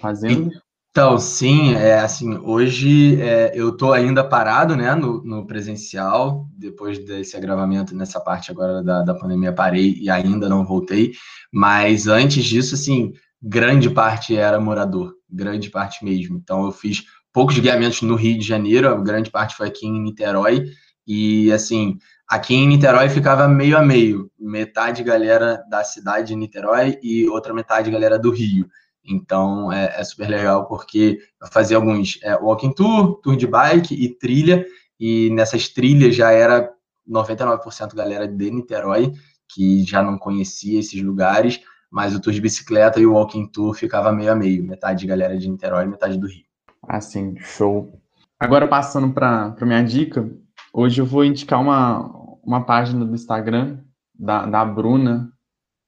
fazendo? 0.01 0.51
Então, 0.91 1.19
sim, 1.19 1.75
é 1.75 1.99
assim, 1.99 2.39
hoje 2.39 3.21
é, 3.21 3.53
eu 3.55 3.69
estou 3.69 3.93
ainda 3.93 4.25
parado, 4.25 4.75
né, 4.75 4.95
no, 4.95 5.23
no, 5.23 5.47
presencial, 5.47 6.47
depois 6.57 6.99
desse 6.99 7.37
agravamento 7.37 7.95
nessa 7.95 8.19
parte 8.19 8.51
agora 8.51 8.83
da, 8.83 9.03
da 9.03 9.15
pandemia, 9.15 9.53
parei 9.53 9.95
e 10.01 10.09
ainda 10.09 10.49
não 10.49 10.65
voltei, 10.65 11.13
mas 11.53 12.07
antes 12.07 12.43
disso, 12.43 12.75
assim, 12.75 13.13
grande 13.43 13.91
parte 13.91 14.35
era 14.35 14.59
morador, 14.59 15.13
grande 15.31 15.69
parte 15.69 16.03
mesmo. 16.03 16.39
Então, 16.39 16.65
eu 16.65 16.73
fiz 16.73 17.05
poucos 17.31 17.59
guiamentos 17.59 18.01
no 18.01 18.15
Rio 18.15 18.39
de 18.39 18.47
Janeiro, 18.47 19.03
grande 19.03 19.31
parte 19.31 19.55
foi 19.55 19.69
aqui 19.69 19.87
em 19.87 20.01
Niterói, 20.01 20.65
e 21.07 21.53
assim, 21.53 21.99
aqui 22.29 22.55
em 22.55 22.67
Niterói 22.67 23.09
ficava 23.09 23.47
meio 23.47 23.79
a 23.79 23.83
meio, 23.83 24.31
metade 24.39 25.03
galera 25.03 25.63
da 25.71 25.85
cidade 25.85 26.29
de 26.29 26.37
Niterói 26.37 26.99
e 27.03 27.29
outra 27.29 27.55
metade 27.55 27.91
galera 27.91 28.19
do 28.19 28.31
Rio. 28.31 28.69
Então 29.05 29.71
é, 29.71 29.95
é 30.01 30.05
super 30.05 30.29
legal 30.29 30.67
porque 30.67 31.19
eu 31.41 31.47
fazia 31.49 31.77
alguns 31.77 32.19
é, 32.23 32.35
walking 32.37 32.73
tour, 32.73 33.21
tour 33.23 33.37
de 33.37 33.47
bike 33.47 33.95
e 33.95 34.09
trilha, 34.09 34.67
e 34.99 35.31
nessas 35.31 35.69
trilhas 35.69 36.17
já 36.17 36.33
era 36.33 36.71
99% 37.09 37.95
galera 37.95 38.27
de 38.27 38.51
Niterói, 38.51 39.13
que 39.49 39.85
já 39.85 40.03
não 40.03 40.19
conhecia 40.19 40.81
esses 40.81 41.01
lugares, 41.01 41.61
mas 41.91 42.15
o 42.15 42.21
tour 42.21 42.33
de 42.33 42.41
bicicleta 42.41 42.99
e 42.99 43.07
o 43.07 43.13
walking 43.13 43.47
tour 43.47 43.75
ficava 43.75 44.13
meio 44.13 44.33
a 44.33 44.35
meio, 44.35 44.65
metade 44.65 45.01
de 45.01 45.07
galera 45.07 45.39
de 45.39 45.49
Niterói, 45.49 45.87
metade 45.87 46.19
do 46.19 46.27
Rio. 46.27 46.45
Assim, 46.83 47.37
show. 47.39 48.01
Agora 48.39 48.67
passando 48.67 49.13
para 49.13 49.55
minha 49.63 49.83
dica, 49.83 50.29
hoje 50.77 51.01
eu 51.01 51.07
vou 51.07 51.25
indicar 51.25 51.59
uma, 51.59 52.01
uma 52.45 52.63
página 52.63 53.03
do 53.03 53.15
Instagram 53.15 53.79
da, 54.15 54.45
da 54.45 54.63
Bruna, 54.63 55.33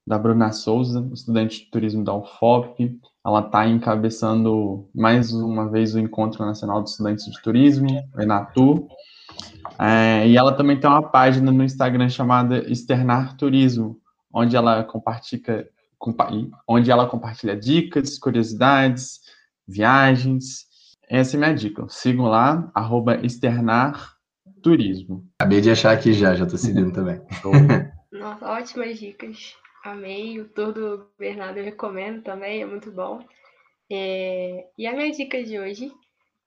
da 0.05 0.17
Bruna 0.17 0.51
Souza, 0.51 1.07
estudante 1.13 1.59
de 1.59 1.69
turismo 1.69 2.03
da 2.03 2.15
UFOP. 2.15 2.99
Ela 3.23 3.41
está 3.41 3.67
encabeçando 3.67 4.89
mais 4.95 5.31
uma 5.31 5.69
vez 5.69 5.93
o 5.93 5.99
Encontro 5.99 6.43
Nacional 6.43 6.81
de 6.81 6.89
Estudantes 6.89 7.25
de 7.25 7.39
Turismo, 7.43 7.87
o 8.15 8.21
ENATU. 8.21 8.87
É, 9.77 10.27
e 10.27 10.35
ela 10.35 10.53
também 10.53 10.79
tem 10.79 10.89
uma 10.89 11.03
página 11.03 11.51
no 11.51 11.63
Instagram 11.63 12.09
chamada 12.09 12.57
Externar 12.67 13.37
Turismo, 13.37 13.99
onde 14.33 14.55
ela 14.55 14.83
compartilha, 14.83 15.69
onde 16.67 16.89
ela 16.89 17.05
compartilha 17.05 17.55
dicas, 17.55 18.17
curiosidades, 18.17 19.19
viagens. 19.67 20.65
Essa 21.07 21.35
é 21.35 21.37
a 21.37 21.39
minha 21.41 21.53
dica. 21.53 21.85
Sigam 21.89 22.25
lá, 22.25 22.71
arroba 22.73 23.23
externar 23.23 24.18
turismo. 24.61 25.25
Acabei 25.39 25.61
de 25.61 25.71
achar 25.71 25.91
aqui 25.91 26.13
já, 26.13 26.35
já 26.35 26.43
estou 26.43 26.57
seguindo 26.57 26.91
também. 26.91 27.21
Nossa, 28.11 28.45
ótimas 28.45 28.99
dicas. 28.99 29.55
Amei. 29.83 30.39
O 30.39 30.47
tour 30.49 30.73
do 30.73 31.07
Bernardo 31.17 31.57
eu 31.57 31.65
recomendo 31.65 32.21
também, 32.21 32.61
é 32.61 32.65
muito 32.65 32.91
bom. 32.91 33.25
É... 33.91 34.65
E 34.77 34.85
a 34.85 34.93
minha 34.93 35.11
dica 35.11 35.43
de 35.43 35.59
hoje 35.59 35.91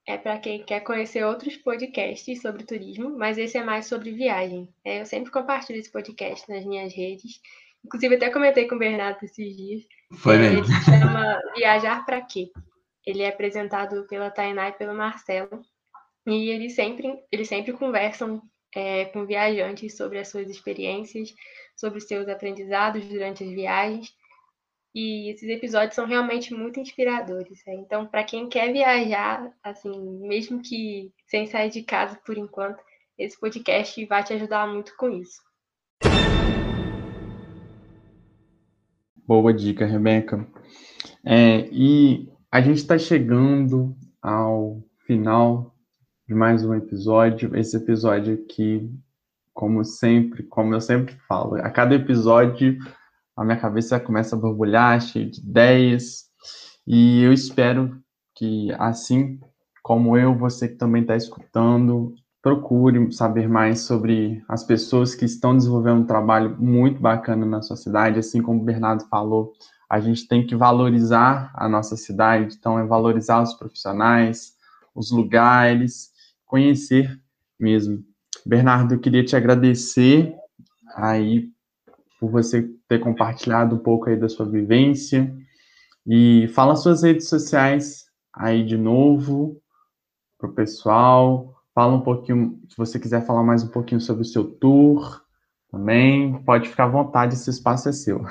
é 0.07 0.19
para 0.19 0.39
quem 0.39 0.63
quer 0.65 0.81
conhecer 0.81 1.25
outros 1.25 1.57
podcasts 1.57 2.43
sobre 2.43 2.65
turismo, 2.65 3.17
mas 3.17 3.39
esse 3.39 3.57
é 3.57 3.65
mais 3.65 3.87
sobre 3.87 4.11
viagem. 4.11 4.69
É, 4.85 5.01
eu 5.01 5.07
sempre 5.07 5.31
compartilho 5.31 5.79
esse 5.79 5.91
podcast 5.91 6.49
nas 6.51 6.65
minhas 6.65 6.93
redes. 6.93 7.41
Inclusive, 7.85 8.17
até 8.17 8.31
comentei 8.31 8.69
com 8.69 8.77
o 8.77 8.79
Bernardo 8.79 9.23
esses 9.25 9.57
dias. 9.57 9.83
Foi 10.19 10.39
mesmo. 10.39 10.59
Ele 10.59 10.67
se 10.67 10.85
chama 10.85 11.41
Viajar 11.57 12.05
para 12.05 12.21
Quê? 12.21 12.51
Ele 13.05 13.23
é 13.23 13.29
apresentado 13.29 14.07
pela 14.07 14.31
Tainá 14.31 14.69
e 14.69 14.73
pelo 14.73 14.95
Marcelo. 14.95 15.65
E 16.27 16.51
eles 16.51 16.75
sempre, 16.75 17.19
eles 17.31 17.49
sempre 17.49 17.73
conversam 17.73 18.41
é, 18.75 19.07
com 19.07 19.27
viajantes 19.27 19.97
sobre 19.97 20.19
as 20.19 20.29
suas 20.29 20.49
experiências, 20.49 21.35
sobre 21.77 21.99
os 21.99 22.05
seus 22.05 22.29
aprendizados 22.29 23.05
durante 23.07 23.43
as 23.43 23.51
viagens. 23.51 24.15
E 24.95 25.31
esses 25.31 25.49
episódios 25.49 25.95
são 25.95 26.07
realmente 26.07 26.55
muito 26.55 26.79
inspiradores. 26.79 27.63
Né? 27.67 27.75
Então, 27.75 28.07
para 28.07 28.25
quem 28.25 28.49
quer 28.49 28.73
viajar, 28.73 29.51
assim, 29.63 29.91
mesmo 30.21 30.63
que 30.63 31.11
sem 31.27 31.47
sair 31.47 31.71
de 31.71 31.83
casa 31.83 32.21
por 32.25 32.37
enquanto, 32.37 32.83
esse 33.19 33.39
podcast 33.39 34.05
vai 34.07 34.23
te 34.23 34.33
ajudar 34.35 34.67
muito 34.67 34.97
com 34.97 35.11
isso. 35.11 35.41
Boa 39.27 39.53
dica, 39.53 39.87
Rebeca. 39.87 40.47
É, 41.25 41.69
e 41.73 42.29
a 42.51 42.61
gente 42.61 42.79
está 42.79 42.99
chegando 42.99 43.97
ao 44.21 44.83
final 45.07 45.72
de 46.33 46.39
mais 46.39 46.65
um 46.65 46.73
episódio. 46.75 47.55
Esse 47.55 47.77
episódio 47.77 48.33
aqui 48.35 48.91
como 49.53 49.85
sempre, 49.85 50.43
como 50.43 50.75
eu 50.75 50.81
sempre 50.81 51.15
falo, 51.29 51.57
a 51.57 51.69
cada 51.69 51.95
episódio 51.95 52.79
a 53.37 53.45
minha 53.45 53.59
cabeça 53.59 54.01
começa 54.01 54.35
a 54.35 54.39
borbulhar, 54.39 54.99
cheia 55.03 55.31
de 55.31 55.41
ideias, 55.41 56.25
e 56.87 57.23
eu 57.23 57.35
espero 57.35 57.99
que, 58.35 58.73
assim 58.79 59.41
como 59.83 60.17
eu, 60.17 60.35
você 60.35 60.69
que 60.69 60.77
também 60.77 61.03
está 61.03 61.17
escutando, 61.17 62.15
procure 62.41 63.13
saber 63.13 63.47
mais 63.47 63.81
sobre 63.81 64.43
as 64.49 64.65
pessoas 64.65 65.15
que 65.15 65.27
estão 65.27 65.55
desenvolvendo 65.55 66.01
um 66.01 66.07
trabalho 66.07 66.57
muito 66.59 66.99
bacana 66.99 67.45
na 67.45 67.61
sua 67.61 67.77
cidade, 67.77 68.19
assim 68.19 68.41
como 68.41 68.63
o 68.63 68.65
Bernardo 68.65 69.05
falou, 69.09 69.53
a 69.89 70.01
gente 70.01 70.27
tem 70.27 70.47
que 70.47 70.57
valorizar 70.57 71.53
a 71.55 71.69
nossa 71.69 71.95
cidade, 71.95 72.57
então 72.59 72.79
é 72.79 72.85
valorizar 72.87 73.43
os 73.43 73.53
profissionais, 73.53 74.55
os 74.95 75.11
lugares, 75.11 76.12
conhecer 76.53 77.19
mesmo. 77.59 78.05
Bernardo, 78.45 78.93
eu 78.93 79.01
queria 79.01 79.25
te 79.25 79.35
agradecer 79.35 80.35
aí 80.95 81.49
por 82.21 82.31
você 82.31 82.69
ter 82.87 82.99
compartilhado 82.99 83.77
um 83.77 83.79
pouco 83.79 84.11
aí 84.11 84.19
da 84.19 84.29
sua 84.29 84.45
vivência 84.45 85.35
e 86.07 86.47
fala 86.49 86.77
suas 86.77 87.03
redes 87.03 87.27
sociais 87.27 88.05
aí 88.35 88.67
de 88.67 88.77
novo 88.77 89.63
para 90.39 90.51
o 90.51 90.53
pessoal. 90.53 91.55
Fala 91.75 91.95
um 91.95 92.03
pouquinho, 92.03 92.61
se 92.69 92.77
você 92.77 93.01
quiser 93.01 93.25
falar 93.25 93.43
mais 93.43 93.63
um 93.63 93.69
pouquinho 93.69 94.01
sobre 94.03 94.21
o 94.21 94.27
seu 94.27 94.45
tour 94.45 95.22
também, 95.73 96.35
pode 96.45 96.69
ficar 96.69 96.85
à 96.85 96.89
vontade, 96.89 97.35
esse 97.35 97.49
espaço 97.49 97.89
é 97.89 97.93
seu. 97.93 98.23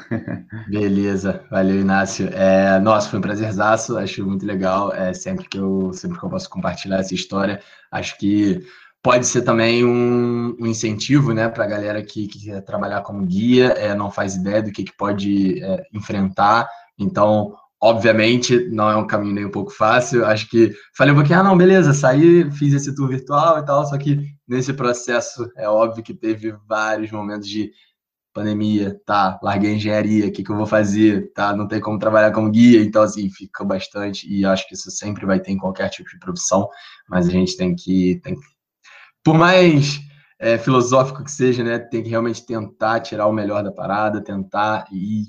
Beleza, 0.70 1.44
valeu 1.50 1.82
Inácio. 1.82 2.30
É, 2.32 2.80
nossa, 2.80 3.10
foi 3.10 3.18
um 3.18 3.22
prazerzaço, 3.22 3.98
acho 3.98 4.24
muito 4.24 4.46
legal. 4.46 4.94
É, 4.94 5.12
sempre 5.12 5.50
que 5.50 5.58
eu 5.58 5.92
sempre 5.92 6.20
que 6.20 6.24
eu 6.24 6.30
posso 6.30 6.48
compartilhar 6.48 7.00
essa 7.00 7.16
história, 7.16 7.60
acho 7.92 8.16
que 8.20 8.64
pode 9.02 9.26
ser 9.26 9.42
também 9.42 9.84
um, 9.84 10.56
um 10.60 10.68
incentivo 10.68 11.34
né, 11.34 11.50
para 11.50 11.64
a 11.64 11.68
galera 11.68 12.04
que, 12.04 12.28
que, 12.28 12.46
quer 12.46 12.62
trabalhar 12.62 13.02
como 13.02 13.26
guia, 13.26 13.70
é, 13.70 13.96
não 13.96 14.12
faz 14.12 14.36
ideia 14.36 14.62
do 14.62 14.72
que, 14.72 14.84
que 14.84 14.96
pode 14.96 15.64
é, 15.64 15.84
enfrentar. 15.92 16.70
Então, 16.96 17.56
obviamente, 17.82 18.70
não 18.70 18.88
é 18.88 18.96
um 18.96 19.08
caminho 19.08 19.34
nem 19.34 19.46
um 19.46 19.52
pouco 19.52 19.72
fácil. 19.72 20.24
Acho 20.24 20.48
que 20.48 20.72
falei 20.96 21.12
um 21.12 21.18
pouquinho, 21.18 21.39
ah, 21.39 21.44
não, 21.44 21.58
beleza, 21.58 21.92
saí, 21.92 22.52
fiz 22.52 22.72
esse 22.76 22.94
tour 22.94 23.10
virtual 23.10 23.58
e 23.58 23.66
tal, 23.66 23.84
só 23.88 23.98
que 23.98 24.28
nesse 24.52 24.74
processo 24.74 25.49
é 25.56 25.68
óbvio 25.68 26.04
que 26.04 26.14
teve 26.14 26.52
vários 26.68 27.10
momentos 27.10 27.47
de 27.47 27.72
pandemia, 28.34 28.99
tá, 29.06 29.39
larguei 29.41 29.72
a 29.72 29.76
engenharia, 29.76 30.28
o 30.28 30.32
que, 30.32 30.43
que 30.43 30.52
eu 30.52 30.58
vou 30.58 30.66
fazer, 30.66 31.32
tá, 31.34 31.56
não 31.56 31.68
tem 31.68 31.80
como 31.80 31.97
trabalhar 31.97 32.32
como 32.32 32.52
guia, 32.52 32.82
então, 32.82 33.02
assim, 33.02 33.30
fica 33.30 33.64
bastante, 33.64 34.30
e 34.30 34.45
acho 34.45 34.68
que 34.68 34.74
isso 34.74 34.91
sempre 34.91 35.26
vai 35.26 35.39
ter 35.39 35.52
em 35.52 35.58
qualquer 35.58 35.89
tipo 35.89 36.10
de 36.10 36.20
profissão, 36.20 36.68
mas 37.10 37.28
a 37.28 37.32
gente 37.32 37.56
tem 37.58 37.76
que, 37.76 38.20
tem 38.24 38.36
que 38.36 38.41
por 39.24 39.38
mais 39.38 39.99
é, 40.39 40.58
filosófico 40.58 41.24
que 41.24 41.32
seja, 41.32 41.64
né, 41.64 41.80
tem 41.80 42.04
que 42.04 42.10
realmente 42.10 42.45
tentar 42.45 42.99
tirar 42.99 43.28
o 43.28 43.34
melhor 43.34 43.64
da 43.64 43.72
parada, 43.72 44.24
tentar 44.24 44.86
e 44.91 45.26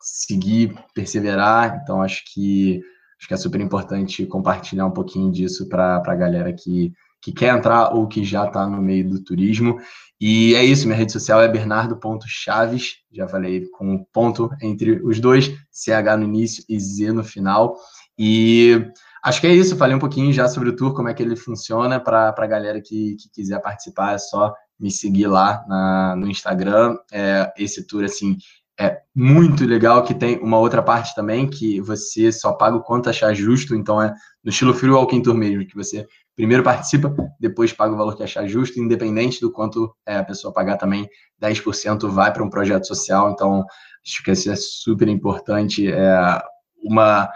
seguir, 0.00 0.74
perseverar. 0.94 1.80
Então, 1.82 2.00
acho 2.00 2.22
que 2.32 2.80
acho 3.18 3.28
que 3.28 3.34
é 3.34 3.36
super 3.36 3.60
importante 3.60 4.26
compartilhar 4.26 4.86
um 4.86 4.92
pouquinho 4.92 5.32
disso 5.32 5.68
para 5.68 5.96
a 5.96 6.14
galera 6.14 6.52
que, 6.52 6.92
que 7.20 7.32
quer 7.32 7.54
entrar 7.56 7.94
ou 7.94 8.06
que 8.06 8.24
já 8.24 8.46
está 8.46 8.66
no 8.66 8.80
meio 8.80 9.08
do 9.08 9.22
turismo. 9.22 9.78
E 10.20 10.54
é 10.54 10.64
isso, 10.64 10.86
minha 10.86 10.96
rede 10.96 11.12
social 11.12 11.42
é 11.42 11.48
bernardo.chaves, 11.48 12.96
já 13.12 13.28
falei 13.28 13.66
com 13.70 14.04
ponto 14.12 14.48
entre 14.62 15.02
os 15.04 15.20
dois, 15.20 15.48
CH 15.70 16.16
no 16.18 16.24
início 16.24 16.64
e 16.68 16.80
Z 16.80 17.12
no 17.12 17.22
final. 17.22 17.76
E 18.18 18.90
Acho 19.26 19.40
que 19.40 19.48
é 19.48 19.52
isso, 19.52 19.76
falei 19.76 19.96
um 19.96 19.98
pouquinho 19.98 20.32
já 20.32 20.48
sobre 20.48 20.68
o 20.68 20.76
tour, 20.76 20.94
como 20.94 21.08
é 21.08 21.14
que 21.14 21.20
ele 21.20 21.34
funciona, 21.34 21.98
para 21.98 22.28
a 22.28 22.46
galera 22.46 22.80
que, 22.80 23.16
que 23.16 23.28
quiser 23.28 23.60
participar, 23.60 24.14
é 24.14 24.18
só 24.18 24.54
me 24.78 24.88
seguir 24.88 25.26
lá 25.26 25.64
na, 25.66 26.14
no 26.14 26.28
Instagram. 26.28 26.96
É, 27.10 27.52
esse 27.58 27.84
tour, 27.88 28.04
assim, 28.04 28.36
é 28.78 29.00
muito 29.14 29.64
legal, 29.64 30.02
que 30.04 30.14
tem 30.14 30.38
uma 30.38 30.58
outra 30.58 30.82
parte 30.82 31.14
também, 31.14 31.48
que 31.48 31.80
você 31.80 32.30
só 32.30 32.52
paga 32.52 32.76
o 32.76 32.82
quanto 32.82 33.08
achar 33.08 33.34
justo, 33.34 33.74
então 33.74 34.00
é 34.00 34.12
no 34.44 34.50
estilo 34.50 34.74
Free 34.74 34.90
Walking 34.90 35.22
Tour 35.22 35.34
mesmo, 35.34 35.66
que 35.66 35.74
você 35.74 36.06
primeiro 36.34 36.62
participa, 36.62 37.14
depois 37.40 37.72
paga 37.72 37.94
o 37.94 37.96
valor 37.96 38.14
que 38.14 38.22
achar 38.22 38.46
justo, 38.46 38.78
independente 38.78 39.40
do 39.40 39.50
quanto 39.50 39.94
é, 40.04 40.18
a 40.18 40.24
pessoa 40.24 40.52
pagar 40.52 40.76
também, 40.76 41.08
10% 41.42 42.08
vai 42.08 42.32
para 42.32 42.44
um 42.44 42.50
projeto 42.50 42.86
social, 42.86 43.30
então 43.30 43.64
acho 44.06 44.22
que 44.22 44.30
isso 44.30 44.50
é 44.50 44.56
super 44.56 45.08
importante, 45.08 45.90
é 45.90 46.42
uma 46.84 47.30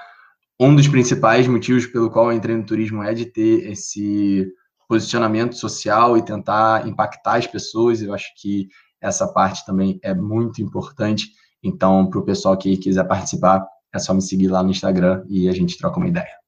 um 0.62 0.76
dos 0.76 0.86
principais 0.86 1.48
motivos 1.48 1.86
pelo 1.86 2.10
qual 2.10 2.30
eu 2.30 2.36
entrei 2.36 2.54
no 2.54 2.66
turismo 2.66 3.02
é 3.02 3.14
de 3.14 3.24
ter 3.24 3.70
esse 3.70 4.46
posicionamento 4.86 5.56
social 5.56 6.18
e 6.18 6.22
tentar 6.22 6.86
impactar 6.86 7.36
as 7.36 7.46
pessoas. 7.46 8.02
Eu 8.02 8.12
acho 8.12 8.26
que 8.36 8.68
essa 9.00 9.26
parte 9.32 9.64
também 9.64 9.98
é 10.02 10.14
muito 10.14 10.62
importante. 10.62 11.30
Então, 11.62 12.08
para 12.08 12.20
o 12.20 12.24
pessoal 12.24 12.56
que 12.56 12.76
quiser 12.76 13.06
participar, 13.06 13.66
é 13.94 13.98
só 13.98 14.14
me 14.14 14.22
seguir 14.22 14.48
lá 14.48 14.62
no 14.62 14.70
Instagram 14.70 15.24
e 15.28 15.48
a 15.48 15.52
gente 15.52 15.76
troca 15.76 15.98
uma 15.98 16.08
ideia. 16.08 16.40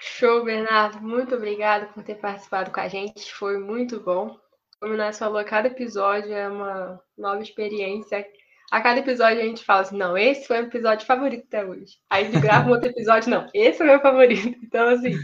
Show, 0.00 0.44
Bernardo. 0.44 1.00
Muito 1.00 1.34
obrigada 1.34 1.86
por 1.86 2.02
ter 2.02 2.16
participado 2.16 2.70
com 2.70 2.80
a 2.80 2.88
gente. 2.88 3.32
Foi 3.32 3.58
muito 3.58 4.00
bom. 4.00 4.36
Como 4.80 4.96
nós 4.96 5.18
falou, 5.18 5.42
cada 5.44 5.68
episódio 5.68 6.32
é 6.32 6.48
uma 6.48 7.00
nova 7.16 7.40
experiência. 7.40 8.26
A 8.70 8.80
cada 8.80 9.00
episódio 9.00 9.40
a 9.40 9.44
gente 9.44 9.64
fala 9.64 9.82
assim, 9.82 9.96
não, 9.96 10.16
esse 10.18 10.46
foi 10.46 10.60
o 10.60 10.66
episódio 10.66 11.06
favorito 11.06 11.44
até 11.46 11.64
hoje. 11.64 11.96
Aí 12.10 12.28
grava 12.28 12.68
um 12.68 12.72
outro 12.72 12.90
episódio, 12.90 13.30
não, 13.30 13.46
esse 13.54 13.80
é 13.80 13.84
o 13.84 13.88
meu 13.88 14.00
favorito. 14.00 14.54
Então, 14.64 14.88
assim, 14.88 15.16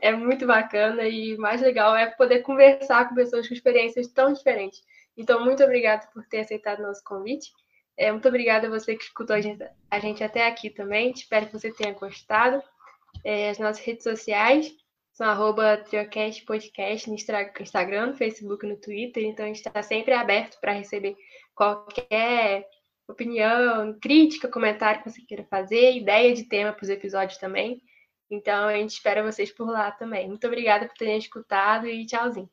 é 0.00 0.12
muito 0.12 0.46
bacana 0.46 1.04
e 1.04 1.36
mais 1.36 1.60
legal 1.60 1.94
é 1.94 2.06
poder 2.06 2.40
conversar 2.40 3.08
com 3.08 3.14
pessoas 3.14 3.46
com 3.46 3.54
experiências 3.54 4.08
tão 4.08 4.32
diferentes. 4.32 4.80
Então, 5.16 5.44
muito 5.44 5.62
obrigada 5.64 6.06
por 6.12 6.24
ter 6.26 6.40
aceitado 6.40 6.82
nosso 6.82 7.02
convite. 7.02 7.50
É, 7.96 8.12
muito 8.12 8.28
obrigada 8.28 8.66
a 8.66 8.70
você 8.70 8.94
que 8.94 9.04
escutou 9.04 9.34
a 9.34 9.40
gente, 9.40 9.66
a 9.90 9.98
gente 9.98 10.22
até 10.22 10.46
aqui 10.46 10.68
também. 10.68 11.10
Espero 11.10 11.46
que 11.46 11.52
você 11.52 11.72
tenha 11.72 11.94
gostado. 11.94 12.62
É, 13.24 13.50
as 13.50 13.58
nossas 13.58 13.82
redes 13.84 14.04
sociais 14.04 14.70
são 15.12 15.26
arroba 15.26 15.78
Triocast 15.78 16.44
Podcast 16.44 17.08
no 17.08 17.14
Instagram, 17.14 18.08
no 18.08 18.16
Facebook, 18.16 18.66
no 18.66 18.76
Twitter. 18.76 19.24
Então, 19.24 19.46
a 19.46 19.48
gente 19.48 19.66
está 19.66 19.82
sempre 19.82 20.12
aberto 20.12 20.60
para 20.60 20.72
receber 20.72 21.16
qualquer 21.54 22.68
opinião, 23.08 23.98
crítica, 23.98 24.48
comentário 24.48 25.02
que 25.02 25.10
você 25.10 25.22
queira 25.22 25.44
fazer, 25.44 25.96
ideia 25.96 26.34
de 26.34 26.44
tema 26.44 26.72
para 26.72 26.82
os 26.82 26.90
episódios 26.90 27.38
também. 27.38 27.80
Então, 28.30 28.66
a 28.66 28.74
gente 28.74 28.90
espera 28.90 29.22
vocês 29.22 29.50
por 29.52 29.70
lá 29.70 29.90
também. 29.90 30.28
Muito 30.28 30.46
obrigada 30.46 30.86
por 30.86 30.96
terem 30.96 31.16
escutado 31.16 31.86
e 31.86 32.04
tchauzinho. 32.04 32.50